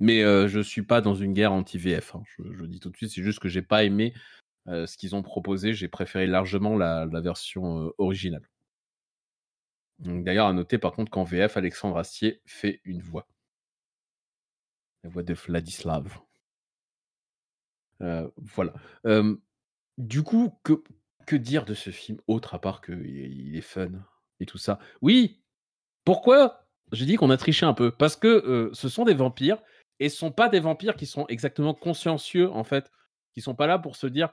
[0.00, 2.16] mais euh, je suis pas dans une guerre anti-VF.
[2.16, 2.22] hein.
[2.36, 4.12] Je, je dis tout de suite, c'est juste que j'ai pas aimé
[4.68, 5.74] euh, ce qu'ils ont proposé.
[5.74, 8.48] J'ai préféré largement la, version euh, originale.
[9.98, 13.26] D'ailleurs, à noter par contre qu'en VF, Alexandre Astier fait une voix.
[15.02, 16.20] La voix de Vladislav.
[18.02, 18.72] Euh, voilà.
[19.98, 23.90] Du coup, que, dire de ce film autre à part qu'il il est fun
[24.40, 24.78] et tout ça?
[25.00, 25.42] Oui
[26.04, 26.66] Pourquoi?
[26.92, 27.90] J'ai dit qu'on a triché un peu.
[27.90, 29.62] Parce que ce sont des vampires
[30.00, 32.90] et ce sont pas des vampires qui sont exactement consciencieux en fait.
[33.34, 34.32] Qui sont pas là pour se dire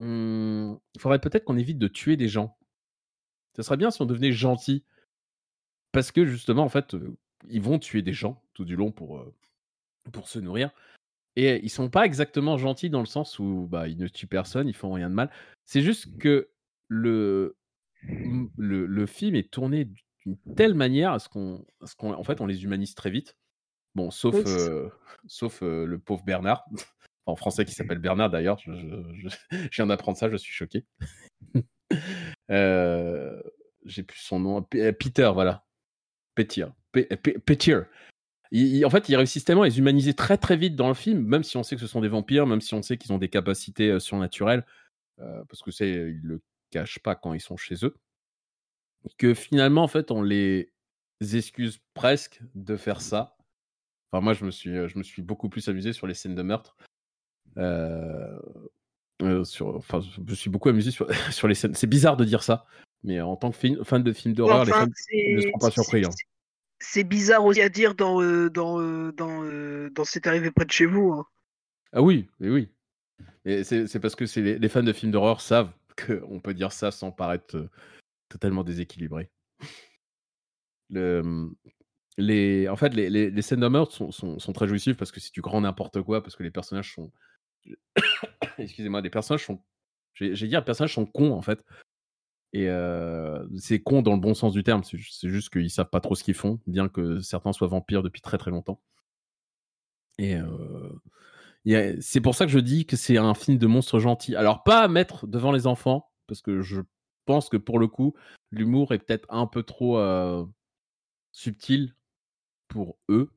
[0.00, 2.56] Hum, il faudrait peut-être qu'on évite de tuer des gens.
[3.56, 4.84] Ce serait bien si on devenait gentil.
[5.92, 6.94] Parce que justement, en fait,
[7.48, 9.34] ils vont tuer des gens tout du long pour, euh,
[10.12, 10.70] pour se nourrir.
[11.36, 14.68] Et ils sont pas exactement gentils dans le sens où bah, ils ne tuent personne,
[14.68, 15.30] ils font rien de mal.
[15.64, 16.50] C'est juste que
[16.88, 17.56] le,
[18.02, 19.86] m- le, le film est tourné
[20.24, 23.36] d'une telle manière à ce qu'on, ce qu'on, en fait, on les humanise très vite.
[23.94, 24.88] Bon, sauf, Oui, euh,
[25.26, 26.64] sauf euh, le pauvre Bernard,
[27.26, 28.58] en français qui s'appelle Bernard d'ailleurs.
[28.58, 29.28] Je, je- je-
[29.70, 30.84] je viens d'apprendre ça, je suis choqué.
[32.50, 33.40] Euh,
[33.86, 34.62] J'ai plus son nom.
[34.62, 35.64] P- euh, Peter, voilà.
[36.34, 36.74] Petir.
[36.92, 37.86] Pe- Pe- Petir.
[38.50, 40.94] Il- il- en fait, ils réussissent tellement à les humaniser très très vite dans le
[40.94, 43.12] film, même si on sait que ce sont des vampires, même si on sait qu'ils
[43.14, 44.66] ont des capacités surnaturelles,
[45.16, 47.96] parce que c'est, ils le cachent pas quand ils sont chez eux,
[49.16, 50.70] que finalement, en fait, on les
[51.20, 53.37] excuse presque de faire ça.
[54.10, 56.42] Enfin, moi, je me suis, je me suis beaucoup plus amusé sur les scènes de
[56.42, 56.76] meurtre.
[57.56, 58.38] Euh,
[59.22, 61.74] euh, sur, enfin, je me suis beaucoup amusé sur, sur les scènes.
[61.74, 62.64] C'est bizarre de dire ça,
[63.04, 66.04] mais en tant que film- fan de films d'horreur, les fans ne seront pas surpris.
[66.04, 66.10] hein.
[66.78, 70.64] c'est- bizarre aussi à dire dans, euh, dans, euh, dans, euh, dans C'est arrivé près
[70.64, 71.12] de chez vous.
[71.12, 71.26] hein.
[71.92, 72.68] Ah oui, oui, oui.
[73.44, 75.72] Et c'est parce que les, les fans de films d'horreur savent
[76.06, 77.68] qu'on peut dire ça sans paraître euh,
[78.28, 79.30] totalement déséquilibré.
[80.90, 81.50] le,
[82.18, 85.20] les, en fait, les, les, scènes de meurtre sont, sont, sont, très jouissives parce que
[85.20, 87.12] si tu grand n'importe quoi, parce que les personnages sont.
[88.58, 89.62] Excusez-moi, les personnages sont.
[90.14, 91.64] J'ai dit, les personnages sont cons en fait.
[92.52, 96.00] Et euh, c'est con dans le bon sens du terme, c'est juste qu'ils savent pas
[96.00, 98.80] trop ce qu'ils font, bien que certains soient vampires depuis très très longtemps.
[100.18, 104.34] Et euh, c'est pour ça que je dis que c'est un film de monstres gentils.
[104.34, 106.80] Alors, pas à mettre devant les enfants, parce que je
[107.26, 108.14] pense que pour le coup,
[108.50, 110.44] l'humour est peut-être un peu trop euh,
[111.30, 111.94] subtil
[112.68, 113.30] pour eux.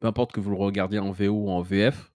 [0.00, 2.12] Peu importe que vous le regardiez en VO ou en VF.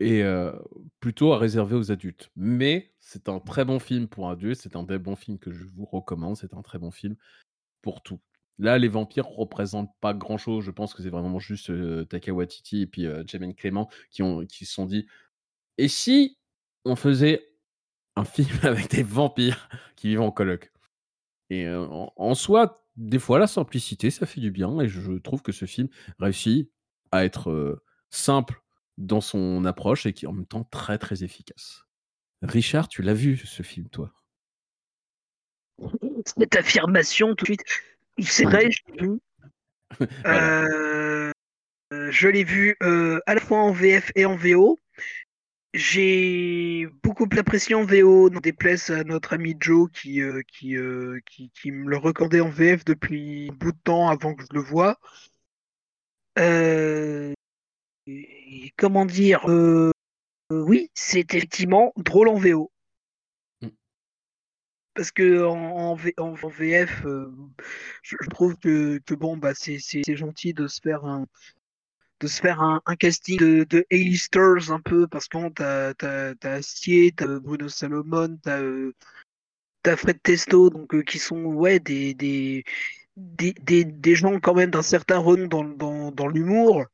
[0.00, 0.52] Et euh,
[1.00, 2.30] plutôt à réserver aux adultes.
[2.36, 4.60] Mais c'est un très bon film pour adultes.
[4.60, 6.36] C'est un très bon film que je vous recommande.
[6.36, 7.16] C'est un très bon film
[7.82, 8.20] pour tout.
[8.58, 10.64] Là, les vampires représentent pas grand chose.
[10.64, 13.24] Je pense que c'est vraiment juste euh, Taika Waititi et puis euh,
[13.56, 15.06] Clément qui qui se sont dit
[15.78, 16.38] et si
[16.84, 17.46] on faisait
[18.16, 20.72] un film avec des vampires qui vivent en coloc?
[21.50, 24.80] Et euh, en, soi, des fois, la simplicité, ça fait du bien.
[24.80, 25.88] Et je trouve que ce film
[26.18, 26.70] réussit
[27.12, 28.62] à être euh, simple
[28.98, 31.84] dans son approche et qui est en même temps très très efficace.
[32.42, 34.12] Richard, tu l'as vu ce film, toi?
[36.26, 37.64] Cette affirmation tout de suite.
[38.20, 39.20] C'est vrai, je l'ai vu.
[40.26, 41.30] euh,
[42.10, 44.78] je l'ai vu euh, à la fois en VF et en VO.
[45.74, 51.18] J'ai beaucoup apprécié en VO, des déplace à notre ami Joe qui, euh, qui, euh,
[51.26, 54.54] qui, qui, me le recordait en VF depuis un bout de temps avant que je
[54.54, 54.98] le voie.
[58.06, 59.44] Et, comment dire
[60.50, 62.70] Oui, c'est effectivement drôle en VO
[64.94, 67.30] parce que en, en, en VF, euh,
[68.02, 71.26] je, je, trouve que, que bon, bah, c'est gentil de se faire un,
[72.20, 75.92] de se faire un, casting de, de A-listers un peu, parce que t'as
[76.42, 78.60] as, Astier, t'as Bruno Salomon, t'as
[79.84, 82.64] as Fred Testo, donc euh, qui sont ouais des, des,
[83.16, 86.84] des, des, des gens quand même d'un certain renom dans, dans, dans l'humour,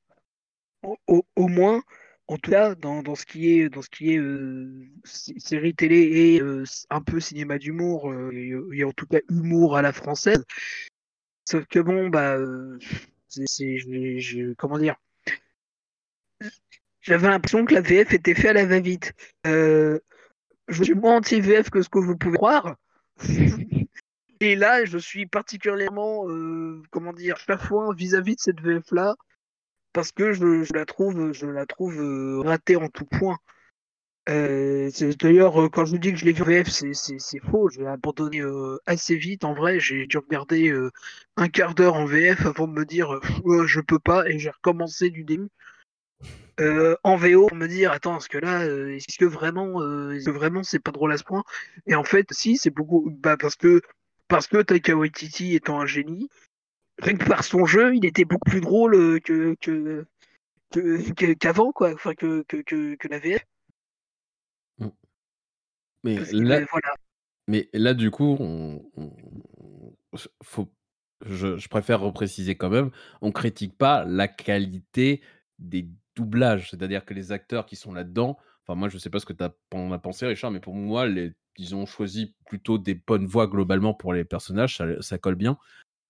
[0.82, 1.82] au, au, moins
[2.26, 5.98] en tout cas dans, dans, ce qui est dans ce qui est euh, série télé
[5.98, 10.44] et euh, un peu cinéma d'humour et, en tout cas humour à la française.
[11.44, 12.38] Sauf que bon bah
[14.56, 14.96] comment dire
[17.00, 19.12] j'avais l'impression que la VF était faite à la va-vite
[19.46, 19.98] euh,
[20.68, 22.76] je suis moins anti VF que ce que vous pouvez croire
[24.40, 26.26] et là je suis particulièrement
[26.90, 29.16] comment dire chafouin vis-à-vis de cette VF là
[29.92, 33.38] parce que je, je, la trouve, je la trouve euh, ratée en tout point.
[34.28, 37.68] Euh, D'ailleurs, euh, quand je vous dis que je l'ai vu en VF, c'est faux.
[37.70, 39.44] Je l'ai abandonné euh, assez vite.
[39.44, 40.90] En vrai, j'ai dû regarder euh,
[41.36, 43.18] un quart d'heure en VF avant de me dire
[43.66, 45.48] je peux pas et j'ai recommencé du début.
[47.04, 49.82] En VO pour me dire attends est-ce que là est-ce que vraiment
[50.12, 51.44] est-ce que vraiment c'est pas drôle à ce point?
[51.86, 53.80] Et en fait si c'est beaucoup bah parce que
[54.28, 56.28] parce que Taika Waititi étant un génie
[57.00, 61.92] rien que par son jeu, il était beaucoup plus drôle euh, que que qu'avant quoi,
[61.92, 63.44] enfin que que que, que la VF.
[64.78, 64.88] Mm.
[66.04, 66.94] Mais là, voilà.
[67.48, 69.12] mais là du coup, on, on
[70.42, 70.68] faut,
[71.24, 75.20] je, je, préfère repréciser quand même, on critique pas la qualité
[75.58, 75.86] des
[76.70, 79.44] c'est-à-dire que les acteurs qui sont là-dedans, enfin moi je sais pas ce que tu
[79.44, 79.52] as
[79.98, 84.12] pensé Richard, mais pour moi les ils ont choisi plutôt des bonnes voix globalement pour
[84.12, 85.58] les personnages, ça, colle bien.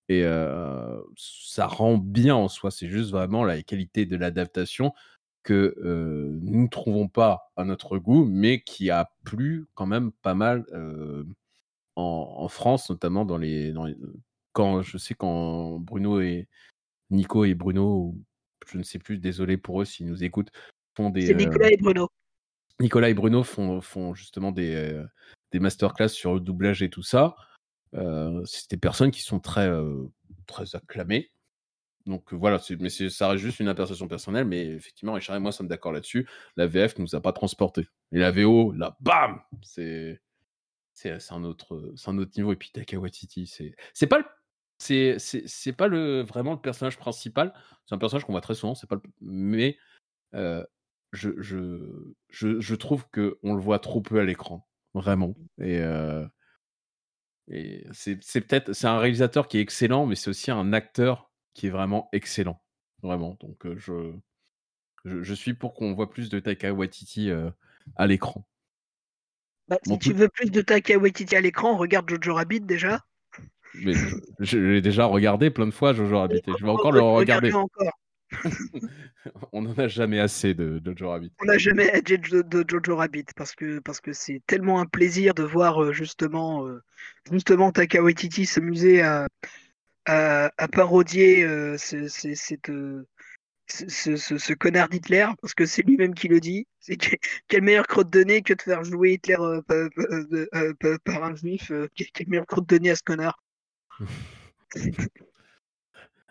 [0.08, 2.70] Et euh, ça rend bien en soi.
[2.70, 4.92] C'est juste vraiment la qualité de l'adaptation
[5.42, 10.12] que euh, nous ne trouvons pas à notre goût, mais qui a plu quand même
[10.12, 11.24] pas mal euh,
[11.96, 13.96] en, en, France, notamment dans les, dans les,
[14.52, 16.48] quand je sais quand Bruno et
[17.10, 18.14] Nico et Bruno,
[18.70, 20.50] je ne sais plus, désolé pour eux s'ils nous écoutent,
[20.96, 21.26] font des.
[21.26, 22.08] C'est Nicolas et Bruno.
[22.80, 25.02] Nicolas et Bruno font, font justement des,
[25.52, 27.36] des masterclass sur le doublage et tout ça.
[27.94, 30.04] Euh, c'est des personnes qui sont très, euh,
[30.46, 31.30] très acclamées.
[32.06, 35.68] Donc voilà, mais ça reste juste une appréciation personnelle, mais effectivement, Richard et moi sommes
[35.68, 36.26] d'accord là-dessus.
[36.56, 37.86] La VF nous a pas transporté.
[38.12, 40.20] Et la VO, là, bam C'est
[40.94, 42.52] c'est un autre c'est un autre niveau.
[42.52, 44.24] Et puis Taka Waititi, c'est c'est pas le
[44.80, 47.52] c'est c'est pas le vraiment le personnage principal.
[47.86, 48.74] C'est un personnage qu'on voit très souvent.
[48.74, 49.76] C'est pas le, mais
[50.34, 50.64] euh,
[51.12, 55.34] je, je, je je trouve que on le voit trop peu à l'écran, vraiment.
[55.58, 56.26] Et euh,
[57.48, 61.66] et c'est peut-être c'est un réalisateur qui est excellent, mais c'est aussi un acteur qui
[61.66, 62.62] est vraiment excellent,
[63.02, 63.36] vraiment.
[63.40, 64.14] Donc euh, je,
[65.04, 67.30] je, je suis pour qu'on voit plus de Taika Waititi
[67.96, 68.46] à l'écran.
[69.68, 73.04] Bah, si bon, tu veux plus de Taika Waititi à l'écran, regarde Jojo Rabbit déjà.
[73.74, 73.92] Mais
[74.40, 76.38] je, l'ai déjà regardé plein de fois Jojo Rabbit.
[76.46, 77.52] Et je vais encore le regarder.
[77.52, 77.98] Encore.
[79.52, 81.32] On n'en a jamais assez de Jojo Rabbit.
[81.40, 84.86] On n'a jamais assez de, de Jojo Rabbit parce que parce que c'est tellement un
[84.86, 86.80] plaisir de voir euh, justement euh,
[87.30, 89.26] justement Taka Waititi s'amuser à,
[90.06, 92.70] à, à parodier euh, ce, ce- cette,
[93.68, 96.66] ce, ce- ce connard d'Hitler parce que c'est lui-même qui le dit.
[96.78, 97.16] C'est que-
[97.48, 100.74] quelle meilleure crotte de nez que de faire jouer Hitler euh, pa- pa- euh, euh,
[100.78, 101.70] pa- par un juif.
[101.94, 103.42] quelle meilleure crotte de nez à ce connard.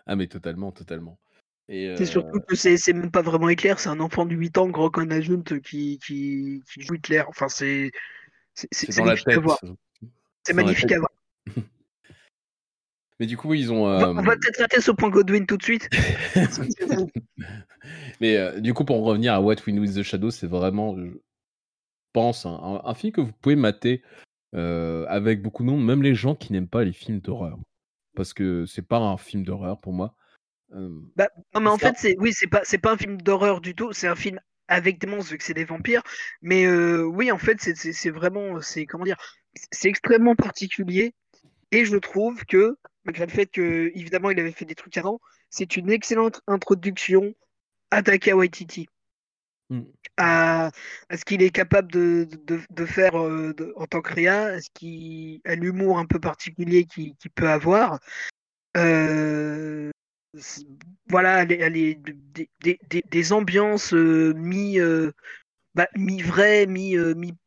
[0.06, 1.20] Ah, mais totalement, totalement.
[1.68, 4.68] C'est euh, surtout que c'est même pas vraiment Hitler, c'est un enfant de 8 ans
[4.68, 7.22] gros comme un adulte qui, qui, qui joue Hitler.
[7.28, 7.92] Enfin, c'est
[8.88, 9.60] la magnifique à voir.
[10.42, 11.10] C'est magnifique à voir.
[13.20, 13.84] Mais du coup, ils ont.
[13.84, 15.88] On va, euh, on va peut-être rater ce point Godwin tout de suite.
[18.20, 20.48] Mais euh, du coup, pour en revenir à What We Know is the Shadow, c'est
[20.48, 21.12] vraiment, je
[22.12, 24.02] pense, un film que vous pouvez mater
[24.54, 27.58] euh, avec beaucoup de monde, même les gens qui n'aiment pas les films d'horreur.
[28.16, 30.14] Parce que c'est pas un film d'horreur pour moi.
[30.74, 33.60] Euh, Bah, non, mais en fait, c'est oui, c'est pas c'est pas un film d'horreur
[33.60, 33.92] du tout.
[33.92, 36.02] C'est un film avec des monstres vu que c'est des vampires.
[36.42, 39.18] Mais euh, oui, en fait, c'est vraiment c'est comment dire,
[39.70, 41.14] c'est extrêmement particulier.
[41.72, 45.20] Et je trouve que malgré le fait que évidemment il avait fait des trucs avant,
[45.48, 47.34] c'est une excellente introduction
[47.90, 48.88] à Taika Waititi.
[49.68, 49.82] hmm.
[50.20, 50.70] À,
[51.10, 52.28] ce qu'il est capable de,
[52.70, 54.58] de, faire euh, en tant que réa,
[55.44, 57.98] à, l'humour un peu particulier qu'il peut avoir.
[58.76, 59.90] Euh,
[61.08, 64.78] voilà, des, ambiances euh, mi,
[65.74, 66.66] bah, mi vraies,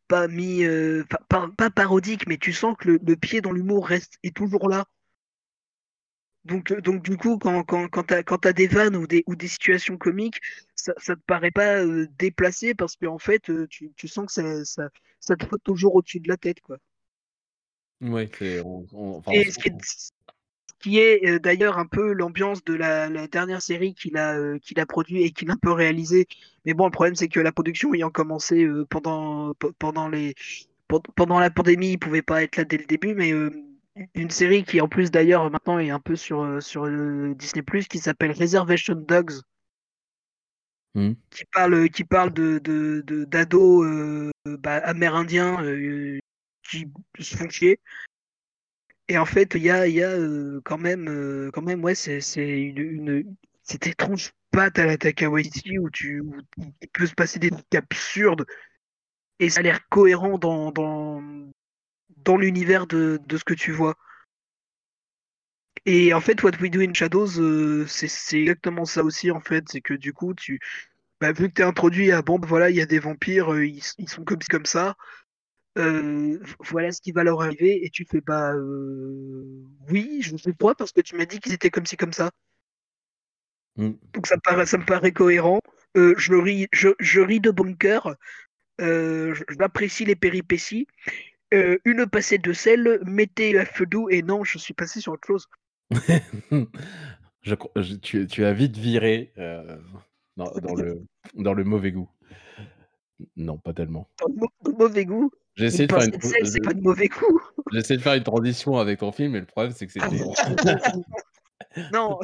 [0.07, 0.65] pas mi
[1.29, 4.85] pas, parodiques, mais tu sens que le, le pied dans l'humour reste est toujours là.
[6.45, 9.23] Donc, euh, donc du coup, quand, quand, quand tu as, t'as des vannes ou des,
[9.27, 10.39] ou des situations comiques,
[10.75, 14.33] ça, ça te paraît pas euh, déplacé parce qu'en fait, euh, tu, tu sens que
[14.33, 14.89] ça, ça,
[15.19, 16.59] ça te flotte toujours au-dessus de la tête.
[16.61, 16.77] Quoi.
[18.01, 18.61] Ouais, c'est.
[18.61, 20.11] on- on- enfin, Et on- ce qui est, ce
[20.79, 24.59] qui est, euh, d'ailleurs un peu l'ambiance de la, la dernière série qu'il a, euh,
[24.59, 26.27] qu'il a produit et qu'il a un peu réalisé.
[26.65, 30.35] Mais bon, le problème, c'est que la production ayant commencé euh, pendant, pe- pendant, les,
[30.89, 33.15] pe- pendant la pandémie, il pouvait pas être là dès le début.
[33.15, 33.33] Mais
[34.15, 37.63] une série qui, en plus, d'ailleurs, maintenant est un peu sur, euh, sur euh, Disney,
[37.89, 39.41] qui s'appelle Reservation Dogs.
[40.95, 41.13] Hmm.
[41.31, 42.59] qui parle qui parle de
[43.25, 46.19] d'ados euh, bah, amérindiens euh,
[46.69, 46.87] qui
[47.17, 47.79] se font chier
[49.07, 51.95] et en fait il y a y a euh, quand même euh, quand même ouais
[51.95, 57.07] c'est une, une cette étrange patte à la Taika Waititi où tu où il peut
[57.07, 58.45] se passer des trucs absurdes
[59.39, 61.23] et ça a l'air cohérent dans dans
[62.23, 63.95] dans l'univers de de ce que tu vois
[65.85, 69.65] et en fait, What We Do in Shadows, euh, c'est exactement ça aussi, en fait.
[69.69, 70.59] C'est que du coup, tu,
[71.21, 73.83] bah, vu que t'es introduit à bon, voilà, il y a des vampires, euh, ils,
[73.99, 74.95] ils sont comme comme ça.
[75.79, 77.85] euh, voilà ce qui va leur arriver.
[77.85, 78.53] Et tu fais, bah,
[79.89, 82.31] oui, je sais pas, parce que tu m'as dit qu'ils étaient comme ci, comme ça.
[83.75, 83.93] Hmm.
[84.13, 85.59] Donc ça me paraît, ça me paraît cohérent.
[85.95, 88.15] Je, ris, je, je ris de bon cœur.
[88.81, 90.87] Euh, J'apprécie les péripéties.
[91.53, 94.09] Euh, une passée de sel, mettez à feu doux.
[94.09, 95.47] Et non, je suis passé sur autre chose.
[97.45, 97.55] Je
[97.95, 99.77] tu, tu as vite viré euh,
[100.37, 101.03] dans, dans le,
[101.35, 102.09] dans le mauvais goût.
[103.35, 104.09] Non, pas tellement.
[104.19, 105.29] Dans le mau- dans le mauvais goût.
[105.57, 105.93] Essayé, de
[106.63, 107.41] pas de mauvais goût.
[107.71, 110.07] j'ai essayé de faire une transition avec ton film, mais le problème, c'est que c'était.
[111.91, 112.19] non.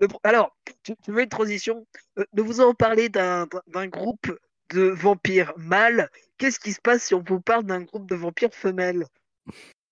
[0.00, 1.86] Le pro- Alors, tu, veux une transition?
[2.18, 4.32] Euh, Nous vous avons parlé d'un d'un groupe
[4.70, 6.08] de vampires mâles.
[6.38, 9.04] Qu'est-ce qui se passe si on vous parle d'un groupe de vampires femelles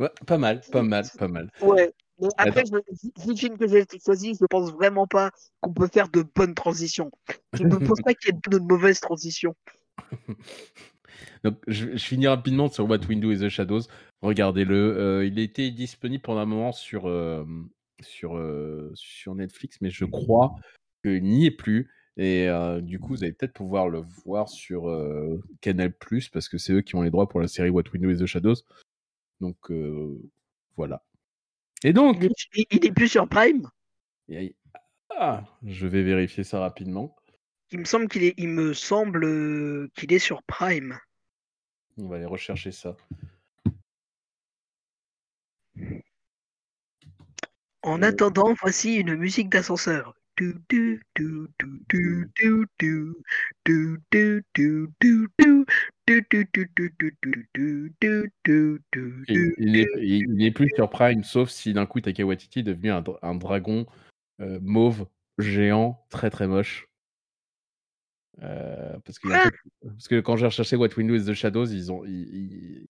[0.00, 1.50] Ouais, pas mal, pas mal, pas mal.
[1.60, 1.92] Ouais.
[2.18, 2.74] Bon, après, je,
[3.28, 5.30] le film que j'ai choisi, je pense vraiment pas
[5.60, 7.10] qu'on peut faire de bonnes transitions.
[7.52, 9.54] Je ne pense pas qu'il y ait de mauvaises transitions.
[11.44, 13.82] Donc, je, je finis rapidement sur What We Do is the Shadows.
[14.22, 14.96] Regardez-le.
[14.96, 17.44] Euh, il était disponible pendant un moment sur, euh,
[18.00, 20.54] sur, euh, sur Netflix, mais je crois
[21.02, 21.90] qu'il n'y est plus.
[22.16, 25.92] Et euh, du coup, vous allez peut-être pouvoir le voir sur euh, Canal
[26.32, 28.18] parce que c'est eux qui ont les droits pour la série What We Do is
[28.18, 28.62] the Shadows.
[29.40, 30.16] Donc, euh,
[30.76, 31.02] voilà.
[31.82, 33.68] Et donc, Il est, il- il est plus sur Prime?
[34.28, 34.54] et-
[35.10, 37.14] ah, je vais vérifier ça rapidement.
[37.72, 40.96] Il me semble qu'il est, il me semble qu'il est sur Prime.
[41.98, 42.96] On va aller rechercher ça.
[47.82, 48.06] En Euh.
[48.06, 50.14] attendant, voici une musique d'ascenseur.
[59.58, 63.86] Il n'est plus sur Prime, sauf si d'un coup Taika Waititi est devenu un, dragon
[64.38, 65.06] mauve,
[65.38, 66.88] géant, très très moche.
[68.40, 69.28] Parce, que,
[69.82, 72.88] parce, que, quand j'ai recherché What Windows the Shadows, ils ils,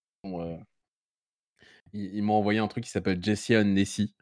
[1.92, 4.14] ils, m'ont envoyé un truc qui s'appelle Jesse and Nessie.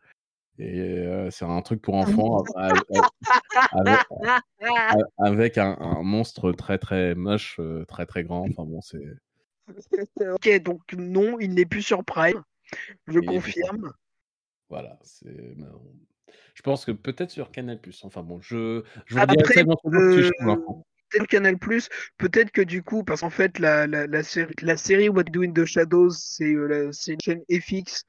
[0.63, 2.45] Et euh, c'est un truc pour enfants
[5.19, 8.47] avec, un, un monstre très très moche, euh, très très grand.
[8.49, 9.05] Enfin bon, c'est.
[10.21, 12.45] ok, donc non, il n'est plus sur Prime.
[13.09, 13.93] Je plus sur confirme.
[14.71, 15.57] Voilà, c'est.
[16.55, 17.81] Je pense que peut-être sur Canal+.
[18.05, 20.31] Enfin bon, je, je vous Après, redirai ça euh,
[21.11, 24.77] peut-être Canal Plus, peut-être que du coup, parce qu'en fait, la, la, la, série, la
[24.77, 28.05] série What We Do in the Shadows, c'est euh, une chaîne FX.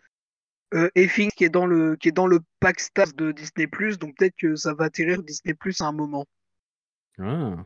[0.74, 4.00] Euh, FX qui est dans le qui est dans le pack Stars de Disney Plus,
[4.00, 6.26] donc peut-être que ça va atterrir Disney Plus à un moment.
[7.20, 7.64] Ah.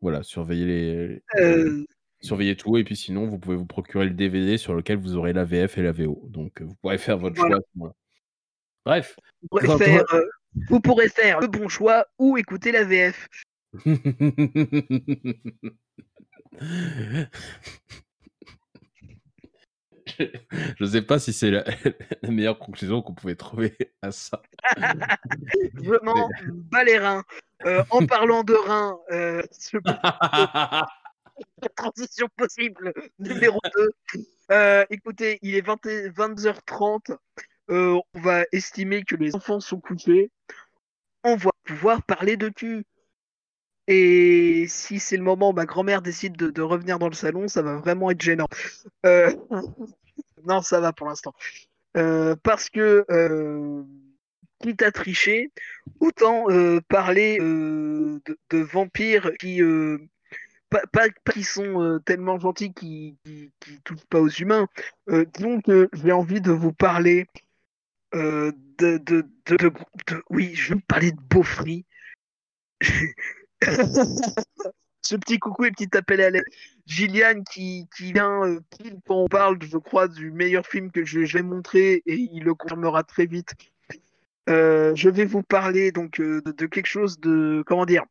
[0.00, 1.84] Voilà, surveillez les, Euh,
[2.20, 5.32] surveillez tout et puis sinon vous pouvez vous procurer le DVD sur lequel vous aurez
[5.32, 6.22] la VF et la VO.
[6.28, 7.58] Donc euh, vous pourrez faire votre Voilà.
[7.76, 7.94] choix.
[8.84, 9.16] Bref.
[9.50, 10.24] vous, pourrez faire, euh,
[10.68, 13.28] vous pourrez faire le bon choix ou écouter la VF.
[20.78, 21.64] Je sais pas si c'est la,
[22.22, 24.42] la meilleure conclusion qu'on pouvait trouver à ça.
[25.82, 26.28] Je m'en
[26.70, 27.24] bats les reins.
[27.66, 29.78] Euh, en parlant de reins, euh, je
[31.62, 33.90] la transition possible numéro 2.
[34.52, 37.16] Euh, écoutez, il est 20 et- 22h30.
[37.70, 40.30] Euh, on va estimer que les enfants sont couchés.
[41.24, 42.84] On va pouvoir parler de cul.
[43.88, 47.48] Et si c'est le moment où ma grand-mère décide de, de revenir dans le salon,
[47.48, 48.48] ça va vraiment être gênant.
[49.06, 49.32] Euh,
[50.44, 51.34] Non, ça va pour l'instant.
[51.96, 53.82] Euh, parce que, euh,
[54.60, 55.50] quitte à tricher,
[56.00, 58.20] autant euh, parler euh,
[58.50, 59.60] de, vampires qui,
[61.42, 63.52] sont tellement gentils qui, qui,
[63.84, 64.66] touchent pas aux humains.
[65.06, 67.26] Que j'ai envie de vous parler
[68.12, 69.24] de-
[70.30, 71.84] Oui, je vais vous parler de Beaufry.
[75.08, 76.44] Ce petit coucou et petit appel à l'aide.
[76.84, 78.60] Gillian qui, qui vient euh,
[79.06, 82.54] quand on parle, je crois, du meilleur film que je- j'ai montré et il le
[82.54, 83.54] confirmera très vite.
[84.50, 88.04] Euh, je vais vous parler donc euh, de, de quelque chose de comment dire.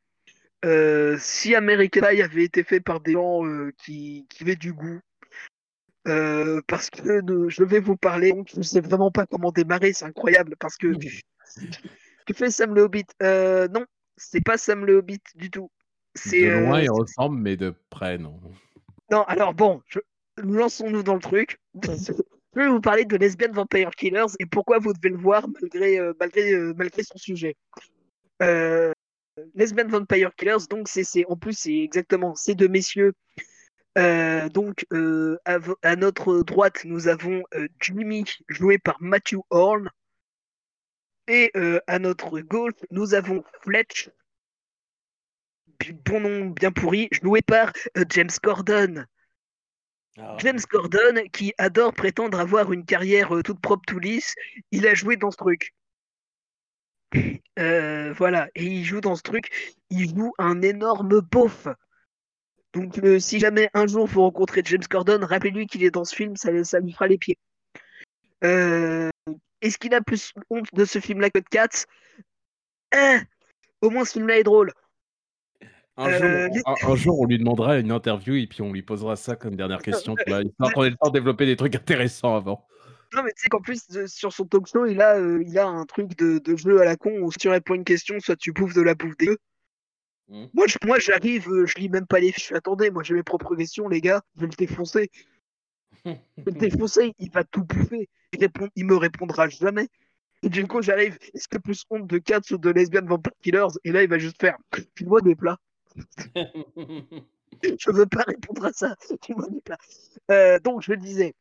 [0.65, 3.44] Euh, si American Pie avait été fait par des gens
[3.78, 4.99] qui, qui avaient du goût,
[6.03, 10.56] parce que je vais vous parler, donc je sais vraiment pas comment démarrer, c'est incroyable
[10.60, 10.88] parce que
[12.26, 13.06] que fait Sam le Hobbit?
[13.22, 15.69] Non, c'est pas Sam le Hobbit du tout.
[16.18, 18.39] C'est De loin, euh, il ressemble, mais de près, non.
[19.11, 19.99] non, alors bon, je...
[20.38, 21.60] lançons-nous dans le truc.
[22.57, 25.99] Je vais vous parler de Lesbian Vampire Killers et pourquoi vous devez le voir malgré,
[25.99, 27.56] euh, malgré, euh, malgré son sujet.
[28.41, 28.91] Euh,
[29.53, 33.14] Lesbian Vampire Killers, donc c'est, en plus c'est exactement ces deux messieurs.
[33.95, 34.88] Donc
[35.45, 37.44] à, à notre droite nous avons
[37.80, 39.89] Jimmy joué par Matthew Horn
[41.27, 41.52] et
[41.85, 44.10] à notre gauche nous avons Fletch,
[46.05, 49.05] bon nom bien pourri, joué par euh, James Gordon.
[50.39, 54.33] James Gordon, qui adore prétendre avoir une carrière euh, toute propre, tout lisse,
[54.71, 55.75] il a joué dans ce truc.
[57.59, 61.67] Euh, voilà, et il joue dans ce truc, il joue un énorme beauf.
[62.73, 66.15] Donc, euh, si jamais un jour vous rencontrez James Gordon, rappelez-lui qu'il est dans ce
[66.15, 67.37] film, ça, ça lui fera les pieds.
[68.43, 69.09] Euh,
[69.61, 71.85] Est-ce qu'il a plus honte de ce film-là que de Cats?
[73.81, 74.73] Au moins, ce film-là est drôle.
[75.98, 78.84] Un, Euh, jour, un, un jour, on lui demandera une interview et puis on lui
[78.84, 81.76] posera ça comme dernière question, vois, histoire qu'on ait le temps de développer des trucs
[81.76, 82.68] intéressants avant.
[83.15, 85.57] Non, mais tu sais qu'en plus, de- sur son talk show, il a, euh, il
[85.57, 87.84] a un truc de, de jeu à la con où soit tu réponds à une
[87.84, 89.36] question, soit tu bouffes de la bouffe des.
[90.30, 90.49] Mhm.
[90.53, 92.52] Moi, je- moi, j'arrive, euh, je lis même pas les fiches.
[92.52, 94.22] Attendez, moi, j'ai mes propres questions, les gars.
[94.36, 95.10] Je vais le défoncer.
[96.06, 96.52] Je vais le
[96.86, 97.14] défoncer.
[97.18, 98.10] Il va tout bouffer.
[98.34, 99.88] Il, répond, il me répondra jamais.
[100.44, 101.18] Et du coup, j'arrive.
[101.34, 104.19] Est-ce que plus honte de Cats ou de Lesbian Vampire Killers Et là, il va
[104.19, 104.57] juste faire.
[104.95, 105.57] File-moi des plats.
[107.64, 108.95] Je veux pas répondre à ça.
[109.26, 109.78] File-moi des plats.
[110.32, 111.34] Euh, donc, je disais.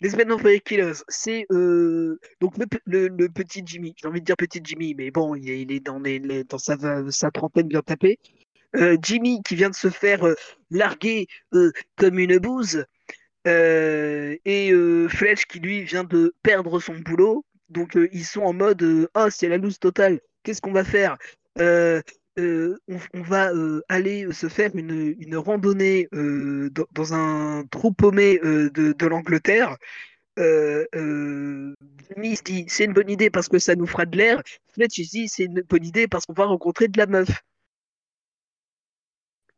[0.00, 3.94] Lesbian Vampire Killers, c'est euh, donc le, pe- le- le petit Jimmy.
[3.96, 7.68] J'ai envie de dire petit Jimmy, mais bon, il est, dans, les- les- sa, trentaine
[7.68, 8.18] bien tapée.
[8.76, 10.26] Euh, Jimmy qui vient de se faire
[10.70, 11.28] larguer
[11.96, 12.84] comme une bouse.
[13.46, 14.72] Et
[15.08, 17.44] Fletch qui lui vient de perdre son boulot.
[17.70, 20.20] Donc ils sont en mode Ah, c'est la loose totale.
[20.42, 21.16] Qu'est-ce qu'on va faire?
[22.38, 28.40] Euh, euh, on, va euh, aller se faire une, randonnée euh, dans, un trou paumé
[28.44, 29.76] euh, de, l'Angleterre.
[30.38, 31.74] Euh, euh,
[32.08, 34.42] Jimmy se dit c'est une bonne idée parce que ça nous fera de l'air.
[34.72, 37.28] Fletch dit c'est une bonne idée parce qu'on va rencontrer de la meuf.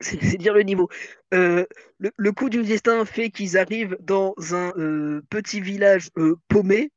[0.01, 0.91] C'est dire le niveau.
[1.33, 1.65] Euh,
[1.99, 6.91] le, coup du destin fait qu'ils arrivent dans un euh, petit village euh, paumé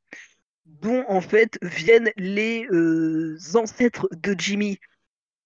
[0.66, 4.80] dont en fait viennent les euh, ancêtres de Jimmy.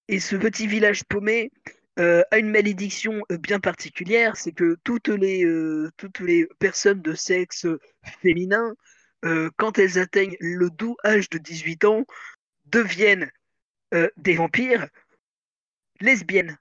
[0.08, 1.52] Et ce petit village paumé
[2.00, 7.02] euh, a une malédiction euh, bien particulière, c'est que toutes les, euh, toutes les personnes
[7.02, 7.68] de sexe
[8.22, 8.74] féminin
[9.26, 12.06] euh, quand elles atteignent le doux âge de 18 ans,
[12.66, 13.32] deviennent
[14.18, 14.88] des vampires
[16.02, 16.58] lesbiennes.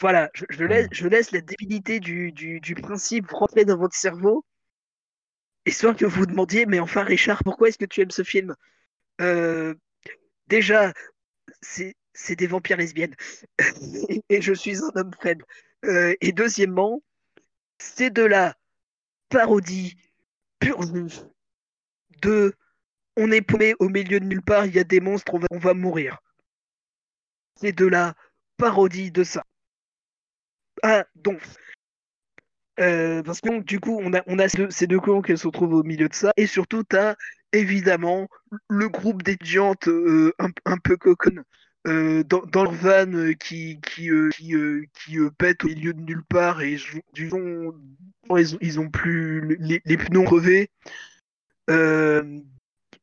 [0.00, 3.96] Voilà, je, je laisse, je laisse la débilité du, du, du principe rentrer dans votre
[3.96, 4.44] cerveau,
[5.66, 8.54] histoire que vous vous demandiez, mais enfin Richard, pourquoi est-ce que tu aimes ce film?
[9.20, 9.74] Euh,
[10.48, 10.92] Déjà,
[11.60, 13.14] c'est des vampires lesbiennes,
[14.28, 15.44] et, je suis un homme faible.
[15.84, 17.02] Euh, et deuxièmement,
[17.78, 18.56] c'est de la
[19.28, 19.96] parodie
[20.58, 20.80] pure
[22.22, 22.54] de
[23.16, 25.74] on est paumé au milieu de nulle part, il y a des monstres, on va,
[25.74, 26.18] mourir.
[27.56, 28.14] C'est de la
[28.58, 29.42] parodie de ça.
[30.82, 31.40] Ah, donc.
[32.78, 35.46] Euh, parce que donc, du coup, on a, ces deux- ces deux cons qui se
[35.46, 36.32] retrouvent au milieu de ça.
[36.36, 37.16] Et surtout, tu as
[37.52, 38.28] évidemment
[38.68, 41.44] le groupe d'étudiantes euh, un, peu coconnes
[41.86, 44.10] euh, dans, leur van euh, qui, qui,
[45.38, 46.76] pète au milieu de nulle part et
[47.14, 47.34] ils,
[48.80, 50.70] ont, plus les, pneus ont crevé.
[51.70, 52.40] Euh,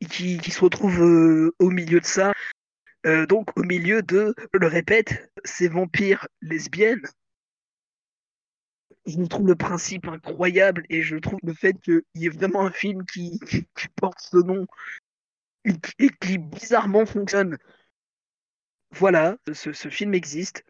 [0.10, 2.34] qui, qui se retrouvent au milieu de ça.
[3.30, 7.08] Donc au milieu de, je le répète, ces vampires lesbiennes.
[9.06, 12.72] Je trouve le principe incroyable et je trouve le fait qu'il y ait vraiment un
[12.72, 14.66] film qui, qui porte ce nom
[15.66, 17.58] et qui, et qui bizarrement fonctionne.
[18.92, 20.64] Voilà, ce, ce film existe.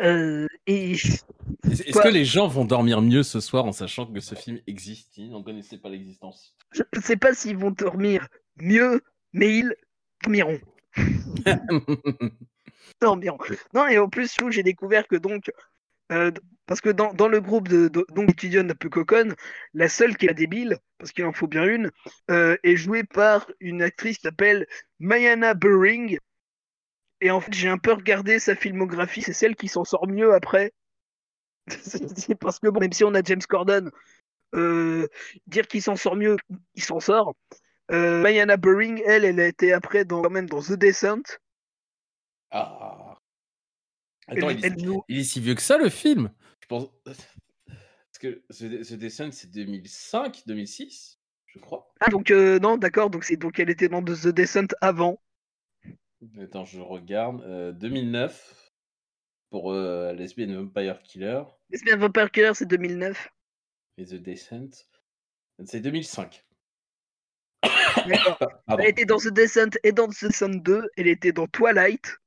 [0.00, 4.34] Euh, et Est-ce que les gens vont dormir mieux ce soir en sachant que ce
[4.34, 5.18] film existe?
[5.18, 6.56] Ils n'en connaissaient pas l'existence.
[6.72, 9.02] je ne sais pas s'ils vont dormir mieux,
[9.32, 9.74] mais ils
[10.22, 10.58] dormiront.
[13.00, 13.38] dormiront.
[13.74, 15.50] Non, et en plus, j'ai découvert que donc,
[16.10, 16.30] euh,
[16.72, 19.34] parce que dans, dans le groupe de, de- donc d'étudiants un peu coconne,
[19.74, 21.90] la seule qui est la débile, parce qu'il en faut bien une,
[22.30, 24.66] euh, est jouée par une actrice qui s'appelle
[24.98, 26.16] Mayana Buring.
[27.20, 30.32] Et en fait, j'ai un peu regardé sa filmographie, c'est celle qui s'en sort mieux
[30.32, 30.72] après.
[32.16, 33.90] C'est parce que bon, même si on a James Corden,
[34.54, 35.06] euh,
[35.46, 36.38] dire qu'il s'en sort mieux,
[36.74, 37.34] il s'en sort.
[37.90, 41.20] Euh, Mayana Buring, elle, elle a été après dans, quand même dans The Descent.
[42.50, 43.18] ah.
[44.28, 46.30] Elle, Attends, il est, elle joue- il est si vieux que ça le film?
[46.72, 46.88] Pense.
[47.04, 51.92] Parce que ce, ce dessin c'est 2005, 2006, je crois.
[52.00, 55.20] Ah, donc euh, non, d'accord, donc c'est donc elle était dans The Descent avant.
[56.40, 57.42] Attends, je regarde.
[57.42, 58.72] euh, 2009
[59.50, 63.28] pour euh, Lesbian Vampire Killer Lesbian Vampire Killer, c'est 2009.
[63.98, 64.70] et The Descent.
[65.64, 66.44] C'est 2005.
[68.06, 68.38] D'accord.
[68.66, 68.82] Pardon.
[68.82, 70.88] Elle était dans The Descent et dans The Descent 2.
[70.96, 72.18] Elle était dans Twilight.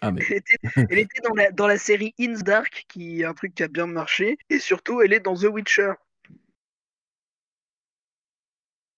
[0.00, 0.56] Ah, mais Elle était,
[0.90, 3.62] elle était dans, la, dans la série In the Dark, qui est un truc qui
[3.62, 4.38] a bien marché.
[4.48, 5.92] Et surtout, elle est dans The Witcher.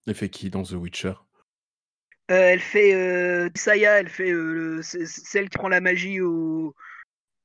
[0.07, 1.15] elle fait qui dans The Witcher?
[2.31, 6.75] Euh, elle fait euh, Saya, elle fait euh, le- celle qui prend la magie au,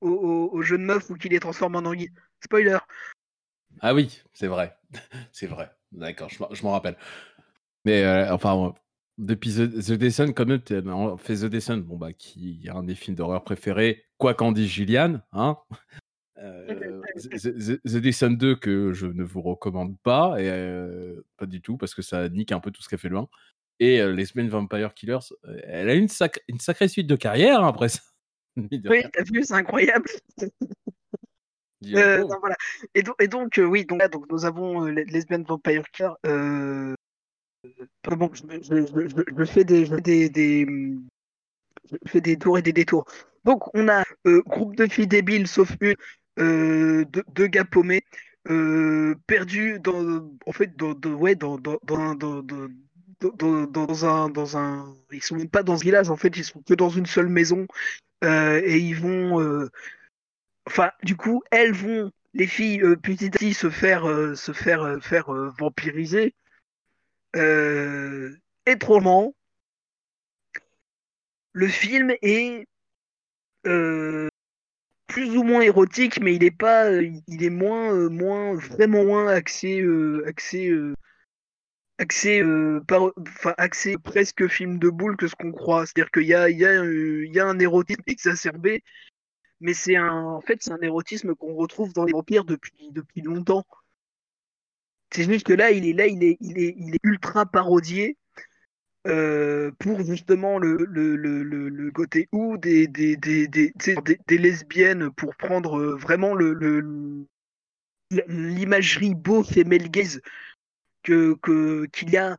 [0.01, 2.11] au, au- aux jeunes meufs ou qui les transforme en anguille.
[2.43, 2.77] Spoiler.
[3.81, 4.75] Ah oui, c'est vrai.
[5.31, 5.69] c'est vrai.
[5.91, 6.97] D'accord, je m'en- je m'en rappelle.
[7.85, 8.73] Mais euh, enfin,
[9.17, 12.69] depuis The, The Descent, quand même, t'as- on fait The Descent, bon, bah, qui est
[12.69, 15.57] un des films d'horreur préférés, quoi qu'en dise Gillian, hein.
[16.39, 21.47] Euh, The, The- The Descent 2 que je ne vous recommande pas, et euh, pas
[21.47, 23.27] du tout, parce que ça nique un peu tout ce qu'a fait loin.
[23.79, 27.63] Et euh, Lesbian Vampire Killers, euh, elle a une, sac- une sacrée suite de carrière
[27.63, 28.01] hein, après ça.
[28.89, 30.09] Oui, t'as vu, c'est incroyable.
[31.95, 32.55] Euh, non, voilà.
[32.95, 35.83] Et, donc, et donc, euh, oui, donc, là, donc nous avons euh, les- Lesbian Vampire
[35.91, 36.09] Killer.
[38.03, 39.63] Bon, je, fais
[42.21, 43.05] des, tours et des détours.
[43.45, 45.95] Donc, on a euh, groupe de filles débiles, sauf une,
[46.39, 48.03] euh, deux, deux gars paumés,
[48.49, 55.35] euh, perdus dans, en fait, ouais, dans, dans, dans, dans, un, dans un, ils sont
[55.35, 57.67] même pas dans ce village, en fait, ils sont que dans une seule maison,
[58.23, 59.67] euh, et ils vont,
[60.65, 64.03] enfin, du coup, elles vont, les filles, petit à petit, se faire,
[64.35, 66.33] se faire, faire vampiriser.
[67.35, 68.35] Euh,
[71.53, 72.67] le film est
[73.65, 74.27] euh,
[75.07, 79.03] plus ou moins érotique, mais il est pas, euh, il est moins, euh, moins, vraiment
[79.03, 79.83] moins axé,
[80.25, 80.71] axé,
[81.97, 82.43] axé,
[82.87, 83.11] par,
[83.57, 85.85] axé presque film de boule que ce qu'on croit.
[85.85, 88.83] C'est-à-dire qu'il y a, il y, a, il y a un érotisme exacerbé,
[89.59, 93.21] mais c'est un, en fait, c'est un érotisme qu'on retrouve dans les vampires depuis, depuis
[93.21, 93.65] longtemps.
[95.11, 96.37] C'est juste que là, il est là, il est,
[97.03, 98.17] ultra parodié
[99.07, 102.87] euh, pour justement le, côté ou des,
[104.29, 106.35] lesbiennes pour prendre euh, vraiment
[108.27, 110.21] l'imagerie beau female gaze
[111.03, 112.37] que, qu'il y a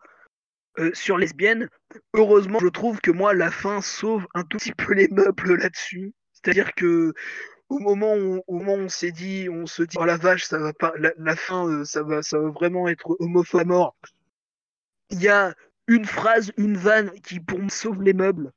[0.79, 1.69] euh, sur lesbienne.
[2.15, 6.13] Heureusement, je trouve que moi, la fin sauve un tout petit peu les meubles là-dessus.
[6.33, 7.15] C'est-à-dire que
[7.69, 10.45] au moment où, au moment où on s'est dit, on se dit, oh la vache,
[10.45, 13.65] ça va pas, la, la fin, euh, ça va, ça va vraiment être homophobe à
[13.65, 13.97] mort.
[15.11, 15.55] Il y a
[15.87, 18.53] une phrase, une vanne qui pour me sauve les meubles.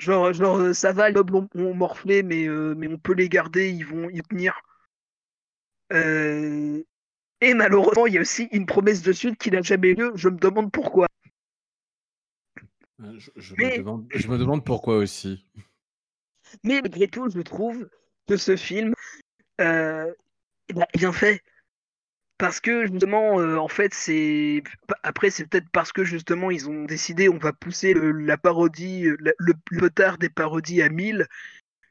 [0.00, 3.14] Genre, genre euh, ça va, les meubles ont, ont morflé, mais, euh, mais on peut
[3.14, 4.60] les garder, ils vont y tenir.
[5.92, 6.82] Euh,
[7.40, 10.12] Et malheureusement, il y a aussi une promesse de suite qui n'a jamais eu lieu.
[10.16, 11.06] Je me demande pourquoi.
[12.98, 15.46] Je, je Mais- me demande, je me demande pourquoi aussi.
[16.62, 17.88] Mais malgré tout, je trouve
[18.28, 18.94] que ce film
[19.60, 20.12] euh,
[20.68, 21.42] eh ben, est bien fait.
[22.38, 24.62] Parce que justement, euh, en fait, c'est.
[25.02, 29.06] Après, c'est peut-être parce que justement, ils ont décidé, on va pousser le- la parodie,
[29.06, 31.26] euh, le, le potard des parodies à 1000.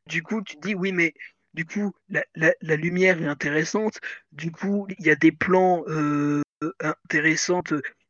[0.08, 1.14] Du coup, tu dis, oui, mais
[1.54, 4.00] du coup, la, la- lumière est intéressante.
[4.34, 5.86] Du coup, il y a des plans
[6.82, 7.64] intéressants,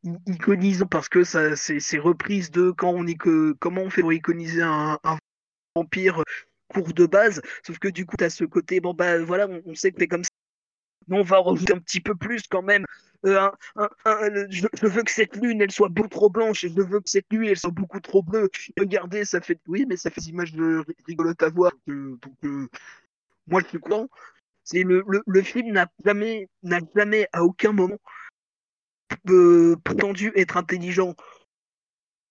[0.04, 3.90] i- iconisants, parce que ça, c'est c'est reprise de quand on est que, comment on
[3.90, 5.00] fait pour iconiser un
[5.76, 6.24] vampire
[6.68, 7.42] court de base.
[7.66, 10.08] Sauf que du coup, tu as ce côté, bon, bah voilà, on, sait que c'est
[10.08, 10.30] comme ça.
[11.08, 12.86] Mais on va rajouter un petit peu plus quand même.
[13.26, 13.50] Euh,
[14.50, 17.32] je, veux que cette lune, elle soit beaucoup trop blanche et je veux que cette
[17.32, 18.50] nuit, elle soit beaucoup trop bleue.
[18.78, 21.72] Regardez, ça fait, oui, mais ça fait des images de ri- rigolotes à voir.
[21.88, 22.68] Donc, euh, euh,
[23.48, 24.08] moi, je suis content.
[24.72, 27.98] Le, le, le film n'a jamais, n'a jamais à aucun moment
[29.30, 31.16] euh, prétendu être intelligent.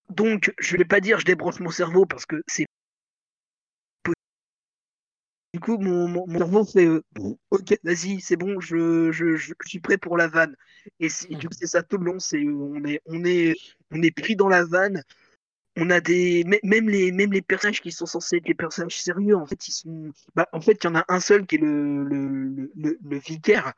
[0.09, 2.67] Donc, je vais pas dire je débranche mon cerveau parce que c'est
[5.53, 7.03] du coup, mon, mon, cerveau fait euh,
[7.51, 9.11] Ok, vas-y, c'est bon, je,
[9.67, 10.57] suis prêt pour la vanne.
[10.99, 12.19] Et, du coup, c'est ça tout le long.
[12.19, 13.55] C'est euh, on est,
[13.91, 15.03] on est, pris dans la vanne.
[15.77, 19.37] On a des mê- même les les personnages qui sont censés être des personnages sérieux.
[19.37, 20.13] En fait, ils sont.
[20.35, 23.19] Bah, en fait, il y en a un seul qui est le le, le, le-
[23.19, 23.73] vicaire,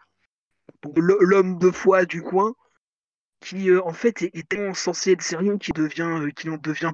[0.96, 2.54] l'homme de foi du coin,
[3.40, 6.02] qui euh, en fait est, tellement censé être sérieux qu'il devient,
[6.48, 6.92] en devient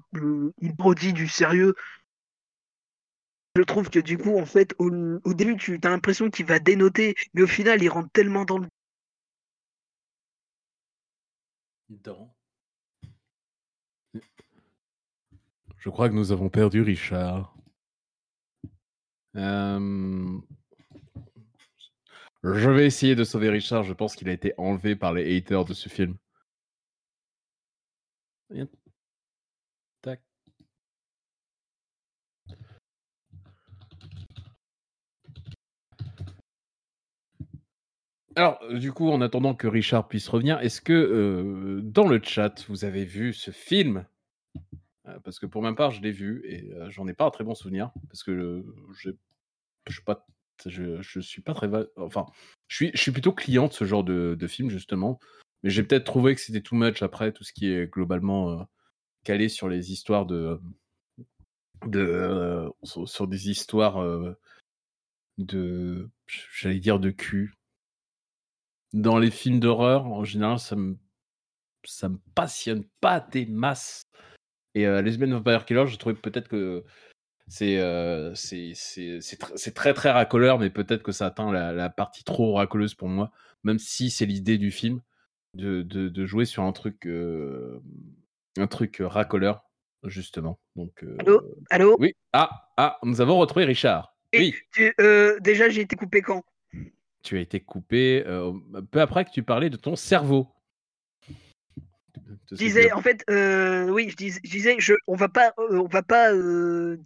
[0.60, 0.74] une
[1.12, 1.74] du sérieux.
[3.56, 7.14] Je trouve que du coup, en fait, au, début, tu as l'impression qu'il va dénoter,
[7.34, 8.68] mais au final, il rentre tellement dans le.
[15.78, 17.56] Je crois que nous avons perdu Richard.
[19.36, 20.38] Euh,
[22.44, 23.82] Je vais essayer de sauver Richard.
[23.82, 26.16] Je pense qu'il a été enlevé par les haters de ce film.
[38.40, 42.64] Alors, du coup, en attendant que Richard puisse revenir, est-ce que euh, dans le chat,
[42.68, 44.06] vous avez vu ce film?
[45.06, 47.30] Euh, Parce que pour ma part, je l'ai vu et euh, j'en ai pas un
[47.30, 48.64] très bon souvenir parce que
[48.94, 49.10] je
[49.90, 50.26] suis pas,
[50.64, 52.24] je, suis pas très, enfin,
[52.66, 55.20] je suis, je suis plutôt client de ce genre de, de film justement,
[55.62, 58.66] mais j'ai peut-être trouvé que c'était too much après tout ce qui est globalement
[59.22, 60.58] calé sur les histoires de,
[61.84, 64.02] de, sur, des histoires
[65.36, 67.59] de, j'allais dire de cul.
[68.92, 70.96] Dans les films d'horreur, en général, ça me,
[71.84, 74.02] ça me passionne pas des masses.
[74.74, 76.84] Et euh, Lesbian Vampire Killer, je trouvais peut-être que
[77.48, 81.52] c'est euh, c'est c'est c'est tr- c'est très très racoleur, mais peut-être que ça atteint
[81.52, 83.32] la, la partie trop racoleuse pour moi,
[83.64, 85.00] même si c'est l'idée du film
[85.54, 87.80] de, de, de jouer sur un truc euh,
[88.56, 89.64] un truc racoleur
[90.04, 90.60] justement.
[90.76, 91.42] Donc euh, Allô?
[91.70, 91.96] Allô?
[91.98, 94.14] oui ah ah nous avons retrouvé Richard.
[94.32, 94.94] Et Oui, tu-
[95.40, 96.44] déjà, j'ai été coupé quand?
[97.22, 98.52] Tu as été coupé euh,
[98.90, 100.48] peu après que tu parlais de ton cerveau.
[102.50, 105.78] Je disais, en fait, euh, oui, je disais, je disais je, on va pas, euh,
[105.78, 106.32] on va pas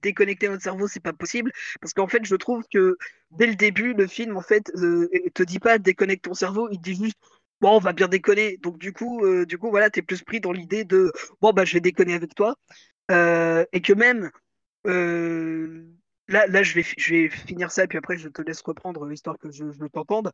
[0.02, 2.96] déconnecter notre cerveau, c'est pas possible, parce qu'en fait, je trouve que
[3.30, 6.82] dès le début, le film, en fait, te dit pas déconnecte ton cerveau, il te
[6.82, 7.18] dit juste,
[7.60, 8.58] bon, on va bien déconner.
[8.58, 11.74] Donc du coup, du coup, voilà, t'es plus pris dans l'idée de, bon, bah, je
[11.74, 12.56] vais déconner avec toi,
[13.10, 14.30] et que même,
[16.28, 19.38] là, là, je vais, je vais finir ça, puis après, je te laisse reprendre, histoire
[19.38, 20.32] que je, je t'entende,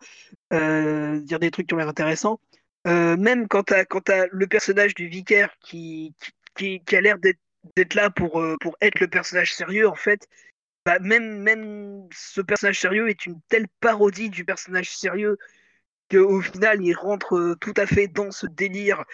[0.52, 2.40] euh, dire des trucs qui ont l'air intéressants.
[2.86, 6.14] Euh, même quand t'as quand t'as le personnage du vicaire qui
[6.56, 7.18] qui, qui- a l'air
[7.76, 10.26] d'être là pour euh, pour être le personnage sérieux en fait
[10.86, 15.38] bah, même même ce personnage sérieux est une telle parodie du personnage sérieux
[16.10, 19.04] qu'au final il rentre euh, tout à fait dans ce délire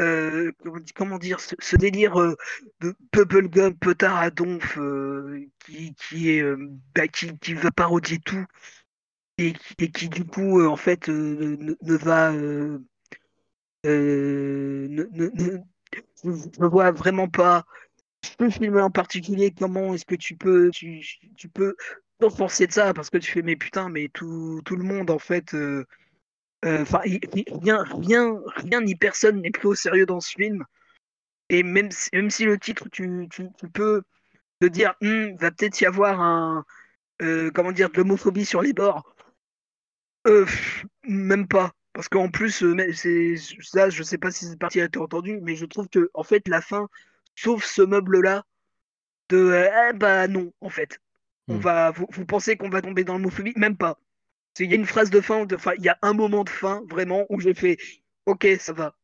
[0.00, 0.52] euh,
[0.94, 2.36] comment, dire ce, délire euh,
[2.80, 6.56] de bubblegum petard à donf euh, qui qui est euh,
[6.94, 8.44] bah, qui qui va parodier tout
[9.38, 9.52] et,
[9.92, 12.80] qui- du coup en fait ne, va ne,
[13.84, 15.58] ne,
[16.66, 17.64] vois vraiment pas
[18.22, 19.50] ce film en particulier.
[19.52, 21.02] Comment est-ce que tu peux, tu,
[21.36, 21.76] tu peux
[22.18, 25.18] t'enfoncer de ça parce que tu fais mais putain, mais tout, tout le monde en
[25.18, 25.54] fait,
[26.64, 30.64] enfin il- il- rien, rien, rien ni personne n'est pris au sérieux dans ce film.
[31.50, 34.02] Et même si, même si le titre, tu, tu, tu peux
[34.60, 36.64] te dire, Hmm, va peut-être y avoir un,
[37.22, 39.04] euh, comment dire, de l'homophobie sur les bords.
[40.26, 41.72] Euh, pff, même pas.
[41.92, 45.38] Parce qu'en plus, euh, c'est ça, je sais pas si cette partie a été entendue,
[45.42, 46.88] mais je trouve que en fait la fin,
[47.36, 48.44] sauf ce meuble-là,
[49.30, 51.00] de euh, eh bah non, en fait.
[51.48, 51.60] On Hmm.
[51.60, 53.54] va, vous, vous pensez qu'on va tomber dans l'homophobie?
[53.56, 53.98] Même pas.
[54.60, 56.82] Il y a une phrase de fin, enfin, il y a un moment de fin
[56.88, 57.76] vraiment où j'ai fait
[58.26, 58.96] OK, ça va.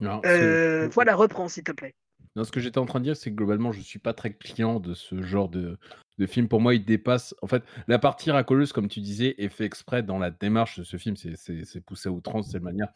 [0.00, 1.94] Non, ce- Euh, voilà, reprends s'il te plaît.
[2.36, 4.32] Non, ce que j'étais en train de dire, c'est que globalement, je suis pas très
[4.32, 5.78] client de ce genre de,
[6.18, 6.48] de film.
[6.48, 7.34] Pour moi, il dépasse.
[7.42, 10.84] En fait, la partie racoleuse, comme tu disais, est fait exprès dans la démarche de
[10.84, 11.16] ce film.
[11.16, 12.92] C'est- poussé à outrance de cette manière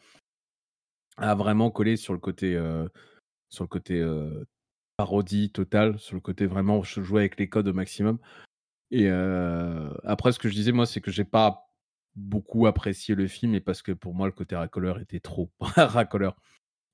[1.17, 2.87] à vraiment coller sur le côté, euh,
[3.49, 4.45] sur le côté euh,
[4.97, 8.19] parodie totale, sur le côté vraiment jouer avec les codes au maximum.
[8.91, 9.09] Et
[10.03, 11.67] après, ce que je disais, moi, c'est que j'ai pas
[12.15, 16.35] beaucoup apprécié le film et parce que pour moi, le côté racoleur était trop racoleur.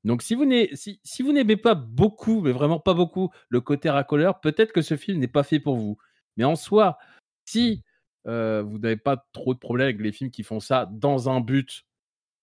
[0.04, 1.24] Donc, si vous n'aimez si, si
[1.58, 5.44] pas beaucoup, mais vraiment pas beaucoup, le côté racoleur, peut-être que ce film n'est pas
[5.44, 5.98] fait pour vous.
[6.38, 6.98] Mais en soi,
[7.46, 7.84] si
[8.28, 11.40] euh, vous n'avez pas trop de problèmes avec les films qui font ça dans un
[11.40, 11.84] but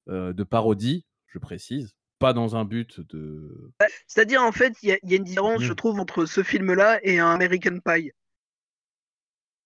[0.08, 3.72] euh, de parodie, je précise, pas dans un but de.
[4.06, 6.42] C'est-à-dire, en fait, il y, a- il y a une différence, je trouve, entre ce
[6.42, 8.12] film-là et un American Pie.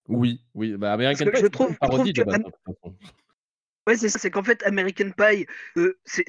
[0.07, 2.91] Oui, oui, bah American Pie, je trouve- parodie je trouve que- hein.
[3.87, 5.45] Ouais, c'est ça, c'est qu'en fait, American Pie,
[5.77, 6.23] euh, c'est-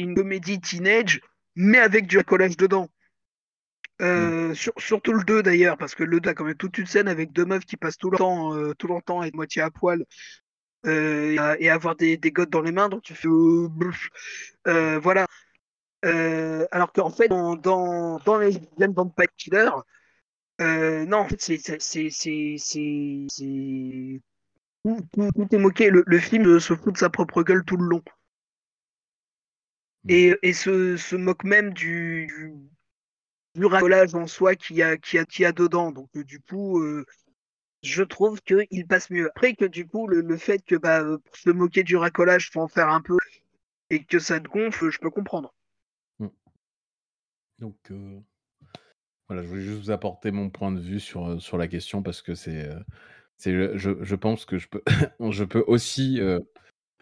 [0.00, 1.20] une comédie teenage,
[1.54, 2.88] mais avec du collage dedans.
[4.02, 6.86] Euh, sur- surtout le 2 d'ailleurs, parce que le 2 a quand même toute une
[6.86, 9.34] scène avec deux meufs qui passent tout le temps, euh, tout le temps à être
[9.36, 10.04] moitié à poil
[10.86, 13.28] euh, et, à, et à avoir des, des gottes dans les mains, donc tu fais
[13.28, 13.68] euh.
[14.66, 15.26] Euh, voilà.
[16.04, 19.70] Euh, alors qu'en fait, dans, dans, dans les Vampire Killer,
[20.60, 21.58] euh, non, en fait, c'est
[24.82, 25.90] tout, tout- tout est moqué.
[25.90, 28.02] Le, le film se fout de sa propre gueule tout le long.
[30.08, 32.54] Et, et se, se moque même du, du,
[33.56, 35.92] du racolage en soi qu'il y a, y a, y a dedans.
[35.92, 37.04] Donc, euh, du coup, euh,
[37.82, 39.28] je trouve qu'il passe mieux.
[39.30, 42.50] Après que, du coup, le, le fait que bah, euh, pour se moquer du racolage,
[42.52, 43.16] faut en faire un peu
[43.90, 45.54] et que ça te gonfle, je peux comprendre.
[47.58, 48.20] Donc, euh,
[49.28, 52.02] voilà, je voulais juste vous apporter mon point de vue sur, euh, sur la question
[52.02, 52.68] parce que c'est.
[52.68, 54.82] euh, je, je pense que je peux,
[55.30, 56.40] je peux aussi, euh,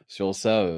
[0.09, 0.69] sur ça,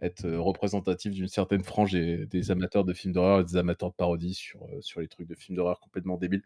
[0.00, 3.94] être représentatif d'une certaine frange des, des amateurs de films d'horreur et des amateurs de
[3.94, 6.42] parodie sur, sur les trucs de films d'horreur complètement débiles.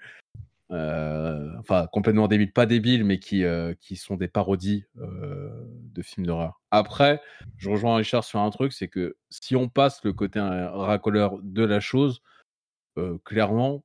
[0.70, 3.42] Enfin, complètement débiles, pas débiles, mais qui,
[3.80, 6.60] qui sont des parodies de films d'horreur.
[6.70, 7.20] Après,
[7.56, 11.64] je rejoins Richard sur un truc, c'est que si on passe le côté racoleur de
[11.64, 12.22] la chose,
[13.24, 13.82] clairement,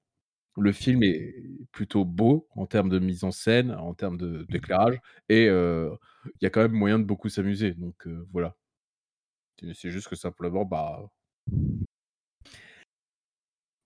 [0.57, 1.35] le film est
[1.71, 4.99] plutôt beau en termes de mise en scène, en termes de- d'éclairage,
[5.29, 5.93] et euh,
[6.25, 7.73] il y a quand même moyen de beaucoup s'amuser.
[7.73, 8.55] Donc euh, voilà.
[9.73, 11.09] C'est juste que simplement, bah.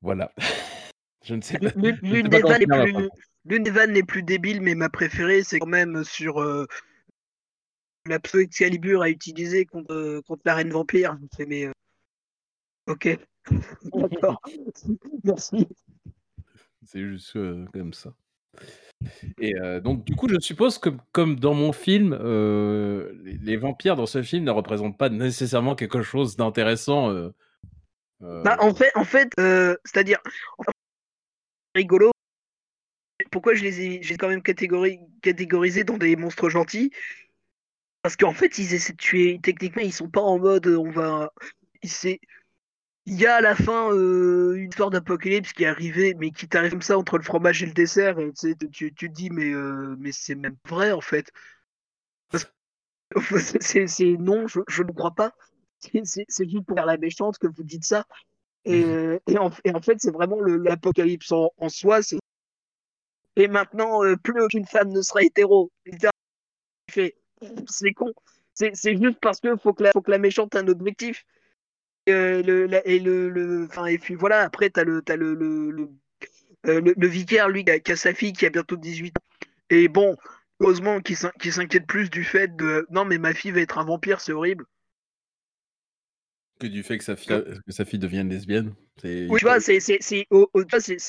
[0.02, 0.32] Voilà.
[1.24, 1.72] je ne sais pas.
[1.76, 3.10] L'une des vannes les plus, phrase.
[3.46, 6.66] l'une des vannes les plus débiles, mais ma préférée, c'est quand même sur euh,
[8.06, 11.18] la pseudo Excalibur à utiliser contre, contre la reine vampire.
[11.48, 11.70] Mais
[12.88, 13.20] ok,
[13.94, 14.42] d'accord,
[15.24, 15.68] merci.
[16.92, 18.16] C'est juste euh, comme ça.
[19.38, 23.96] Et euh, donc, du coup, je suppose que, comme dans mon film, euh, les, vampires
[23.96, 27.14] dans ce film ne représentent pas nécessairement quelque chose d'intéressant.
[28.22, 30.18] Bah, en fait, en fait, c'est-à-dire,
[31.76, 32.10] rigolo.
[33.30, 36.92] Pourquoi je les ai, j'ai quand même catégori- catégorisés dans des monstres gentils?
[38.02, 39.40] Parce qu'en fait, ils essaient de tuer.
[39.44, 41.32] Techniquement, ils sont pas en mode, on va.
[43.06, 46.48] Il y a à la fin euh, une histoire d'apocalypse qui est arrivée, mais qui
[46.48, 49.30] t'arrive comme ça entre le fromage et le dessert, et tu, tu, tu te dis,
[49.30, 51.30] mais, euh, mais c'est même vrai en fait.
[53.62, 55.34] C'est, non, je, je ne crois pas.
[55.80, 58.06] C'est, juste pour faire la méchante que vous dites ça.
[58.66, 62.02] Et, euh, et, en, et en fait, c'est vraiment l'apocalypse en, en soi.
[63.36, 65.72] Et maintenant, euh, plus aucune femme ne sera hétéro.
[67.68, 68.12] C'est con.
[68.54, 71.26] C'est c'est juste parce que faut que la, faut que la méchante ait un objectif.
[72.10, 74.42] Et, euh, le, la- et le, et puis voilà.
[74.42, 75.90] Après, t'as le, t'as le, le, le,
[76.68, 79.18] euh, le- le vicaire, lui, qui a, qui a sa fille qui a bientôt 18
[79.18, 79.22] ans.
[79.70, 80.18] Et bon,
[80.60, 83.78] heureusement qu'il s'in- qu'il s'inquiète plus du fait de, non, mais ma fille va être
[83.78, 84.66] un vampire, c'est horrible.
[86.60, 88.74] que du fait que sa fille, que sa fille devienne lesbienne.
[89.04, 89.80] Oui, tu vois, c'est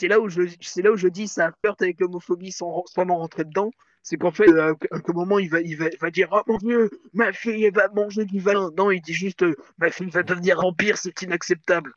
[0.09, 3.19] là où je c'est là où je dis ça flirte avec l'homophobie sans sans vraiment
[3.19, 3.71] rentrer dedans.
[4.03, 6.59] C'est qu'en fait, euh, à un moment, il va il va, va dire oh mon
[6.59, 8.71] dieu, ma fille va manger du vin.
[8.77, 11.93] Non, il dit juste euh, ma fille va devenir vampire, c'est inacceptable.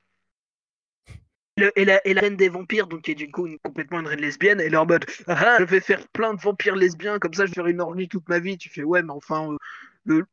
[1.58, 4.60] Le- et, la, reine des vampires, donc qui est du coup complètement une reine lesbienne,
[4.60, 7.46] elle est en mode ah, ah, je vais faire plein de vampires lesbiens, comme ça
[7.46, 8.58] je vais faire une orgie toute ma vie.
[8.58, 9.56] Tu fais ouais, mais enfin,
[10.08, 10.24] euh,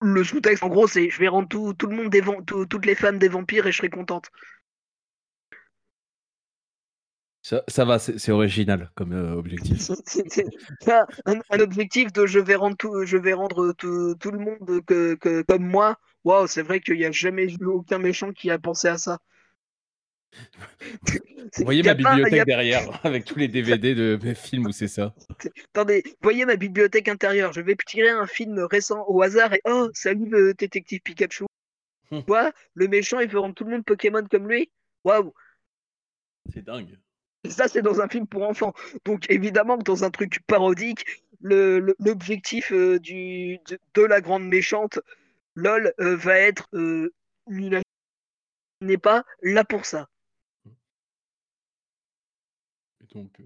[0.00, 2.22] le, sous-texte en gros, c'est je vais rendre tout, tout le monde des
[2.70, 4.30] toutes les femmes des vampires et je serai contente.
[7.42, 9.90] Ça, ça va, c'est original comme euh, objectif.
[11.26, 15.14] Un, objectif de je vais rendre tout, je vais rendre tout, tout le monde que,
[15.14, 15.98] que- comme moi.
[16.24, 19.18] Waouh, c'est vrai qu'il n'y a jamais eu aucun méchant qui a pensé à ça.
[21.56, 24.88] Vous voyez ma pas- bibliothèque derrière avec tous les DVD de mes films où c'est
[24.88, 25.14] ça.
[25.72, 27.52] Attendez, voyez ma bibliothèque intérieure.
[27.52, 31.44] Je vais tirer un film récent au hasard et oh, salut le détective Pikachu.
[32.10, 32.22] Hmm.
[32.22, 32.52] Quoi?
[32.74, 34.70] Le méchant, il veut rendre tout le monde Pokémon comme lui?
[35.04, 35.32] Waouh
[36.52, 36.98] C'est dingue.
[37.48, 38.74] Ça, c'est dans un film pour enfants.
[39.04, 41.04] Donc, évidemment dans un truc parodique,
[41.40, 44.98] le- le- l'objectif euh, du, de, de la grande méchante,
[45.54, 47.12] LOL, euh, va être euh,
[48.80, 50.08] n'est pas là pour ça.
[53.00, 53.44] Et donc, euh,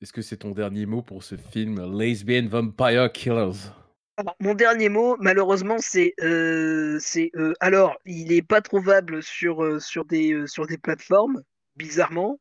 [0.00, 3.72] est-ce que c'est ton dernier mot pour ce film Lesbian Vampire Killers?
[4.16, 6.98] Alors, mon dernier mot, malheureusement, c'est euh,
[7.36, 11.42] euh, alors il est pas trouvable sur euh, sur des sur des plateformes,
[11.76, 12.40] bizarrement.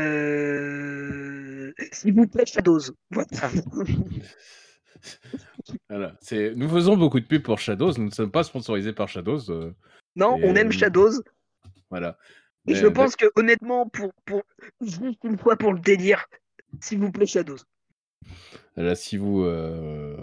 [0.00, 2.80] Euh, S'il vous plaît, Shadows.
[3.10, 3.28] Voilà.
[5.88, 6.54] Voilà, c'est...
[6.54, 9.50] Nous faisons beaucoup de pubs pour Shadows, nous ne sommes pas sponsorisés par Shadows.
[9.50, 9.72] euh,
[10.16, 11.22] non, Et, on aime euh, Shadows.
[11.90, 12.18] voilà.
[12.66, 14.42] Et Mais, je pense que honnêtement, pour pour
[14.80, 16.26] juste une fois pour le délire,
[16.80, 17.56] s'il vous plaît, Shadows.
[18.76, 19.42] Là, si vous.
[19.44, 20.16] euh,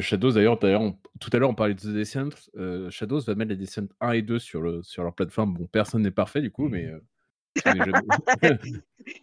[0.00, 2.28] Shadows, d'ailleurs, tout à l'heure, on parlait de The Descent.
[2.56, 5.54] euh, Shadows va mettre les Descent 1 et 2 sur, le, sur leur plateforme.
[5.54, 6.86] Bon, personne n'est parfait, du coup, mais.
[6.86, 7.13] euh, c'est déjà-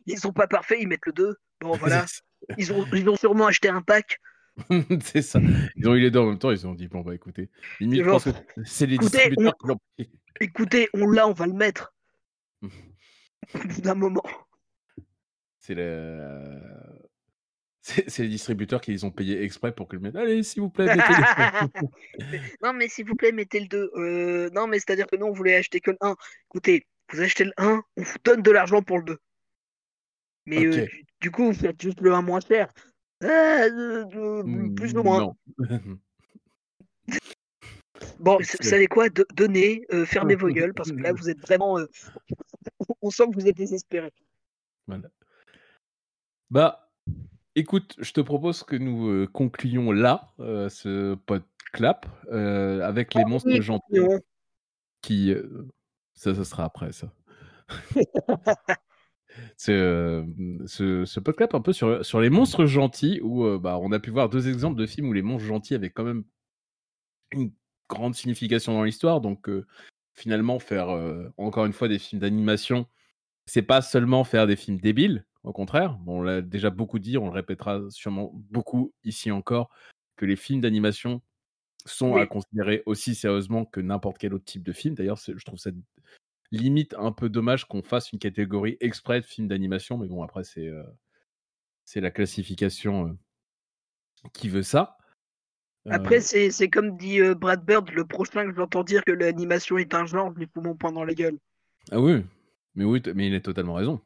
[0.05, 1.35] Ils sont pas parfaits, ils mettent le 2.
[1.61, 2.05] Bon voilà,
[2.57, 4.19] ils ont ils ont sûrement acheté un pack.
[5.03, 5.39] c'est ça.
[5.75, 7.49] Ils ont eu les deux en même temps, ils se sont dit, bon, bah écoutez.
[7.79, 10.11] Limite, je Genre, pense que c'est les écoutez, distributeurs qui l'ont pris.
[10.39, 11.93] Écoutez, on l'a, on va le mettre.
[12.61, 12.67] Au
[13.67, 14.23] bout d'un moment.
[15.59, 16.59] C'est le.
[18.19, 20.15] Les distributeurs qui les ont payés exprès pour que le mettent.
[20.15, 22.39] Allez, s'il vous plaît, mettez-les.
[22.63, 23.91] non, mais s'il vous plaît, mettez le 2.
[23.95, 26.15] Euh, non, mais c'est-à-dire que nous, on voulait acheter que le 1.
[26.49, 29.17] Écoutez, vous achetez le 1, on vous donne de l'argent pour le 2.
[30.47, 32.71] Mais euh, du, du coup, vous faites juste le 1 moins cher.
[33.23, 35.19] Ah, euh, euh, plus ou moins.
[35.19, 35.35] Non.
[38.19, 39.09] Bon, vous savez quoi?
[39.09, 41.77] De- Donnez, euh, fermez vos gueules, parce que là, vous êtes vraiment.
[43.01, 44.13] on sent que vous êtes désespérés.
[44.87, 45.09] Voilà.
[46.49, 46.91] Bah,
[47.55, 53.61] écoute, je te propose que nous concluions là ce podclap euh, avec les monstres Oui,
[53.61, 54.19] gentils non.
[55.01, 55.35] qui.
[56.21, 57.11] Ça, ça sera après ça.
[59.57, 60.23] C'est euh,
[60.67, 63.99] ce, ce podclap un peu sur, sur les monstres gentils où euh, bah, on a
[63.99, 66.23] pu voir deux exemples de films où les monstres gentils avaient quand même
[67.31, 67.51] une
[67.89, 69.19] grande signification dans l'histoire.
[69.19, 69.65] Donc euh,
[70.13, 70.89] finalement, faire
[71.37, 72.85] encore une fois des films d'animation,
[73.47, 75.25] c'est pas seulement faire des films débiles.
[75.43, 79.71] Au contraire, bon, on l'a déjà beaucoup dit, on le répétera sûrement beaucoup ici encore,
[80.17, 81.21] que les films d'animation
[81.85, 82.21] sont Oui.
[82.21, 84.95] à considérer aussi sérieusement que n'importe quel autre type de film.
[84.95, 85.71] D'ailleurs, je trouve ça
[86.51, 90.43] limite un peu dommage qu'on fasse une catégorie exprès de films d'animation, mais bon, après,
[90.43, 90.83] c'est euh,
[91.85, 93.13] c'est la classification euh,
[94.33, 94.97] qui veut ça.
[95.87, 99.11] Euh, Après, c'est c'est comme dit euh, Brad Bird, le prochain que j'entends dire que
[99.11, 101.37] l'animation est un genre, je lui fous mon poing dans la gueule.
[101.91, 102.23] Ah oui,
[102.75, 103.99] mais oui, mais il a totalement raison.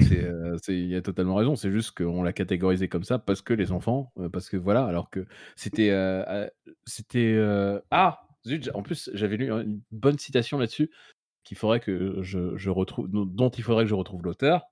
[0.00, 0.30] C'est,
[0.62, 1.56] c'est- il a totalement raison.
[1.56, 5.10] C'est juste qu'on l'a catégorisé comme ça parce que les enfants, parce que voilà, alors
[5.10, 6.46] que c'était, euh,
[6.84, 10.90] c'était, euh, ah, zut, en plus j'avais lu une bonne citation là-dessus
[11.44, 14.62] qu'il faudrait que je, je retrouve, dont- il faudrait que je retrouve l'auteur,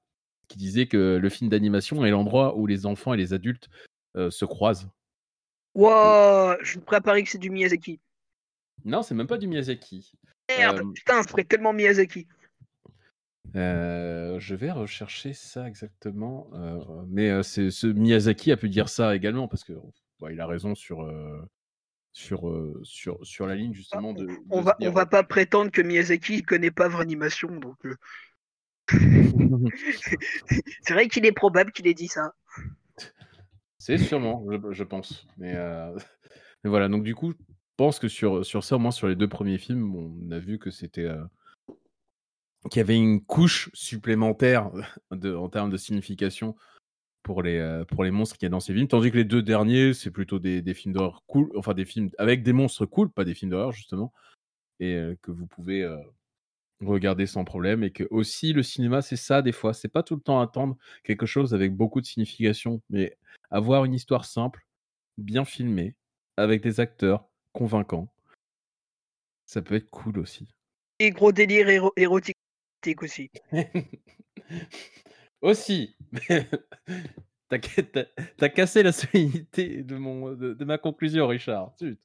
[0.48, 3.68] qui disait que le film d'animation est l'endroit où les enfants et les adultes
[4.16, 4.88] euh, se croisent.
[5.74, 8.00] Wow, je suis prêt à parier que c'est du Miyazaki.
[8.84, 10.12] Non, c'est même pas du Miyazaki.
[10.56, 12.26] Merde, putain, ferait tellement Miyazaki.
[13.56, 16.50] Euh, je vais rechercher ça exactement.
[16.54, 19.72] euh, mais c'est ce Miyazaki a pu dire ça également parce que
[20.20, 21.40] bah, il a raison sur euh,
[22.12, 22.52] sur
[22.82, 24.28] sur sur la ligne justement de.
[24.50, 27.76] On va, on va pas prétendre que Miyazaki connaît pas vraie animation, donc
[30.82, 32.32] c'est vrai qu'il est probable qu'il ait dit ça.
[33.78, 35.26] C'est sûrement, je, je pense.
[35.38, 35.54] Mais,
[36.64, 37.44] mais voilà, donc du coup, je
[37.76, 40.58] pense que sur, sur ça, au moins sur les deux premiers films, on a vu
[40.58, 41.08] que c'était.
[42.64, 44.70] Euh, qu'il y avait une couche supplémentaire
[45.10, 46.56] de, en termes de signification
[47.28, 48.88] pour les, euh, pour les monstres qu'il y a dans ces films.
[48.88, 52.42] Tandis que les deux derniers, c'est plutôt des, films d'horreur cool, enfin des films avec
[52.42, 54.14] des monstres cool, pas des films d'horreur justement,
[54.80, 55.98] et euh, que vous pouvez euh,
[56.80, 57.84] regarder sans problème.
[57.84, 59.74] Et que aussi le cinéma, c'est ça des fois.
[59.74, 63.18] C'est pas tout le temps attendre quelque chose avec beaucoup de signification, mais
[63.50, 64.66] avoir une histoire simple,
[65.18, 65.96] bien filmée,
[66.38, 68.10] avec des acteurs convaincants.
[69.44, 70.48] Ça peut être cool aussi.
[70.98, 72.37] Et gros délire éro- érotique
[73.02, 73.30] aussi.
[75.40, 75.96] aussi.
[77.50, 78.04] T'as t'as-
[78.36, 81.72] t'as cassé la solidité de, mon, de, de ma conclusion, Richard.
[81.78, 81.98] Zut.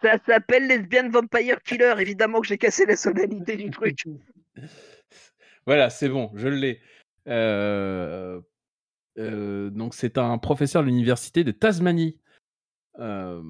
[0.00, 3.98] Ça s'appelle Lesbian Vampire Killer, évidemment que j'ai cassé la sonalité du truc.
[5.66, 6.80] Voilà, c'est bon, je l'ai.
[7.28, 8.40] Euh,
[9.18, 12.18] euh, donc, c'est un professeur de l'université de Tasmanie.
[12.98, 13.42] Euh,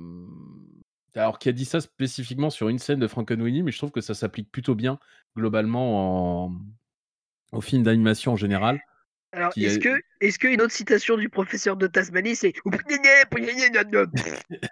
[1.15, 4.01] alors, qui a dit ça spécifiquement sur une scène de Frankenweenie, mais je trouve que
[4.01, 4.99] ça s'applique plutôt bien
[5.37, 6.53] globalement en-
[7.53, 8.81] au film d'animation en général.
[9.32, 12.53] Alors, est-ce est- que, est-ce qu'une autre citation du professeur de Tasmanie, c'est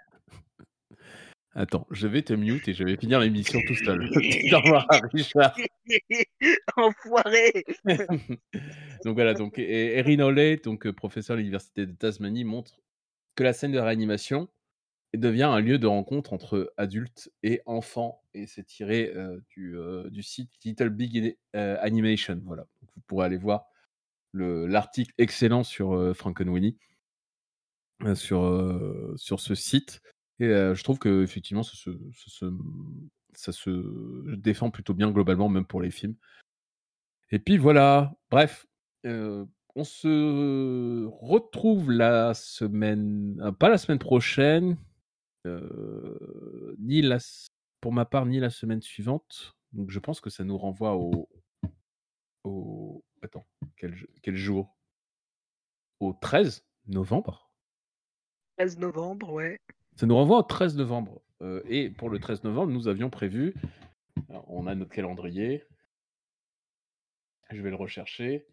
[1.55, 4.01] Attends, je vais te mute et je vais finir l'émission tout seul.
[4.53, 5.55] Au revoir, Richard.
[6.77, 7.65] Enfoiré
[9.03, 12.79] donc voilà, donc Erin Oley, donc euh, professeur à l'université de Tasmanie, montre
[13.35, 14.47] que la scène de réanimation
[15.17, 19.13] devient un lieu de rencontre entre adultes et enfants, et c'est tiré
[19.49, 22.41] du, site Little Big Animation.
[22.45, 23.65] Voilà, vous pourrez aller voir
[24.31, 26.77] le- l'article excellent sur Frankenweenie
[28.13, 30.01] sur sur ce site,
[30.39, 36.15] et je trouve que effectivement ça se, défend plutôt bien globalement, même pour les films.
[37.31, 38.67] Et puis voilà, bref,
[39.03, 44.77] on se retrouve la semaine, pas la semaine prochaine,
[45.45, 47.17] ni la,
[47.81, 49.55] pour ma part, ni la semaine suivante.
[49.73, 51.29] Donc je pense que ça nous renvoie au,
[52.43, 53.45] au attends,
[53.77, 54.75] quel, quel jour?
[55.99, 57.51] Au 13 novembre
[58.57, 59.57] 13 novembre, ouais.
[59.95, 61.21] Ça nous renvoie au 13 novembre.
[61.41, 63.53] Euh, et pour le 13 novembre, nous avions prévu,
[64.29, 65.63] alors, on a notre calendrier,
[67.51, 68.45] je vais le rechercher.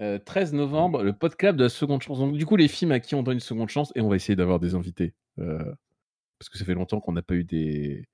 [0.00, 2.18] Euh, 13 novembre, le podcast de la seconde chance.
[2.18, 4.16] Donc, du coup, les films à qui on donne une seconde chance, et on va
[4.16, 5.14] essayer d'avoir des invités.
[5.38, 5.74] euh,
[6.44, 8.06] parce que ça fait longtemps qu'on n'a pas eu des,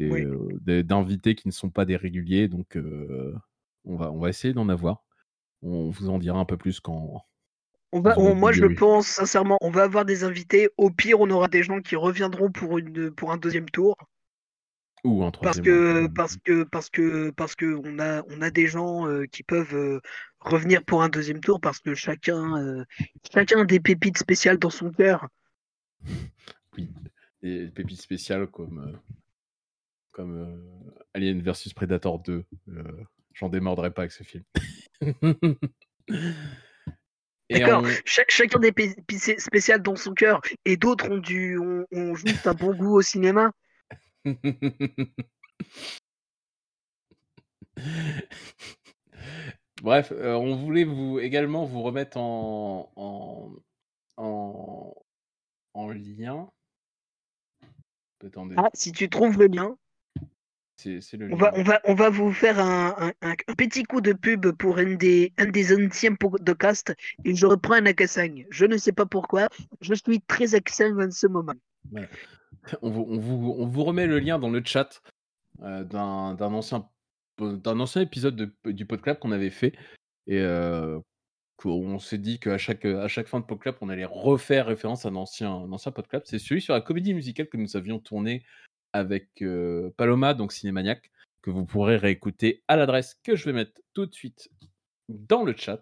[0.00, 0.24] Oui.
[0.24, 2.48] euh, d'invités qui ne sont pas des réguliers.
[2.48, 3.32] Donc, euh,
[3.84, 5.04] on, va, on va essayer d'en avoir.
[5.62, 7.24] On vous en dira un peu plus quand.
[7.92, 10.70] On va, on- moi, je pense sincèrement, on va avoir des invités.
[10.76, 13.96] Au pire, on aura des gens qui reviendront pour, une, pour un deuxième tour.
[15.04, 18.66] Ou un Parce que, parce que, parce que, parce que on a, on a des
[18.66, 20.00] gens euh, qui peuvent euh,
[20.40, 22.84] revenir pour un deuxième tour parce que chacun, euh,
[23.32, 25.28] chacun a des pépites spéciales dans son cœur.
[26.76, 26.90] Oui.
[27.42, 28.96] Et pépites spéciales comme, euh,
[30.12, 30.56] comme euh,
[31.14, 32.44] Alien vs Predator 2.
[32.68, 33.04] euh,
[33.34, 34.44] J'en démordrai pas avec ce film.
[37.50, 37.82] D'accord.
[37.84, 42.14] on- Cha- chacun des pépites spéciales dans son cœur et d'autres ont du, ont, ont
[42.14, 43.52] juste un bon goût au cinéma.
[49.82, 53.52] Bref, euh, on voulait vous également vous remettre en, en,
[54.16, 54.94] en,
[55.74, 56.50] en lien.
[58.26, 59.76] Attendez, Ah, si tu trouves le lien,
[60.76, 63.54] c'est c'est le on va, on va, on va vous faire un, un- un- un
[63.54, 66.94] petit coup de pub pour un des, un des anciens podcasts
[67.24, 68.44] et je reprends un Akassang.
[68.50, 69.48] Je ne sais pas pourquoi,
[69.80, 71.54] je suis très Akassang en ce moment.
[72.82, 75.00] On, vous, on, vous, on vous remet le lien dans le chat
[75.62, 76.88] euh, d'un d'un ancien,
[77.38, 79.72] d'un ancien épisode de- du PodClub qu'on avait fait.
[80.26, 80.98] Et euh,
[81.56, 85.08] qu'on s'est dit qu'à chaque, à chaque fin de PodClub, on allait refaire référence à
[85.08, 86.22] un ancien, un ancien PodClub.
[86.24, 88.44] C'est celui sur la comédie musicale que nous avions tourné
[88.92, 91.10] avec euh, Paloma, donc Cinémaniac,
[91.42, 94.50] que vous pourrez réécouter à l'adresse que je vais mettre tout de suite
[95.08, 95.80] dans le chat.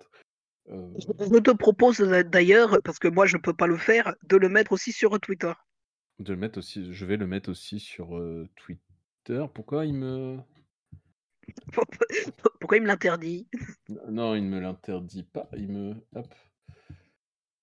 [0.71, 4.49] Euh, Je te propose d'ailleurs, parce que moi je peux pas le faire, de le
[4.49, 5.53] mettre aussi sur Twitter.
[6.19, 9.45] de le mettre aussi, je vais le mettre aussi sur euh, Twitter.
[9.55, 10.39] Pourquoi il me.
[12.61, 13.47] Pourquoi il me l'interdit?
[14.09, 15.49] Non, il ne me l'interdit pas.
[15.57, 15.95] Il me.
[16.15, 16.35] Hop.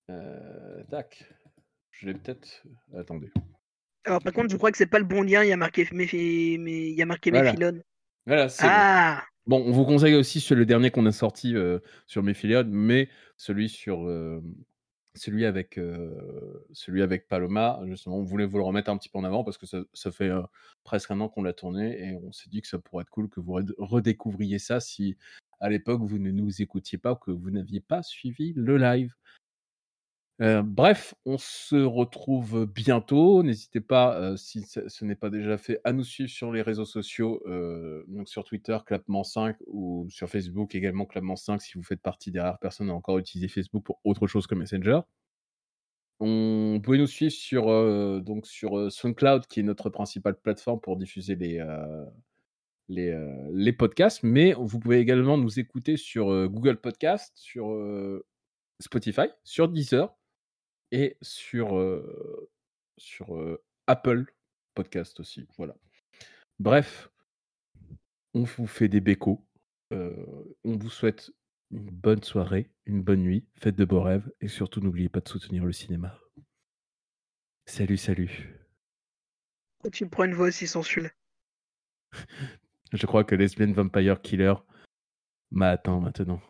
[0.09, 1.25] Euh, tac.
[1.91, 2.63] Je l'ai peut-être.
[2.95, 3.31] Attendez.
[4.05, 5.87] Alors par contre, je crois que c'est pas le bon lien, il y a marqué,
[5.91, 7.51] mais, il y a marqué Voilà.
[7.51, 7.83] Méphilone.
[8.25, 8.69] Voilà, c'est bon.
[8.71, 12.69] Ah Bon, on vous conseille aussi sur le dernier qu'on a sorti euh, sur Méphiliade,
[12.69, 14.39] mais celui sur euh,
[15.15, 15.79] celui avec
[16.71, 19.57] celui avec Paloma, justement, on voulait vous le remettre un petit peu en avant parce
[19.57, 20.31] que ça, fait
[20.83, 23.29] presque un an qu'on l'a tourné et on s'est dit que ça pourrait être cool
[23.29, 25.17] que vous red- redécouvriez ça si
[25.59, 29.13] à l'époque vous ne nous écoutiez pas ou que vous n'aviez pas suivi le live.
[30.41, 33.43] Bref, on se retrouve bientôt.
[33.43, 37.43] N'hésitez pas, si ce n'est pas déjà fait, à nous suivre sur les réseaux sociaux,
[38.07, 42.57] donc sur Twitter, Clapement5, ou sur Facebook également, Clapement5, si vous faites partie des rares
[42.57, 45.01] personnes à encore utiliser Facebook pour autre chose que Messenger.
[46.19, 51.35] On pouvez nous suivre sur, donc sur SoundCloud, qui est notre principale plateforme pour diffuser
[52.89, 57.77] les, podcasts, mais vous pouvez également nous écouter sur Google Podcast, sur
[58.79, 60.11] Spotify, sur Deezer
[60.91, 62.49] et sur, euh,
[62.97, 64.25] sur euh, Apple
[64.75, 65.47] Podcast aussi.
[65.57, 65.75] Voilà.
[66.59, 67.09] Bref,
[68.33, 69.45] on vous fait des bécos.
[69.93, 71.31] Euh, on vous souhaite
[71.71, 75.29] une bonne soirée, une bonne nuit, faites de beaux rêves et surtout n'oubliez pas de
[75.29, 76.19] soutenir le cinéma.
[77.65, 78.57] Salut, salut.
[79.91, 81.11] Tu prends une voix aussi sensuelle.
[82.93, 84.53] Je crois que Lesbian Vampire Killer
[85.51, 86.41] Mais attends, maintenant.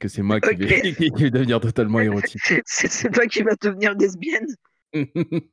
[0.00, 2.42] Que c'est moi qui vais, qui vais devenir totalement érotique.
[2.64, 4.46] C'est toi qui vas devenir lesbienne?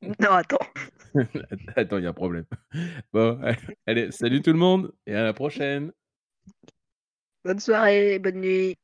[0.00, 0.58] Non, attends.
[1.76, 2.44] attends, il y a un problème.
[3.12, 3.40] Bon,
[3.84, 5.90] allez, salut tout le monde et à la prochaine.
[7.44, 8.76] Bonne soirée, bonne nuit.